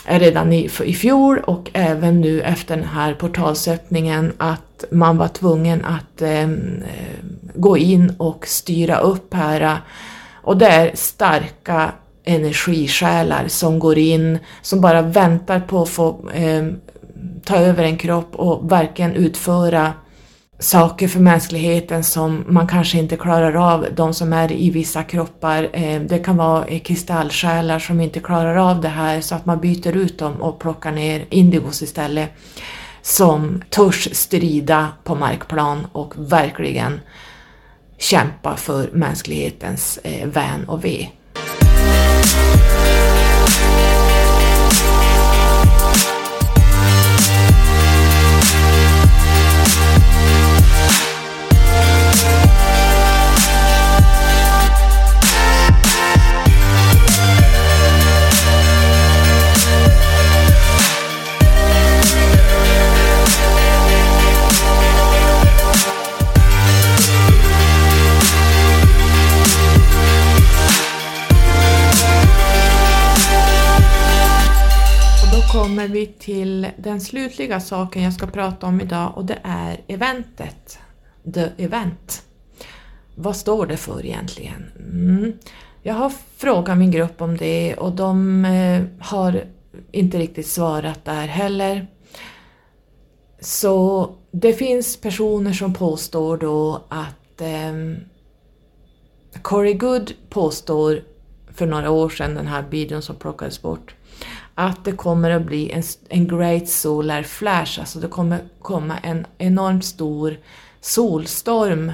Eh, 0.07 0.19
redan 0.19 0.53
i, 0.53 0.71
i 0.85 0.95
fjol 0.95 1.39
och 1.39 1.71
även 1.73 2.21
nu 2.21 2.41
efter 2.43 2.77
den 2.77 2.85
här 2.85 3.15
portalsöppningen 3.15 4.33
att 4.39 4.85
man 4.91 5.17
var 5.19 5.29
tvungen 5.29 5.85
att 5.85 6.23
ehm, 6.23 6.83
eh, 6.83 7.25
gå 7.55 7.79
in 7.79 8.15
och 8.19 8.47
styra 8.47 8.99
upp 8.99 9.35
här. 9.35 9.81
Och 10.43 10.57
det 10.57 10.67
är 10.67 10.91
starka 10.95 11.93
energisjälar 12.25 13.49
som 13.49 13.79
går 13.79 13.99
in, 13.99 14.39
som 14.63 14.81
bara 14.81 15.03
väntar 15.03 15.61
på 15.61 15.83
att 15.83 15.89
få 15.89 16.31
eh, 16.35 16.67
ta 17.45 17.57
över 17.57 17.85
en 17.85 17.99
kropp 17.99 18.35
och 18.35 18.73
verkligen 18.73 19.15
utföra 19.15 19.93
saker 20.59 21.09
för 21.09 21.21
mänskligheten 21.21 22.05
som 22.05 22.45
man 22.49 22.67
kanske 22.67 22.99
inte 22.99 23.17
klarar 23.17 23.73
av, 23.73 23.87
de 23.97 24.15
som 24.15 24.33
är 24.33 24.53
i 24.53 24.71
vissa 24.71 25.03
kroppar. 25.03 25.71
Eh, 25.73 26.01
det 26.01 26.19
kan 26.19 26.37
vara 26.37 26.65
eh, 26.65 26.81
kristallsjälar 26.81 27.79
som 27.79 28.01
inte 28.01 28.21
klarar 28.21 28.57
av 28.57 28.81
det 28.81 28.89
här 28.89 29.21
så 29.21 29.35
att 29.35 29.47
man 29.47 29.61
byter 29.61 29.97
ut 29.97 30.19
dem 30.19 30.43
och 30.43 30.59
plockar 30.59 30.93
ner 30.93 31.27
indigos 31.31 31.83
istället 31.83 32.31
som 33.03 33.63
törs 33.71 34.09
strida 34.13 34.89
på 35.05 35.15
markplan 35.15 35.87
och 35.93 36.15
verkligen 36.17 37.01
kämpa 37.99 38.57
för 38.57 38.91
mänsklighetens 38.93 39.99
eh, 40.05 40.29
vän 40.29 40.65
och 40.69 40.85
ve. 40.85 41.09
Kommer 75.57 75.89
vi 75.89 76.07
till 76.07 76.67
den 76.77 77.01
slutliga 77.01 77.61
saken 77.61 78.03
jag 78.03 78.13
ska 78.13 78.27
prata 78.27 78.67
om 78.67 78.81
idag 78.81 79.13
och 79.17 79.25
det 79.25 79.39
är 79.43 79.81
eventet. 79.87 80.79
The 81.35 81.49
Event. 81.57 82.23
Vad 83.15 83.37
står 83.37 83.67
det 83.67 83.77
för 83.77 84.07
egentligen? 84.07 84.71
Mm. 84.79 85.33
Jag 85.83 85.95
har 85.95 86.13
frågat 86.37 86.79
min 86.79 86.91
grupp 86.91 87.23
om 87.23 87.37
det 87.37 87.75
och 87.75 87.93
de 87.93 88.45
eh, 88.45 88.83
har 89.01 89.45
inte 89.93 90.19
riktigt 90.19 90.47
svarat 90.47 91.05
där 91.05 91.27
heller. 91.27 91.87
Så 93.41 94.11
det 94.31 94.53
finns 94.53 94.97
personer 94.97 95.53
som 95.53 95.75
påstår 95.75 96.37
då 96.37 96.85
att 96.89 97.41
eh, 97.41 98.03
Corey 99.43 99.75
Good 99.75 100.13
påstår 100.29 101.01
för 101.55 101.67
några 101.67 101.91
år 101.91 102.09
sedan, 102.09 102.35
den 102.35 102.47
här 102.47 102.65
videon 102.71 103.03
som 103.03 103.17
plockades 103.17 103.63
bort, 103.63 103.95
att 104.59 104.85
det 104.85 104.93
kommer 104.93 105.31
att 105.31 105.47
bli 105.47 105.71
en, 105.71 105.83
en 106.09 106.29
Great 106.29 106.69
Solar 106.69 107.23
Flash, 107.23 107.81
alltså 107.81 107.99
det 107.99 108.09
kommer 108.09 108.49
komma 108.59 108.99
en 108.99 109.27
enormt 109.39 109.85
stor 109.85 110.37
solstorm 110.81 111.93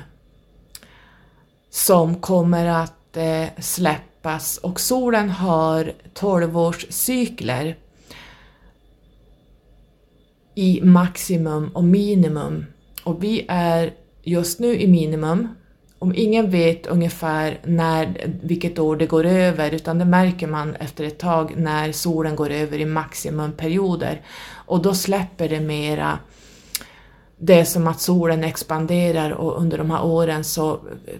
som 1.71 2.15
kommer 2.15 2.67
att 2.67 3.17
eh, 3.17 3.47
släppas. 3.59 4.59
Och 4.59 4.81
solen 4.81 5.31
har 5.31 5.93
12 6.15 6.59
års 6.59 6.87
cykler 6.91 7.77
i 10.55 10.81
maximum 10.83 11.69
och 11.69 11.85
minimum. 11.85 12.67
Och 13.05 13.25
vi 13.25 13.47
är 13.49 13.95
just 14.23 14.61
nu 14.61 14.81
i 14.81 14.89
minimum 14.89 15.49
om 16.03 16.13
ingen 16.17 16.51
vet 16.51 16.87
ungefär 16.87 17.59
när, 17.65 18.31
vilket 18.43 18.79
år 18.79 18.97
det 18.97 19.07
går 19.07 19.27
över, 19.27 19.71
utan 19.71 19.99
det 19.99 20.05
märker 20.05 20.47
man 20.47 20.77
efter 20.77 21.05
ett 21.05 21.19
tag 21.19 21.55
när 21.57 21.93
solen 21.93 22.37
går 22.37 22.51
över 22.51 22.79
i 22.79 22.85
maximumperioder. 22.85 24.21
Och 24.53 24.83
då 24.83 24.95
släpper 24.95 25.49
det 25.49 25.61
mera, 25.61 26.19
det 27.39 27.61
är 27.61 27.65
som 27.65 27.87
att 27.87 28.01
solen 28.01 28.45
expanderar 28.45 29.31
och 29.31 29.61
under 29.61 29.79
de 29.79 29.91
här 29.91 30.05
åren 30.05 30.45
så 30.45 30.73
eh, 30.73 31.15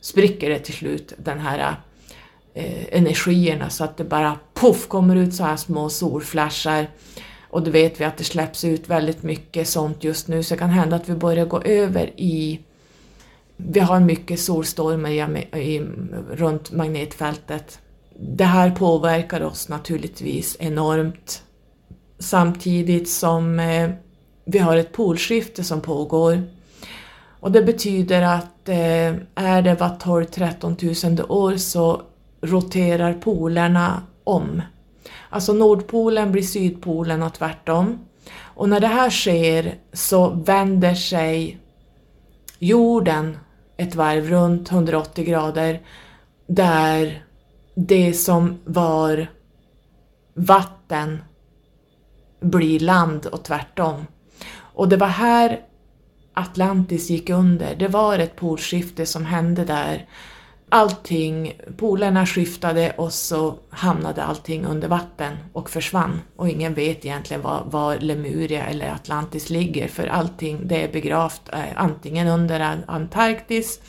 spricker 0.00 0.50
det 0.50 0.58
till 0.58 0.74
slut, 0.74 1.12
den 1.16 1.38
här 1.38 1.76
eh, 2.54 2.98
energierna, 2.98 3.70
så 3.70 3.84
att 3.84 3.96
det 3.96 4.04
bara 4.04 4.38
puff 4.54 4.88
kommer 4.88 5.16
ut 5.16 5.34
så 5.34 5.44
här 5.44 5.56
små 5.56 5.90
solflashar. 5.90 6.86
Och 7.50 7.62
det 7.62 7.70
vet 7.70 8.00
vi 8.00 8.04
att 8.04 8.16
det 8.16 8.24
släpps 8.24 8.64
ut 8.64 8.88
väldigt 8.88 9.22
mycket 9.22 9.68
sånt 9.68 10.04
just 10.04 10.28
nu, 10.28 10.42
så 10.42 10.54
det 10.54 10.58
kan 10.58 10.70
hända 10.70 10.96
att 10.96 11.08
vi 11.08 11.14
börjar 11.14 11.46
gå 11.46 11.62
över 11.62 12.10
i 12.16 12.60
vi 13.68 13.80
har 13.80 14.00
mycket 14.00 14.40
solstormar 14.40 15.10
i, 15.10 15.58
i, 15.58 15.80
runt 16.30 16.72
magnetfältet. 16.72 17.78
Det 18.18 18.44
här 18.44 18.70
påverkar 18.70 19.40
oss 19.40 19.68
naturligtvis 19.68 20.56
enormt 20.60 21.42
samtidigt 22.18 23.08
som 23.08 23.60
eh, 23.60 23.90
vi 24.44 24.58
har 24.58 24.76
ett 24.76 24.92
polskifte 24.92 25.64
som 25.64 25.80
pågår. 25.80 26.42
Och 27.40 27.52
det 27.52 27.62
betyder 27.62 28.22
att 28.22 28.68
eh, 28.68 29.14
är 29.34 29.62
det 29.62 29.74
var 29.74 29.88
12-13 29.88 30.76
tusende 30.76 31.22
år 31.22 31.56
så 31.56 32.02
roterar 32.40 33.12
polerna 33.14 34.02
om. 34.24 34.62
Alltså 35.30 35.52
Nordpolen 35.52 36.32
blir 36.32 36.42
Sydpolen 36.42 37.22
och 37.22 37.34
tvärtom. 37.34 37.98
Och 38.38 38.68
när 38.68 38.80
det 38.80 38.86
här 38.86 39.10
sker 39.10 39.74
så 39.92 40.28
vänder 40.28 40.94
sig 40.94 41.58
jorden 42.58 43.38
ett 43.80 43.94
varv 43.94 44.28
runt 44.28 44.72
180 44.72 45.24
grader 45.24 45.80
där 46.46 47.24
det 47.74 48.12
som 48.12 48.58
var 48.64 49.26
vatten 50.34 51.22
blir 52.40 52.80
land 52.80 53.26
och 53.26 53.44
tvärtom. 53.44 54.06
Och 54.52 54.88
det 54.88 54.96
var 54.96 55.06
här 55.06 55.60
Atlantis 56.34 57.10
gick 57.10 57.30
under. 57.30 57.74
Det 57.74 57.88
var 57.88 58.18
ett 58.18 58.36
polskifte 58.36 59.06
som 59.06 59.24
hände 59.24 59.64
där 59.64 60.06
allting, 60.70 61.52
polerna 61.76 62.26
skiftade 62.26 62.90
och 62.96 63.12
så 63.12 63.54
hamnade 63.70 64.22
allting 64.22 64.64
under 64.64 64.88
vatten 64.88 65.36
och 65.52 65.70
försvann. 65.70 66.20
Och 66.36 66.48
ingen 66.48 66.74
vet 66.74 67.04
egentligen 67.04 67.42
var, 67.42 67.64
var 67.70 67.96
Lemuria 67.96 68.66
eller 68.66 68.90
Atlantis 68.90 69.50
ligger 69.50 69.88
för 69.88 70.06
allting 70.06 70.60
det 70.62 70.82
är 70.82 70.92
begravt 70.92 71.48
eh, 71.52 71.60
antingen 71.76 72.28
under 72.28 72.82
Antarktis 72.86 73.80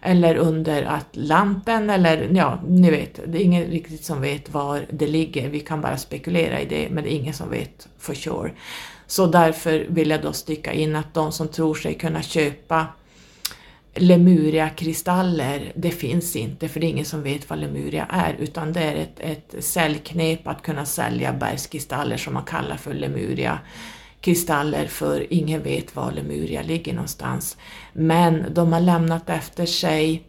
eller 0.00 0.36
under 0.36 0.82
Atlanten 0.82 1.90
eller 1.90 2.28
ja, 2.32 2.60
ni 2.68 2.90
vet, 2.90 3.20
det 3.26 3.38
är 3.38 3.42
ingen 3.42 3.64
riktigt 3.64 4.04
som 4.04 4.20
vet 4.20 4.54
var 4.54 4.86
det 4.90 5.06
ligger. 5.06 5.48
Vi 5.48 5.60
kan 5.60 5.80
bara 5.80 5.96
spekulera 5.96 6.60
i 6.60 6.66
det, 6.66 6.88
men 6.90 7.04
det 7.04 7.14
är 7.14 7.16
ingen 7.16 7.34
som 7.34 7.50
vet 7.50 7.88
for 7.98 8.14
sure. 8.14 8.50
Så 9.06 9.26
därför 9.26 9.86
vill 9.88 10.10
jag 10.10 10.22
då 10.22 10.32
sticka 10.32 10.72
in 10.72 10.96
att 10.96 11.14
de 11.14 11.32
som 11.32 11.48
tror 11.48 11.74
sig 11.74 11.94
kunna 11.94 12.22
köpa 12.22 12.86
Lemuria-kristaller, 13.96 15.72
det 15.76 15.90
finns 15.90 16.36
inte 16.36 16.68
för 16.68 16.80
det 16.80 16.86
är 16.86 16.90
ingen 16.90 17.04
som 17.04 17.22
vet 17.22 17.50
vad 17.50 17.58
Lemuria 17.58 18.06
är 18.10 18.36
utan 18.38 18.72
det 18.72 18.82
är 18.82 18.96
ett, 18.96 19.20
ett 19.20 19.64
säljknep 19.64 20.46
att 20.46 20.62
kunna 20.62 20.86
sälja 20.86 21.32
bergskristaller 21.32 22.16
som 22.16 22.34
man 22.34 22.44
kallar 22.44 22.76
för 22.76 22.94
Lemuria 22.94 23.58
kristaller 24.20 24.86
för 24.86 25.32
ingen 25.32 25.62
vet 25.62 25.96
var 25.96 26.12
Lemuria 26.12 26.62
ligger 26.62 26.94
någonstans. 26.94 27.56
Men 27.92 28.54
de 28.54 28.72
har 28.72 28.80
lämnat 28.80 29.30
efter 29.30 29.66
sig 29.66 30.22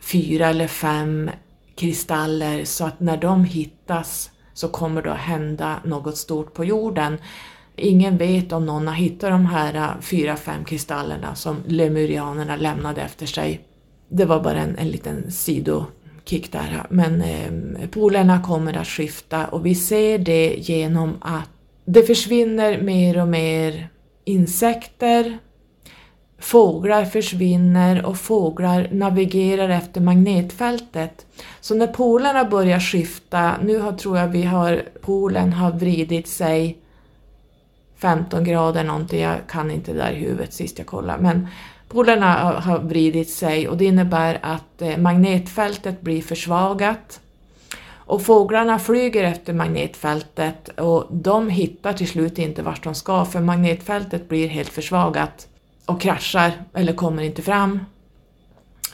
fyra 0.00 0.48
eller 0.48 0.66
fem 0.66 1.30
kristaller 1.76 2.64
så 2.64 2.84
att 2.84 3.00
när 3.00 3.16
de 3.16 3.44
hittas 3.44 4.30
så 4.54 4.68
kommer 4.68 5.02
det 5.02 5.12
att 5.12 5.18
hända 5.18 5.80
något 5.84 6.16
stort 6.16 6.54
på 6.54 6.64
jorden. 6.64 7.18
Ingen 7.76 8.16
vet 8.16 8.52
om 8.52 8.66
någon 8.66 8.86
har 8.86 8.94
hittat 8.94 9.30
de 9.30 9.46
här 9.46 9.74
äh, 9.74 10.00
fyra, 10.00 10.36
fem 10.36 10.64
kristallerna 10.64 11.34
som 11.34 11.56
lemurianerna 11.66 12.56
lämnade 12.56 13.02
efter 13.02 13.26
sig. 13.26 13.60
Det 14.08 14.24
var 14.24 14.40
bara 14.40 14.58
en, 14.58 14.78
en 14.78 14.88
liten 14.88 15.30
sidokick 15.30 16.52
där. 16.52 16.72
Äh. 16.72 16.86
Men 16.90 17.22
eh, 17.22 17.88
polerna 17.90 18.42
kommer 18.42 18.76
att 18.76 18.86
skifta 18.86 19.46
och 19.46 19.66
vi 19.66 19.74
ser 19.74 20.18
det 20.18 20.54
genom 20.58 21.16
att 21.20 21.48
det 21.84 22.02
försvinner 22.02 22.82
mer 22.82 23.20
och 23.20 23.28
mer 23.28 23.88
insekter, 24.24 25.38
fåglar 26.38 27.04
försvinner 27.04 28.06
och 28.06 28.16
fåglar 28.16 28.88
navigerar 28.92 29.68
efter 29.68 30.00
magnetfältet. 30.00 31.26
Så 31.60 31.74
när 31.74 31.86
polerna 31.86 32.44
börjar 32.44 32.80
skifta, 32.80 33.54
nu 33.62 33.78
har, 33.78 33.92
tror 33.92 34.18
jag 34.18 34.28
vi 34.28 34.42
har, 34.42 34.82
polen 35.00 35.52
har 35.52 35.72
vridit 35.72 36.28
sig 36.28 36.78
15 37.98 38.44
grader 38.44 38.84
någonting, 38.84 39.20
jag 39.20 39.38
kan 39.48 39.70
inte 39.70 39.92
det 39.92 39.98
där 39.98 40.12
i 40.12 40.14
huvudet 40.14 40.52
sist 40.52 40.78
jag 40.78 40.86
kollade, 40.86 41.22
men 41.22 41.48
polerna 41.88 42.60
har 42.60 42.78
vridit 42.78 43.30
sig 43.30 43.68
och 43.68 43.76
det 43.76 43.84
innebär 43.84 44.38
att 44.42 44.82
eh, 44.82 44.96
magnetfältet 44.96 46.00
blir 46.00 46.22
försvagat 46.22 47.20
och 48.06 48.22
fåglarna 48.22 48.78
flyger 48.78 49.24
efter 49.24 49.52
magnetfältet 49.52 50.68
och 50.68 51.06
de 51.10 51.50
hittar 51.50 51.92
till 51.92 52.08
slut 52.08 52.38
inte 52.38 52.62
vart 52.62 52.84
de 52.84 52.94
ska 52.94 53.24
för 53.24 53.40
magnetfältet 53.40 54.28
blir 54.28 54.48
helt 54.48 54.68
försvagat 54.68 55.48
och 55.86 56.00
kraschar 56.00 56.52
eller 56.74 56.92
kommer 56.92 57.22
inte 57.22 57.42
fram. 57.42 57.80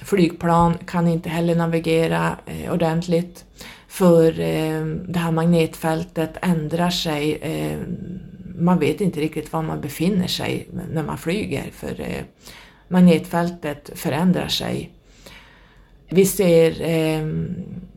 Flygplan 0.03 0.79
kan 0.87 1.09
inte 1.09 1.29
heller 1.29 1.55
navigera 1.55 2.37
eh, 2.47 2.73
ordentligt 2.73 3.45
för 3.89 4.41
eh, 4.41 4.85
det 4.85 5.19
här 5.19 5.31
magnetfältet 5.31 6.37
ändrar 6.43 6.91
sig. 6.91 7.35
Eh, 7.35 7.79
man 8.61 8.79
vet 8.79 9.01
inte 9.01 9.21
riktigt 9.21 9.53
var 9.53 9.63
man 9.63 9.81
befinner 9.81 10.27
sig 10.27 10.69
när 10.93 11.03
man 11.03 11.19
flyger 11.19 11.71
för 11.73 12.01
eh, 12.01 12.25
magnetfältet 12.89 13.91
förändrar 13.95 14.49
sig. 14.49 14.91
Vi 16.09 16.27
ser 16.27 16.83
eh, 16.83 17.27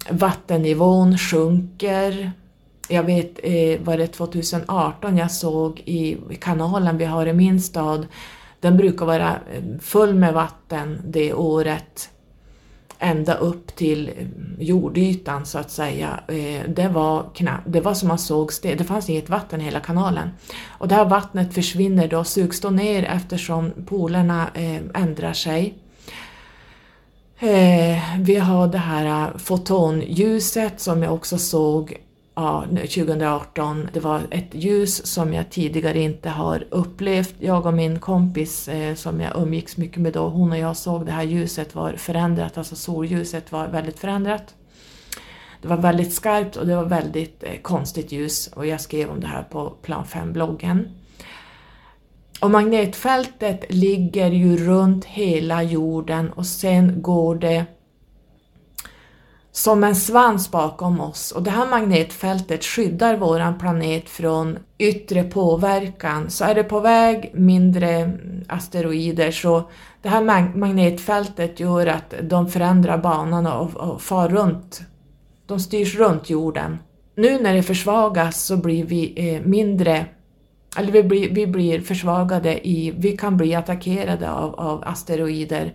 vattennivån 0.09 1.17
sjunker. 1.17 2.31
Jag 2.87 3.03
vet, 3.03 3.39
eh, 3.43 3.81
var 3.81 3.97
det 3.97 4.07
2018 4.07 5.17
jag 5.17 5.31
såg 5.31 5.79
i 5.79 6.17
kanalen 6.39 6.97
vi 6.97 7.05
har 7.05 7.25
i 7.25 7.33
min 7.33 7.61
stad, 7.61 8.07
den 8.59 8.77
brukar 8.77 9.05
vara 9.05 9.29
eh, 9.31 9.63
full 9.81 10.15
med 10.15 10.33
vatten 10.33 11.01
det 11.05 11.33
året 11.33 12.09
ända 13.03 13.33
upp 13.33 13.75
till 13.75 14.07
eh, 14.07 14.27
jordytan 14.59 15.45
så 15.45 15.59
att 15.59 15.71
säga. 15.71 16.19
Eh, 16.27 16.69
det 16.69 16.87
var, 16.87 17.25
knappt, 17.35 17.63
det 17.67 17.81
var 17.81 17.93
som 17.93 18.07
man 18.07 18.19
såg 18.19 18.53
sten, 18.53 18.77
det 18.77 18.83
fanns 18.83 19.09
inget 19.09 19.29
vatten 19.29 19.61
i 19.61 19.63
hela 19.63 19.79
kanalen. 19.79 20.29
Och 20.67 20.87
det 20.87 20.95
här 20.95 21.05
vattnet 21.05 21.53
försvinner 21.53 22.07
då, 22.07 22.23
sugs 22.23 22.59
då 22.59 22.69
ner 22.69 23.03
eftersom 23.03 23.71
polerna 23.85 24.49
eh, 24.53 25.01
ändrar 25.01 25.33
sig. 25.33 25.73
Vi 28.19 28.35
har 28.35 28.67
det 28.67 28.77
här 28.77 29.37
fotonljuset 29.37 30.79
som 30.79 31.03
jag 31.03 31.13
också 31.13 31.37
såg 31.37 31.97
ja, 32.35 32.65
2018. 32.69 33.89
Det 33.93 33.99
var 33.99 34.21
ett 34.31 34.49
ljus 34.51 35.05
som 35.05 35.33
jag 35.33 35.49
tidigare 35.49 35.99
inte 35.99 36.29
har 36.29 36.65
upplevt. 36.69 37.35
Jag 37.39 37.65
och 37.65 37.73
min 37.73 37.99
kompis 37.99 38.67
eh, 38.67 38.95
som 38.95 39.21
jag 39.21 39.31
umgicks 39.35 39.77
mycket 39.77 39.97
med 39.97 40.13
då, 40.13 40.29
hon 40.29 40.51
och 40.51 40.57
jag 40.57 40.77
såg 40.77 41.05
det 41.05 41.11
här 41.11 41.23
ljuset 41.23 41.75
var 41.75 41.93
förändrat, 41.93 42.57
alltså 42.57 42.75
solljuset 42.75 43.51
var 43.51 43.67
väldigt 43.67 43.99
förändrat. 43.99 44.55
Det 45.61 45.67
var 45.67 45.77
väldigt 45.77 46.13
skarpt 46.13 46.55
och 46.55 46.67
det 46.67 46.75
var 46.75 46.85
väldigt 46.85 47.43
eh, 47.43 47.61
konstigt 47.61 48.11
ljus 48.11 48.47
och 48.47 48.65
jag 48.65 48.81
skrev 48.81 49.09
om 49.09 49.19
det 49.19 49.27
här 49.27 49.43
på 49.43 49.69
Plan 49.69 50.05
5-bloggen. 50.05 50.89
Och 52.41 52.51
magnetfältet 52.51 53.65
ligger 53.69 54.31
ju 54.31 54.57
runt 54.57 55.05
hela 55.05 55.63
jorden 55.63 56.31
och 56.31 56.45
sen 56.45 57.01
går 57.01 57.35
det 57.35 57.65
som 59.55 59.83
en 59.83 59.95
svans 59.95 60.51
bakom 60.51 60.99
oss 60.99 61.31
och 61.31 61.43
det 61.43 61.51
här 61.51 61.67
magnetfältet 61.67 62.63
skyddar 62.63 63.17
våran 63.17 63.57
planet 63.57 64.09
från 64.09 64.57
yttre 64.77 65.23
påverkan. 65.23 66.29
Så 66.29 66.45
är 66.45 66.55
det 66.55 66.63
på 66.63 66.79
väg 66.79 67.31
mindre 67.33 68.11
asteroider 68.47 69.31
så 69.31 69.69
det 70.01 70.09
här 70.09 70.21
magnetfältet 70.57 71.59
gör 71.59 71.87
att 71.87 72.13
de 72.21 72.49
förändrar 72.49 72.97
banan 72.97 73.47
och, 73.47 73.75
och 73.75 74.01
far 74.01 74.29
runt. 74.29 74.81
De 75.45 75.59
styrs 75.59 75.95
runt 75.95 76.29
jorden. 76.29 76.77
Nu 77.15 77.39
när 77.39 77.53
det 77.53 77.63
försvagas 77.63 78.43
så 78.43 78.57
blir 78.57 78.85
vi 78.85 79.13
eh, 79.15 79.41
mindre 79.41 80.05
eller 80.77 80.91
vi 80.91 81.03
blir, 81.03 81.29
vi 81.33 81.47
blir 81.47 81.81
försvagade 81.81 82.67
i, 82.67 82.93
vi 82.97 83.17
kan 83.17 83.37
bli 83.37 83.55
attackerade 83.55 84.31
av, 84.31 84.55
av 84.55 84.83
asteroider 84.85 85.73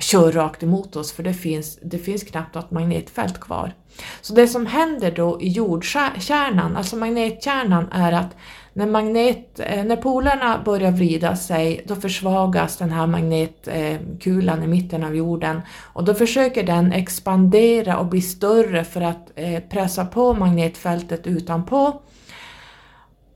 kör 0.00 0.32
rakt 0.32 0.62
emot 0.62 0.96
oss 0.96 1.12
för 1.12 1.22
det 1.22 1.34
finns, 1.34 1.78
det 1.82 1.98
finns 1.98 2.22
knappt 2.22 2.54
något 2.54 2.70
magnetfält 2.70 3.40
kvar. 3.40 3.74
Så 4.20 4.34
det 4.34 4.48
som 4.48 4.66
händer 4.66 5.10
då 5.10 5.40
i 5.40 5.48
jordkärnan, 5.48 6.76
alltså 6.76 6.96
magnetkärnan, 6.96 7.88
är 7.92 8.12
att 8.12 8.36
när, 8.72 8.86
magnet, 8.86 9.60
eh, 9.60 9.84
när 9.84 9.96
polerna 9.96 10.62
börjar 10.64 10.90
vrida 10.90 11.36
sig 11.36 11.84
då 11.86 11.96
försvagas 11.96 12.76
den 12.76 12.90
här 12.90 13.06
magnetkulan 13.06 14.62
i 14.62 14.66
mitten 14.66 15.04
av 15.04 15.16
jorden 15.16 15.60
och 15.92 16.04
då 16.04 16.14
försöker 16.14 16.62
den 16.62 16.92
expandera 16.92 17.98
och 17.98 18.06
bli 18.06 18.20
större 18.20 18.84
för 18.84 19.00
att 19.00 19.30
eh, 19.34 19.60
pressa 19.60 20.04
på 20.04 20.34
magnetfältet 20.34 21.26
utanpå 21.26 22.00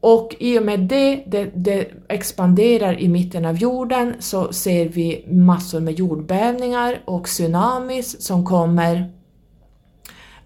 och 0.05 0.35
i 0.39 0.59
och 0.59 0.63
med 0.63 0.81
det, 0.81 1.25
det, 1.27 1.51
det, 1.55 1.89
expanderar 2.09 3.01
i 3.01 3.09
mitten 3.09 3.45
av 3.45 3.57
jorden 3.57 4.15
så 4.19 4.53
ser 4.53 4.89
vi 4.89 5.25
massor 5.29 5.81
med 5.81 5.95
jordbävningar 5.95 7.03
och 7.05 7.25
tsunamis 7.25 8.23
som 8.23 8.45
kommer 8.45 9.13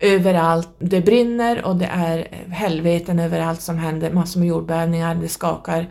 överallt. 0.00 0.68
Det 0.78 1.00
brinner 1.00 1.64
och 1.64 1.76
det 1.76 1.86
är 1.86 2.28
helveten 2.50 3.18
överallt 3.18 3.60
som 3.60 3.78
händer, 3.78 4.12
massor 4.12 4.40
med 4.40 4.48
jordbävningar, 4.48 5.14
det 5.14 5.28
skakar. 5.28 5.86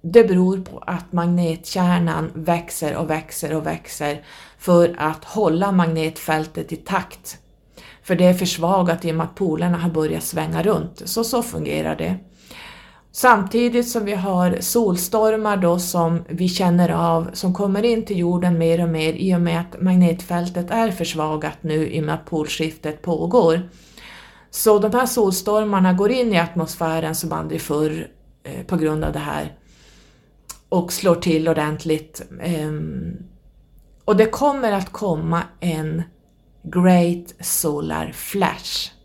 Det 0.00 0.24
beror 0.24 0.60
på 0.60 0.82
att 0.86 1.12
magnetkärnan 1.12 2.30
växer 2.34 2.96
och 2.96 3.10
växer 3.10 3.56
och 3.56 3.66
växer 3.66 4.22
för 4.58 4.94
att 4.98 5.24
hålla 5.24 5.72
magnetfältet 5.72 6.72
i 6.72 6.76
takt. 6.76 7.38
För 8.02 8.14
det 8.14 8.24
är 8.24 8.34
försvagat 8.34 9.04
i 9.04 9.10
och 9.10 9.14
med 9.14 9.24
att 9.24 9.34
polerna 9.34 9.78
har 9.78 9.90
börjat 9.90 10.22
svänga 10.22 10.62
runt. 10.62 11.02
Så 11.04 11.24
så 11.24 11.42
fungerar 11.42 11.96
det. 11.96 12.16
Samtidigt 13.18 13.88
som 13.88 14.04
vi 14.04 14.14
har 14.14 14.56
solstormar 14.60 15.56
då 15.56 15.78
som 15.78 16.24
vi 16.28 16.48
känner 16.48 16.88
av, 16.88 17.30
som 17.32 17.54
kommer 17.54 17.82
in 17.82 18.04
till 18.04 18.18
jorden 18.18 18.58
mer 18.58 18.82
och 18.82 18.88
mer 18.88 19.12
i 19.12 19.34
och 19.34 19.40
med 19.40 19.60
att 19.60 19.80
magnetfältet 19.80 20.70
är 20.70 20.90
försvagat 20.90 21.58
nu 21.60 21.88
i 21.88 22.00
och 22.00 22.04
med 22.04 22.14
att 22.14 22.26
polskiftet 22.26 23.02
pågår. 23.02 23.68
Så 24.50 24.78
de 24.78 24.92
här 24.92 25.06
solstormarna 25.06 25.92
går 25.92 26.10
in 26.10 26.32
i 26.32 26.38
atmosfären 26.38 27.14
som 27.14 27.32
aldrig 27.32 27.60
förr 27.60 28.08
eh, 28.42 28.66
på 28.66 28.76
grund 28.76 29.04
av 29.04 29.12
det 29.12 29.18
här 29.18 29.56
och 30.68 30.92
slår 30.92 31.14
till 31.14 31.48
ordentligt. 31.48 32.22
Eh, 32.40 32.72
och 34.04 34.16
det 34.16 34.26
kommer 34.26 34.72
att 34.72 34.92
komma 34.92 35.42
en 35.60 36.02
Great 36.62 37.34
Solar 37.40 38.12
Flash 38.12 38.97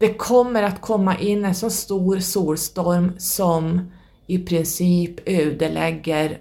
det 0.00 0.14
kommer 0.14 0.62
att 0.62 0.80
komma 0.80 1.18
in 1.18 1.44
en 1.44 1.54
så 1.54 1.70
stor 1.70 2.18
solstorm 2.18 3.12
som 3.18 3.90
i 4.26 4.38
princip 4.38 5.28
ödelägger, 5.28 6.38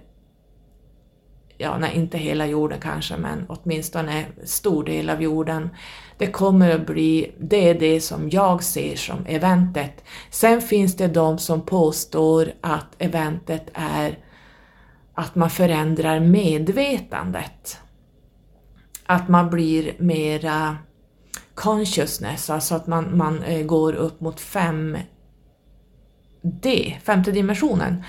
ja, 1.58 1.78
nej, 1.78 1.96
inte 1.96 2.18
hela 2.18 2.46
jorden 2.46 2.80
kanske, 2.82 3.18
men 3.18 3.46
åtminstone 3.50 4.26
stor 4.44 4.84
del 4.84 5.10
av 5.10 5.22
jorden. 5.22 5.70
Det 6.18 6.28
kommer 6.28 6.76
att 6.76 6.86
bli, 6.86 7.32
det 7.40 7.70
är 7.70 7.80
det 7.80 8.02
som 8.02 8.30
jag 8.30 8.64
ser 8.64 8.96
som 8.96 9.26
eventet. 9.26 10.04
Sen 10.30 10.62
finns 10.62 10.96
det 10.96 11.08
de 11.08 11.38
som 11.38 11.62
påstår 11.62 12.52
att 12.62 12.96
eventet 12.98 13.70
är 13.74 14.20
att 15.14 15.36
man 15.36 15.50
förändrar 15.50 16.20
medvetandet. 16.20 17.78
Att 19.06 19.30
man 19.30 19.50
blir 19.50 19.96
mera 20.00 20.78
consciousness, 21.60 22.50
alltså 22.50 22.76
att 22.76 22.88
man, 22.88 23.18
man 23.18 23.44
eh, 23.44 23.66
går 23.66 23.94
upp 23.94 24.22
mot 24.22 24.42
5D, 24.42 25.06
femte 27.04 27.32
dimensionen. 27.32 28.04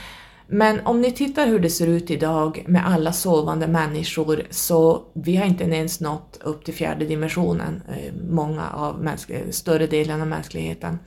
Men 0.47 0.81
om 0.87 1.01
ni 1.01 1.13
tittar 1.13 1.47
hur 1.47 1.59
det 1.59 1.71
ser 1.71 1.87
ut 1.87 2.11
idag 2.11 2.65
med 2.69 2.87
alla 2.87 3.13
sovande 3.13 3.67
människor 3.67 4.43
så 4.51 5.03
vi 5.15 5.37
har 5.37 5.47
inte 5.47 5.65
ens 5.65 6.01
nått 6.01 6.39
upp 6.41 6.65
till 6.65 6.75
fjärde 6.75 7.05
dimensionen, 7.05 7.83
eh, 7.89 8.13
många 8.31 8.71
av 8.71 9.11
större 9.51 9.87
delen 9.87 10.21
av 10.21 10.27
mänskligheten. 10.27 10.99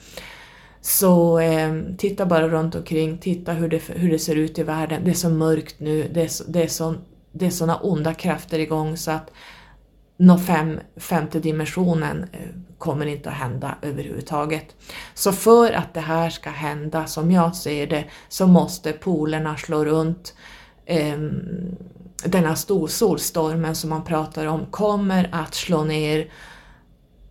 Så 0.81 1.39
eh, 1.39 1.73
titta 1.97 2.25
bara 2.25 2.47
runt 2.47 2.75
omkring, 2.75 3.17
titta 3.17 3.53
hur 3.53 3.69
det, 3.69 3.81
hur 3.87 4.11
det 4.11 4.19
ser 4.19 4.35
ut 4.35 4.59
i 4.59 4.63
världen. 4.63 5.01
Det 5.05 5.11
är 5.11 5.15
så 5.15 5.29
mörkt 5.29 5.79
nu, 5.79 6.09
det 6.13 6.21
är, 6.21 6.51
det 6.51 6.63
är, 6.63 6.67
så, 6.67 6.95
det 7.31 7.45
är 7.45 7.49
såna 7.49 7.77
onda 7.77 8.13
krafter 8.13 8.59
igång 8.59 8.97
så 8.97 9.11
att 9.11 9.31
nå 10.17 10.37
fem, 10.37 10.79
femte 10.97 11.39
dimensionen 11.39 12.25
eh, 12.31 12.39
kommer 12.77 13.05
inte 13.05 13.29
att 13.29 13.35
hända 13.35 13.75
överhuvudtaget. 13.81 14.75
Så 15.13 15.31
för 15.31 15.71
att 15.71 15.93
det 15.93 15.99
här 16.01 16.29
ska 16.29 16.49
hända, 16.49 17.05
som 17.05 17.31
jag 17.31 17.55
ser 17.55 17.87
det, 17.87 18.05
så 18.29 18.47
måste 18.47 18.91
polerna 18.91 19.57
slå 19.57 19.85
runt. 19.85 20.33
Eh, 20.85 21.17
denna 22.25 22.55
stor 22.55 22.87
solstormen 22.87 23.75
som 23.75 23.89
man 23.89 24.03
pratar 24.03 24.45
om 24.45 24.65
kommer 24.65 25.29
att 25.31 25.53
slå 25.53 25.83
ner 25.83 26.31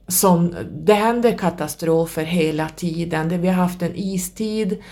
som, 0.09 0.57
det 0.71 0.95
händer 0.95 1.39
katastrofer 1.39 2.25
hela 2.25 2.69
tiden. 2.69 3.41
Vi 3.41 3.49
har 3.49 3.55
haft 3.55 3.83
en 3.83 3.93
istid 3.95 4.83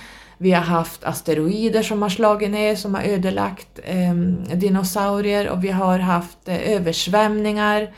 vi 0.42 0.52
har 0.52 0.62
haft 0.62 1.04
asteroider 1.04 1.82
som 1.82 2.02
har 2.02 2.08
slagit 2.08 2.50
ner, 2.50 2.76
som 2.76 2.94
har 2.94 3.02
ödelagt 3.02 3.80
eh, 3.84 4.14
dinosaurier 4.54 5.48
och 5.48 5.64
vi 5.64 5.70
har 5.70 5.98
haft 5.98 6.48
eh, 6.48 6.72
översvämningar. 6.72 7.94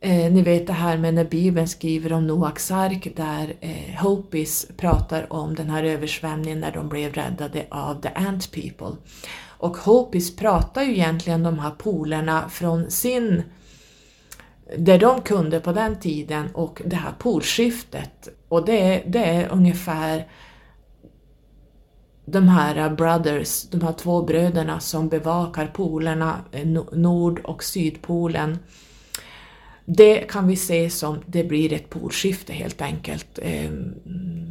Eh, 0.00 0.32
ni 0.32 0.42
vet 0.42 0.66
det 0.66 0.72
här 0.72 0.98
med 0.98 1.14
när 1.14 1.24
Bibeln 1.24 1.68
skriver 1.68 2.12
om 2.12 2.26
Noaks 2.26 2.70
ark 2.70 3.08
där 3.16 3.54
eh, 3.60 4.02
Hopis 4.02 4.66
pratar 4.76 5.32
om 5.32 5.54
den 5.54 5.70
här 5.70 5.84
översvämningen 5.84 6.60
när 6.60 6.72
de 6.72 6.88
blev 6.88 7.12
räddade 7.12 7.66
av 7.70 8.00
the 8.00 8.08
Ant 8.08 8.52
People. 8.52 8.96
Och 9.46 9.76
Hopis 9.76 10.36
pratar 10.36 10.82
ju 10.82 10.92
egentligen 10.92 11.42
de 11.42 11.58
här 11.58 11.70
polerna 11.70 12.48
från 12.48 12.90
sin 12.90 13.42
det 14.76 14.98
de 14.98 15.20
kunde 15.20 15.60
på 15.60 15.72
den 15.72 16.00
tiden 16.00 16.48
och 16.54 16.82
det 16.84 16.96
här 16.96 17.12
polskiftet. 17.18 18.28
Och 18.48 18.64
det, 18.64 19.02
det 19.06 19.24
är 19.24 19.48
ungefär 19.48 20.26
de 22.30 22.48
här 22.48 22.90
brothers, 22.90 23.62
de 23.62 23.82
här 23.82 23.92
två 23.92 24.22
bröderna 24.22 24.80
som 24.80 25.08
bevakar 25.08 25.66
polerna, 25.66 26.40
eh, 26.52 26.66
Nord 26.92 27.40
och 27.44 27.64
Sydpolen. 27.64 28.58
Det 29.84 30.16
kan 30.16 30.48
vi 30.48 30.56
se 30.56 30.90
som 30.90 31.18
det 31.26 31.44
blir 31.44 31.72
ett 31.72 31.90
polskifte 31.90 32.52
helt 32.52 32.82
enkelt. 32.82 33.38
Eh, 33.42 33.70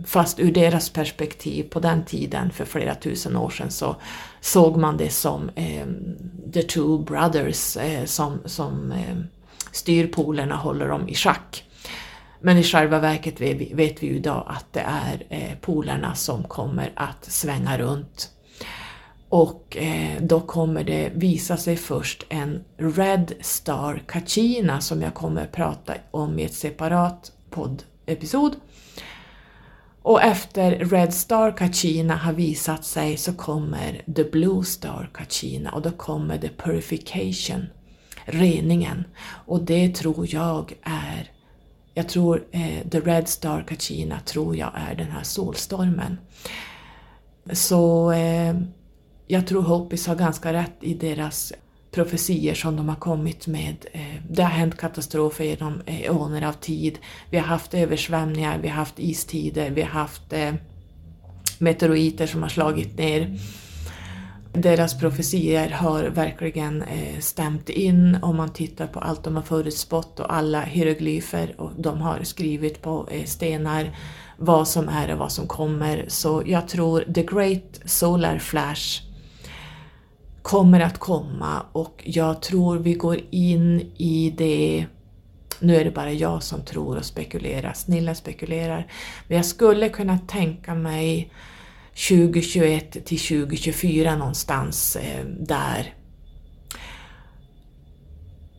fast 0.05 0.39
ur 0.39 0.51
deras 0.51 0.89
perspektiv 0.89 1.63
på 1.63 1.80
den 1.80 2.05
tiden, 2.05 2.51
för 2.51 2.65
flera 2.65 2.95
tusen 2.95 3.36
år 3.36 3.49
sedan, 3.49 3.71
så 3.71 3.95
såg 4.41 4.78
man 4.78 4.97
det 4.97 5.09
som 5.09 5.49
eh, 5.55 5.88
the 6.53 6.61
two 6.61 6.97
brothers 6.97 7.78
som, 8.05 8.39
som 8.45 8.93
styr 9.71 10.07
polerna, 10.07 10.55
håller 10.55 10.88
dem 10.88 11.09
i 11.09 11.15
schack. 11.15 11.66
Men 12.41 12.57
i 12.57 12.63
själva 12.63 12.99
verket 12.99 13.41
vet 13.41 14.03
vi 14.03 14.07
ju 14.07 14.15
idag 14.15 14.43
att 14.47 14.73
det 14.73 14.85
är 14.88 15.25
eh, 15.29 15.57
polerna 15.61 16.15
som 16.15 16.43
kommer 16.43 16.91
att 16.95 17.25
svänga 17.25 17.77
runt. 17.77 18.31
Och 19.29 19.77
eh, 19.77 20.21
då 20.21 20.39
kommer 20.39 20.83
det 20.83 21.11
visa 21.15 21.57
sig 21.57 21.75
först 21.75 22.25
en 22.29 22.63
Red 22.77 23.33
Star 23.41 24.03
Kachina 24.07 24.81
som 24.81 25.01
jag 25.01 25.13
kommer 25.13 25.41
att 25.41 25.51
prata 25.51 25.93
om 26.11 26.39
i 26.39 26.43
ett 26.43 26.53
separat 26.53 27.31
poddepisod. 27.49 28.55
Och 30.01 30.21
efter 30.21 30.71
Red 30.71 31.13
Star 31.13 31.57
Kachina 31.57 32.15
har 32.15 32.33
visat 32.33 32.85
sig 32.85 33.17
så 33.17 33.33
kommer 33.33 34.01
The 34.15 34.23
Blue 34.23 34.63
Star 34.63 35.09
Kachina 35.13 35.71
och 35.71 35.81
då 35.81 35.91
kommer 35.91 36.38
The 36.38 36.49
Purification, 36.49 37.67
reningen. 38.25 39.03
Och 39.45 39.63
det 39.63 39.95
tror 39.95 40.33
jag 40.33 40.73
är 40.83 41.31
jag 41.98 42.10
tror 42.10 42.43
eh, 42.52 42.88
The 42.91 43.00
Red 43.00 43.28
Star 43.28 43.64
Kachina 43.68 44.20
tror 44.20 44.56
jag 44.56 44.72
är 44.76 44.95
den 44.95 45.12
här 45.12 45.24
solstormen. 45.24 46.18
Så 47.52 48.12
eh, 48.12 48.56
jag 49.28 49.48
tror 49.48 49.62
Hopis 49.62 50.08
har 50.08 50.16
ganska 50.16 50.54
rätt 50.54 50.78
i 50.82 50.93
deras 50.93 51.54
profetier 51.91 52.54
som 52.54 52.76
de 52.76 52.89
har 52.89 52.95
kommit 52.95 53.48
med. 53.48 53.86
Eh, 53.91 54.16
det 54.30 54.43
har 54.43 54.50
hänt 54.50 54.78
katastrofer 54.78 55.43
genom 55.43 55.82
eoner 55.86 56.41
av 56.41 56.54
tid. 56.54 57.00
Vi 57.30 57.38
har 57.38 57.45
haft 57.45 57.74
översvämningar, 57.74 58.60
vi 58.62 58.68
har 58.68 58.76
haft 58.76 59.00
istider, 59.00 59.70
vi 59.70 59.82
har 59.82 59.89
haft 59.89 60.34
eh, 60.34 60.54
meteoriter 61.60 62.28
som 62.28 62.41
har 62.41 62.50
slagit 62.50 62.98
ner 62.98 63.39
deras 64.62 64.99
profetier 64.99 65.70
har 65.70 66.03
verkligen 66.03 66.82
eh, 66.82 67.20
stämt 67.20 67.70
in. 67.70 68.18
Om 68.22 68.36
man 68.38 68.53
tittar 68.53 68.88
på 68.88 68.99
allt 68.99 69.24
de 69.24 69.36
har 69.36 69.43
förutspått 69.43 70.20
och 70.20 70.34
alla 70.34 70.62
hieroglyfer 70.62 71.55
och 71.62 71.72
de 71.78 72.01
har 72.01 72.24
skrivit 72.24 72.82
på 72.82 73.08
eh, 73.12 73.24
stenar 73.24 73.97
vad 74.38 74.68
som 74.68 74.89
är 74.89 75.12
och 75.12 75.18
vad 75.18 75.32
som 75.32 75.47
kommer. 75.47 76.05
Så 76.08 76.43
jag 76.45 76.68
tror 76.68 77.14
the 77.14 77.24
great 77.24 77.82
solar 77.86 78.39
flash 78.39 79.01
kommer 80.41 80.80
att 80.80 80.97
komma 80.97 81.66
och 81.72 82.03
jag 82.05 82.41
tror 82.41 82.78
vi 82.78 82.93
går 82.93 83.20
in 83.30 83.91
i 83.97 84.34
det. 84.38 84.86
Nu 85.60 85.76
är 85.76 85.86
det 85.86 85.91
bara 85.91 86.12
jag 86.12 86.43
som 86.43 86.62
tror 86.62 86.97
och 86.97 87.05
spekulerar, 87.05 87.74
snilla 87.74 88.16
spekulerar, 88.16 88.91
men 89.28 89.38
jag 89.38 89.45
skulle 89.45 89.89
kunna 89.89 90.18
tänka 90.18 90.76
mig 90.76 91.32
2021 91.98 92.91
till 92.91 93.20
2024 93.20 94.16
någonstans 94.16 94.95
eh, 94.95 95.26
där. 95.39 95.93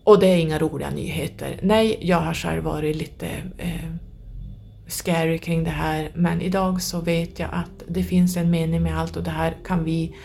Och 0.05 0.20
det 0.20 0.26
är 0.26 0.36
inga 0.36 0.59
roliga 0.59 0.91
nyheter. 0.91 1.61
Nej, 1.62 1.99
jag 2.01 2.20
har 2.20 2.34
själv 2.34 2.64
varit 2.64 2.97
lite 2.97 3.28
eh, 3.59 3.91
scary 4.86 5.39
kring 5.39 5.64
det 5.64 5.70
här 5.70 6.11
men 6.14 6.41
idag 6.41 6.82
så 6.82 7.01
vet 7.01 7.39
jag 7.39 7.49
att 7.53 7.82
det 7.89 8.03
finns 8.03 8.36
en 8.36 8.51
mening 8.51 8.82
med 8.82 8.99
allt 8.99 9.16
och 9.16 9.22
det 9.22 9.30
här 9.30 9.57
kan 9.64 9.84
vi 9.84 10.16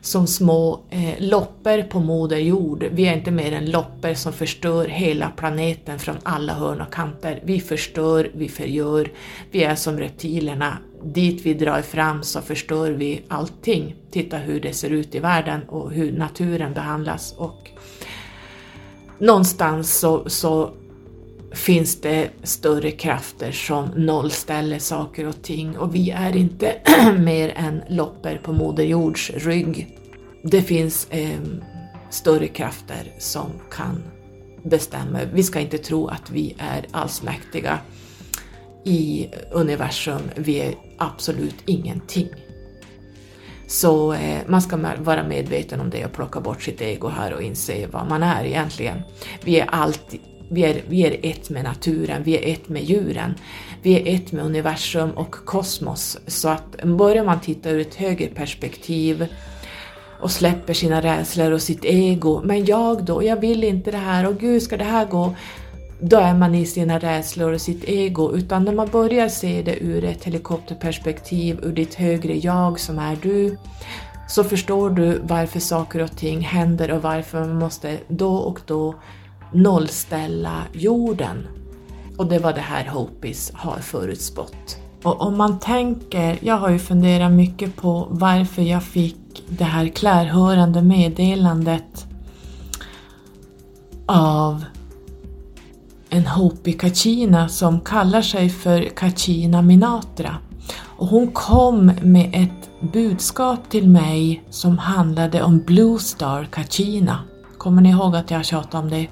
som 0.00 0.26
små 0.26 0.80
eh, 0.90 1.14
loppor 1.18 1.82
på 1.82 2.00
Moder 2.00 2.38
Jord. 2.38 2.84
Vi 2.92 3.08
är 3.08 3.16
inte 3.16 3.30
mer 3.30 3.52
än 3.52 3.70
loppor 3.70 4.14
som 4.14 4.32
förstör 4.32 4.88
hela 4.88 5.30
planeten 5.30 5.98
från 5.98 6.16
alla 6.22 6.52
hörn 6.52 6.80
och 6.80 6.92
kanter. 6.92 7.40
Vi 7.44 7.60
förstör, 7.60 8.30
vi 8.34 8.48
förgör, 8.48 9.12
vi 9.50 9.62
är 9.62 9.74
som 9.74 9.98
reptilerna. 9.98 10.78
Dit 11.04 11.46
vi 11.46 11.54
drar 11.54 11.82
fram 11.82 12.22
så 12.22 12.40
förstör 12.40 12.90
vi 12.90 13.22
allting. 13.28 13.96
Titta 14.10 14.36
hur 14.36 14.60
det 14.60 14.72
ser 14.72 14.90
ut 14.90 15.14
i 15.14 15.18
världen 15.18 15.60
och 15.68 15.92
hur 15.92 16.12
naturen 16.12 16.74
behandlas. 16.74 17.34
Och 17.36 17.70
någonstans 19.18 19.98
så, 19.98 20.28
så 20.30 20.70
finns 21.52 22.00
det 22.00 22.30
större 22.42 22.90
krafter 22.90 23.52
som 23.52 23.88
nollställer 23.96 24.78
saker 24.78 25.26
och 25.26 25.42
ting 25.42 25.78
och 25.78 25.94
vi 25.94 26.10
är 26.10 26.36
inte 26.36 26.74
mer 27.18 27.52
än 27.56 27.82
loppor 27.88 28.40
på 28.42 28.52
Moder 28.52 28.84
Jords 28.84 29.30
rygg. 29.30 29.96
Det 30.42 30.62
finns 30.62 31.06
eh, 31.10 31.40
större 32.10 32.48
krafter 32.48 33.12
som 33.18 33.50
kan 33.70 34.02
bestämma. 34.62 35.18
Vi 35.32 35.42
ska 35.42 35.60
inte 35.60 35.78
tro 35.78 36.06
att 36.06 36.30
vi 36.30 36.54
är 36.58 36.86
allsmäktiga 36.90 37.78
i 38.84 39.28
universum. 39.52 40.30
Vi 40.34 40.60
är 40.60 40.74
absolut 40.98 41.56
ingenting. 41.66 42.28
Så 43.66 44.12
eh, 44.12 44.38
man 44.46 44.62
ska 44.62 44.78
vara 44.98 45.22
medveten 45.22 45.80
om 45.80 45.90
det 45.90 46.04
och 46.04 46.12
plocka 46.12 46.40
bort 46.40 46.62
sitt 46.62 46.82
ego 46.82 47.08
här 47.08 47.34
och 47.34 47.42
inse 47.42 47.86
vad 47.86 48.08
man 48.08 48.22
är 48.22 48.44
egentligen. 48.44 49.02
Vi 49.44 49.60
är 49.60 49.66
alltid, 49.66 50.20
vi 50.50 50.62
är, 50.62 50.82
vi 50.88 51.06
är 51.06 51.16
ett 51.22 51.50
med 51.50 51.64
naturen, 51.64 52.22
vi 52.22 52.36
är 52.36 52.52
ett 52.52 52.68
med 52.68 52.84
djuren, 52.84 53.34
vi 53.82 53.94
är 53.94 54.14
ett 54.14 54.32
med 54.32 54.44
universum 54.44 55.10
och 55.10 55.32
kosmos. 55.32 56.18
Så 56.26 56.48
att 56.48 56.84
börjar 56.84 57.24
man 57.24 57.40
titta 57.40 57.70
ur 57.70 57.80
ett 57.80 57.94
högre 57.94 58.26
perspektiv 58.26 59.26
och 60.20 60.30
släpper 60.30 60.74
sina 60.74 61.02
rädslor 61.02 61.52
och 61.52 61.62
sitt 61.62 61.84
ego, 61.84 62.42
men 62.44 62.64
jag 62.64 63.04
då, 63.04 63.22
jag 63.22 63.40
vill 63.40 63.64
inte 63.64 63.90
det 63.90 63.96
här, 63.96 64.26
och 64.26 64.38
gud 64.38 64.62
ska 64.62 64.76
det 64.76 64.84
här 64.84 65.06
gå? 65.06 65.34
Då 66.02 66.16
är 66.16 66.34
man 66.34 66.54
i 66.54 66.66
sina 66.66 66.98
rädslor 66.98 67.52
och 67.52 67.60
sitt 67.60 67.84
ego, 67.84 68.32
utan 68.34 68.64
när 68.64 68.72
man 68.72 68.88
börjar 68.88 69.28
se 69.28 69.62
det 69.62 69.78
ur 69.80 70.04
ett 70.04 70.24
helikopterperspektiv, 70.24 71.60
ur 71.62 71.72
ditt 71.72 71.94
högre 71.94 72.36
jag 72.36 72.80
som 72.80 72.98
är 72.98 73.16
du, 73.22 73.56
så 74.28 74.44
förstår 74.44 74.90
du 74.90 75.20
varför 75.22 75.60
saker 75.60 76.02
och 76.02 76.16
ting 76.16 76.40
händer 76.40 76.90
och 76.90 77.02
varför 77.02 77.40
man 77.40 77.58
måste 77.58 77.98
då 78.08 78.36
och 78.36 78.60
då 78.66 78.94
nollställa 79.52 80.62
jorden. 80.72 81.46
Och 82.16 82.26
det 82.26 82.38
var 82.38 82.52
det 82.52 82.60
här 82.60 82.84
Hopis 82.84 83.52
har 83.54 83.78
förutspått. 83.78 84.78
Och 85.02 85.20
om 85.20 85.36
man 85.36 85.58
tänker, 85.58 86.38
jag 86.40 86.56
har 86.56 86.70
ju 86.70 86.78
funderat 86.78 87.32
mycket 87.32 87.76
på 87.76 88.06
varför 88.10 88.62
jag 88.62 88.82
fick 88.82 89.42
det 89.48 89.64
här 89.64 89.88
klärhörande 89.88 90.82
meddelandet 90.82 92.06
av 94.06 94.64
en 96.10 96.26
Hopi 96.26 96.72
Kachina 96.72 97.48
som 97.48 97.80
kallar 97.80 98.22
sig 98.22 98.48
för 98.48 98.82
Kachina 98.82 99.62
Minatra. 99.62 100.36
Och 100.84 101.06
hon 101.06 101.32
kom 101.32 101.92
med 102.02 102.30
ett 102.32 102.92
budskap 102.92 103.70
till 103.70 103.88
mig 103.88 104.42
som 104.50 104.78
handlade 104.78 105.42
om 105.42 105.58
Blue 105.58 105.98
Star 105.98 106.44
Kachina. 106.44 107.18
Kommer 107.58 107.82
ni 107.82 107.90
ihåg 107.90 108.16
att 108.16 108.30
jag 108.30 108.44
tjatade 108.44 108.84
om 108.84 108.90
det? 108.90 109.06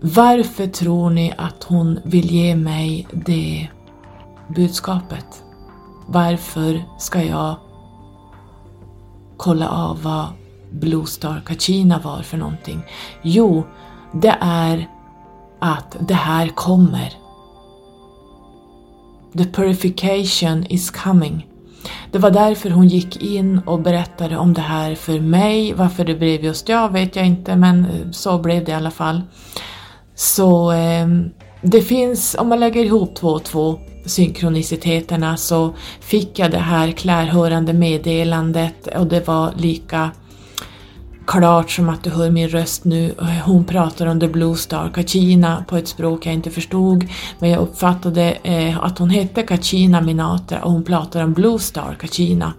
Varför 0.00 0.66
tror 0.66 1.10
ni 1.10 1.34
att 1.38 1.64
hon 1.64 2.00
vill 2.04 2.30
ge 2.30 2.56
mig 2.56 3.06
det 3.12 3.68
budskapet? 4.56 5.42
Varför 6.06 6.84
ska 6.98 7.22
jag 7.22 7.56
kolla 9.36 9.68
av 9.68 10.02
vad 10.02 10.26
Blue 10.70 11.06
Star 11.06 11.42
Kachina 11.46 11.98
var 11.98 12.22
för 12.22 12.36
någonting? 12.36 12.82
Jo, 13.22 13.64
det 14.12 14.36
är 14.40 14.88
att 15.62 15.96
det 16.00 16.14
här 16.14 16.48
kommer. 16.48 17.12
The 19.38 19.44
purification 19.44 20.66
is 20.66 20.90
coming. 20.90 21.46
Det 22.10 22.18
var 22.18 22.30
därför 22.30 22.70
hon 22.70 22.88
gick 22.88 23.22
in 23.22 23.60
och 23.66 23.82
berättade 23.82 24.36
om 24.36 24.54
det 24.54 24.60
här 24.60 24.94
för 24.94 25.20
mig. 25.20 25.72
Varför 25.72 26.04
det 26.04 26.14
blev 26.14 26.44
just 26.44 26.68
jag 26.68 26.92
vet 26.92 27.16
jag 27.16 27.26
inte 27.26 27.56
men 27.56 27.84
eh, 27.84 28.10
så 28.10 28.38
blev 28.38 28.64
det 28.64 28.70
i 28.70 28.74
alla 28.74 28.90
fall. 28.90 29.22
Så 30.14 30.72
eh, 30.72 31.06
det 31.62 31.82
finns, 31.82 32.36
om 32.38 32.48
man 32.48 32.60
lägger 32.60 32.84
ihop 32.84 33.14
två 33.14 33.28
och 33.28 33.44
två 33.44 33.78
synkroniciteterna 34.06 35.36
så 35.36 35.74
fick 36.00 36.38
jag 36.38 36.50
det 36.50 36.58
här 36.58 36.90
klärhörande 36.90 37.72
meddelandet 37.72 38.86
och 38.86 39.06
det 39.06 39.26
var 39.26 39.52
lika 39.56 40.10
klart 41.26 41.70
som 41.70 41.88
att 41.88 42.04
du 42.04 42.10
hör 42.10 42.30
min 42.30 42.48
röst 42.48 42.84
nu. 42.84 43.14
Hon 43.44 43.64
pratar 43.64 44.06
om 44.06 44.20
The 44.20 44.28
Blue 44.28 44.56
Star 44.56 44.90
Kachina 44.94 45.64
på 45.68 45.76
ett 45.76 45.88
språk 45.88 46.26
jag 46.26 46.34
inte 46.34 46.50
förstod 46.50 47.08
men 47.38 47.50
jag 47.50 47.60
uppfattade 47.60 48.30
eh, 48.42 48.84
att 48.84 48.98
hon 48.98 49.10
hette 49.10 49.42
Kachina 49.42 50.00
Minatra 50.00 50.62
och 50.62 50.72
hon 50.72 50.84
pratar 50.84 51.24
om 51.24 51.32
Blue 51.32 51.58
Star 51.58 51.96
Kachina. 52.00 52.52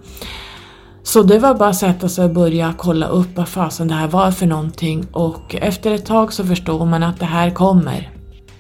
Så 1.04 1.24
det 1.24 1.40
var 1.40 1.56
bara 1.56 1.70
att 1.70 1.76
sätta 1.76 2.10
sig 2.10 2.26
och 2.26 2.34
börja 2.34 2.74
kolla 2.78 3.08
upp 3.08 3.36
vad 3.36 3.48
fasen 3.48 3.88
det 3.88 3.94
här 3.94 4.08
var 4.08 4.32
för 4.32 4.46
någonting 4.46 5.08
och 5.12 5.56
efter 5.56 5.94
ett 5.94 6.06
tag 6.06 6.34
så 6.34 6.46
förstår 6.46 6.86
man 6.86 7.04
att 7.04 7.20
det 7.20 7.26
här 7.26 7.50
kommer. 7.50 8.10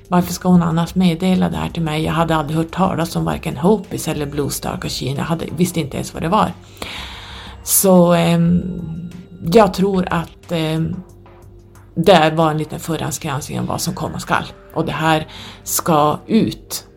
Varför 0.07 0.33
ska 0.33 0.49
hon 0.49 0.63
annars 0.63 0.95
meddela 0.95 1.49
det 1.49 1.57
här 1.57 1.69
till 1.69 1.81
mig? 1.81 2.03
Jag 2.03 2.13
hade 2.13 2.35
aldrig 2.35 2.57
hört 2.57 2.71
talas 2.71 3.15
om 3.15 3.25
varken 3.25 3.57
Hopis 3.57 4.07
eller 4.07 4.25
Blue 4.25 4.49
Star 4.49 4.77
Kachina, 4.81 5.17
jag 5.17 5.25
hade, 5.25 5.45
visste 5.57 5.79
inte 5.79 5.97
ens 5.97 6.13
vad 6.13 6.23
det 6.23 6.29
var. 6.29 6.51
Så 7.63 8.13
eh, 8.13 8.39
jag 9.51 9.73
tror 9.73 10.07
att 10.09 10.51
eh, 10.51 10.81
det 11.95 12.33
var 12.35 12.51
en 12.51 12.57
liten 12.57 12.79
förhandsgranskning 12.79 13.59
om 13.59 13.65
vad 13.65 13.81
som 13.81 13.93
komma 13.93 14.19
skall. 14.19 14.43
Och 14.73 14.85
det 14.85 14.91
här 14.91 15.27
ska 15.63 16.19
ut. 16.27 16.87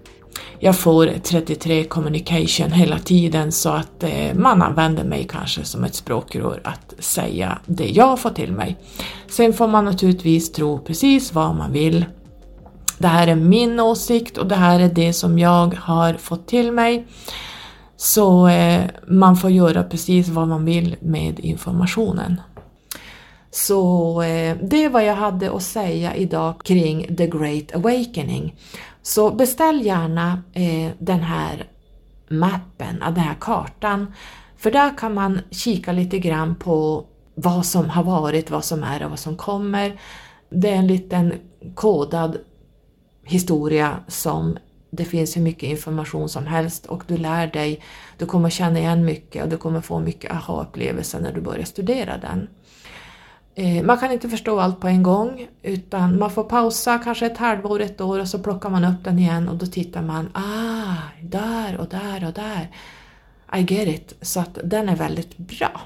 Jag 0.58 0.78
får 0.78 1.06
33 1.22 1.84
communication 1.84 2.72
hela 2.72 2.98
tiden 2.98 3.52
så 3.52 3.68
att 3.68 4.02
eh, 4.02 4.34
man 4.34 4.62
använder 4.62 5.04
mig 5.04 5.26
kanske 5.30 5.64
som 5.64 5.84
ett 5.84 5.94
språkrör 5.94 6.60
att 6.64 6.94
säga 6.98 7.58
det 7.66 7.86
jag 7.86 8.20
får 8.20 8.30
till 8.30 8.52
mig. 8.52 8.76
Sen 9.28 9.52
får 9.52 9.68
man 9.68 9.84
naturligtvis 9.84 10.52
tro 10.52 10.78
precis 10.78 11.32
vad 11.32 11.54
man 11.54 11.72
vill. 11.72 12.04
Det 12.98 13.08
här 13.08 13.26
är 13.26 13.34
min 13.34 13.80
åsikt 13.80 14.38
och 14.38 14.46
det 14.46 14.54
här 14.54 14.80
är 14.80 14.88
det 14.88 15.12
som 15.12 15.38
jag 15.38 15.74
har 15.80 16.14
fått 16.14 16.46
till 16.46 16.72
mig. 16.72 17.06
Så 17.96 18.48
eh, 18.48 18.84
man 19.06 19.36
får 19.36 19.50
göra 19.50 19.82
precis 19.82 20.28
vad 20.28 20.48
man 20.48 20.64
vill 20.64 20.96
med 21.00 21.40
informationen. 21.40 22.40
Så 23.50 24.22
eh, 24.22 24.56
det 24.62 24.84
är 24.84 24.88
vad 24.88 25.04
jag 25.04 25.14
hade 25.14 25.56
att 25.56 25.62
säga 25.62 26.14
idag 26.14 26.64
kring 26.64 27.16
The 27.16 27.26
Great 27.26 27.74
Awakening. 27.74 28.54
Så 29.02 29.30
beställ 29.30 29.86
gärna 29.86 30.42
eh, 30.52 30.90
den 30.98 31.20
här 31.20 31.64
mappen, 32.28 32.98
den 32.98 33.16
här 33.16 33.36
kartan, 33.40 34.14
för 34.56 34.70
där 34.70 34.98
kan 34.98 35.14
man 35.14 35.40
kika 35.50 35.92
lite 35.92 36.18
grann 36.18 36.54
på 36.54 37.04
vad 37.34 37.66
som 37.66 37.90
har 37.90 38.02
varit, 38.04 38.50
vad 38.50 38.64
som 38.64 38.82
är 38.82 39.04
och 39.04 39.10
vad 39.10 39.18
som 39.18 39.36
kommer. 39.36 40.00
Det 40.50 40.70
är 40.70 40.76
en 40.76 40.86
liten 40.86 41.32
kodad 41.74 42.38
historia 43.24 43.96
som 44.08 44.58
det 44.96 45.04
finns 45.04 45.36
hur 45.36 45.42
mycket 45.42 45.62
information 45.62 46.28
som 46.28 46.46
helst 46.46 46.86
och 46.86 47.02
du 47.06 47.16
lär 47.16 47.46
dig, 47.46 47.82
du 48.18 48.26
kommer 48.26 48.50
känna 48.50 48.78
igen 48.78 49.04
mycket 49.04 49.42
och 49.44 49.48
du 49.48 49.56
kommer 49.56 49.80
få 49.80 50.00
mycket 50.00 50.32
aha-upplevelser 50.32 51.20
när 51.20 51.32
du 51.32 51.40
börjar 51.40 51.64
studera 51.64 52.18
den. 52.18 52.48
Eh, 53.54 53.84
man 53.84 53.98
kan 53.98 54.12
inte 54.12 54.28
förstå 54.28 54.60
allt 54.60 54.80
på 54.80 54.88
en 54.88 55.02
gång 55.02 55.48
utan 55.62 56.18
man 56.18 56.30
får 56.30 56.44
pausa 56.44 56.98
kanske 56.98 57.26
ett 57.26 57.38
halvår, 57.38 57.80
ett 57.80 58.00
år 58.00 58.18
och 58.18 58.28
så 58.28 58.38
plockar 58.38 58.70
man 58.70 58.84
upp 58.84 59.04
den 59.04 59.18
igen 59.18 59.48
och 59.48 59.56
då 59.56 59.66
tittar 59.66 60.02
man, 60.02 60.30
ah, 60.32 60.96
där 61.20 61.76
och 61.76 61.88
där 61.88 62.26
och 62.26 62.32
där. 62.32 62.70
I 63.54 63.74
get 63.74 63.88
it, 63.88 64.14
så 64.22 64.40
att 64.40 64.58
den 64.64 64.88
är 64.88 64.96
väldigt 64.96 65.36
bra. 65.36 65.80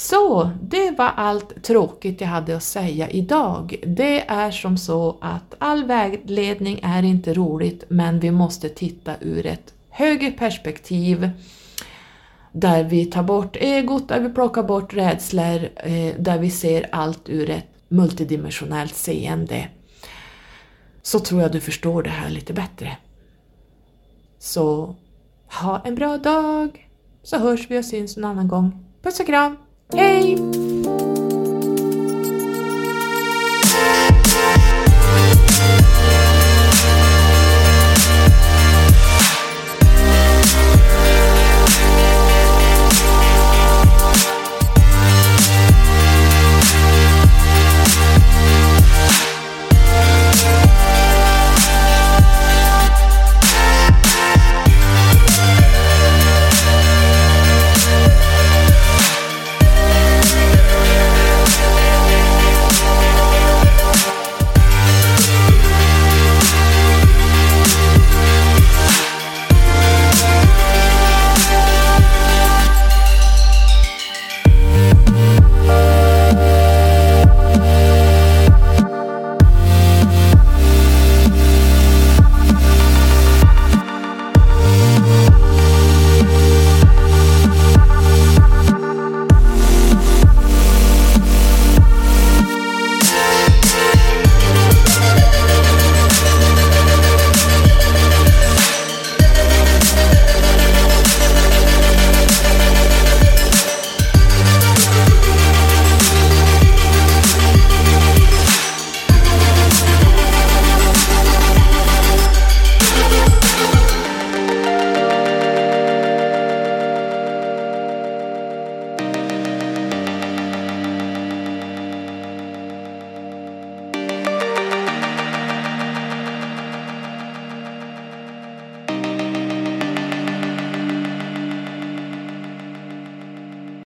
Så, 0.00 0.50
det 0.62 0.90
var 0.90 1.12
allt 1.16 1.62
tråkigt 1.64 2.20
jag 2.20 2.28
hade 2.28 2.56
att 2.56 2.62
säga 2.62 3.10
idag. 3.10 3.76
Det 3.86 4.20
är 4.28 4.50
som 4.50 4.78
så 4.78 5.18
att 5.20 5.54
all 5.58 5.84
vägledning 5.84 6.80
är 6.82 7.02
inte 7.02 7.34
roligt 7.34 7.84
men 7.88 8.20
vi 8.20 8.30
måste 8.30 8.68
titta 8.68 9.14
ur 9.20 9.46
ett 9.46 9.74
högre 9.90 10.30
perspektiv 10.30 11.30
där 12.52 12.84
vi 12.84 13.04
tar 13.04 13.22
bort 13.22 13.56
egot, 13.56 14.08
där 14.08 14.20
vi 14.20 14.28
plockar 14.28 14.62
bort 14.62 14.94
rädslor, 14.94 15.68
eh, 15.76 16.14
där 16.18 16.38
vi 16.38 16.50
ser 16.50 16.86
allt 16.92 17.28
ur 17.28 17.50
ett 17.50 17.68
multidimensionellt 17.88 18.94
seende. 18.94 19.68
Så 21.02 21.20
tror 21.20 21.42
jag 21.42 21.52
du 21.52 21.60
förstår 21.60 22.02
det 22.02 22.10
här 22.10 22.30
lite 22.30 22.52
bättre. 22.52 22.96
Så 24.38 24.96
ha 25.60 25.82
en 25.84 25.94
bra 25.94 26.18
dag, 26.18 26.88
så 27.22 27.38
hörs 27.38 27.70
vi 27.70 27.78
och 27.78 27.84
syns 27.84 28.16
en 28.16 28.24
annan 28.24 28.48
gång. 28.48 28.84
Puss 29.02 29.20
och 29.20 29.26
kram! 29.26 29.67
Hey! 29.90 30.34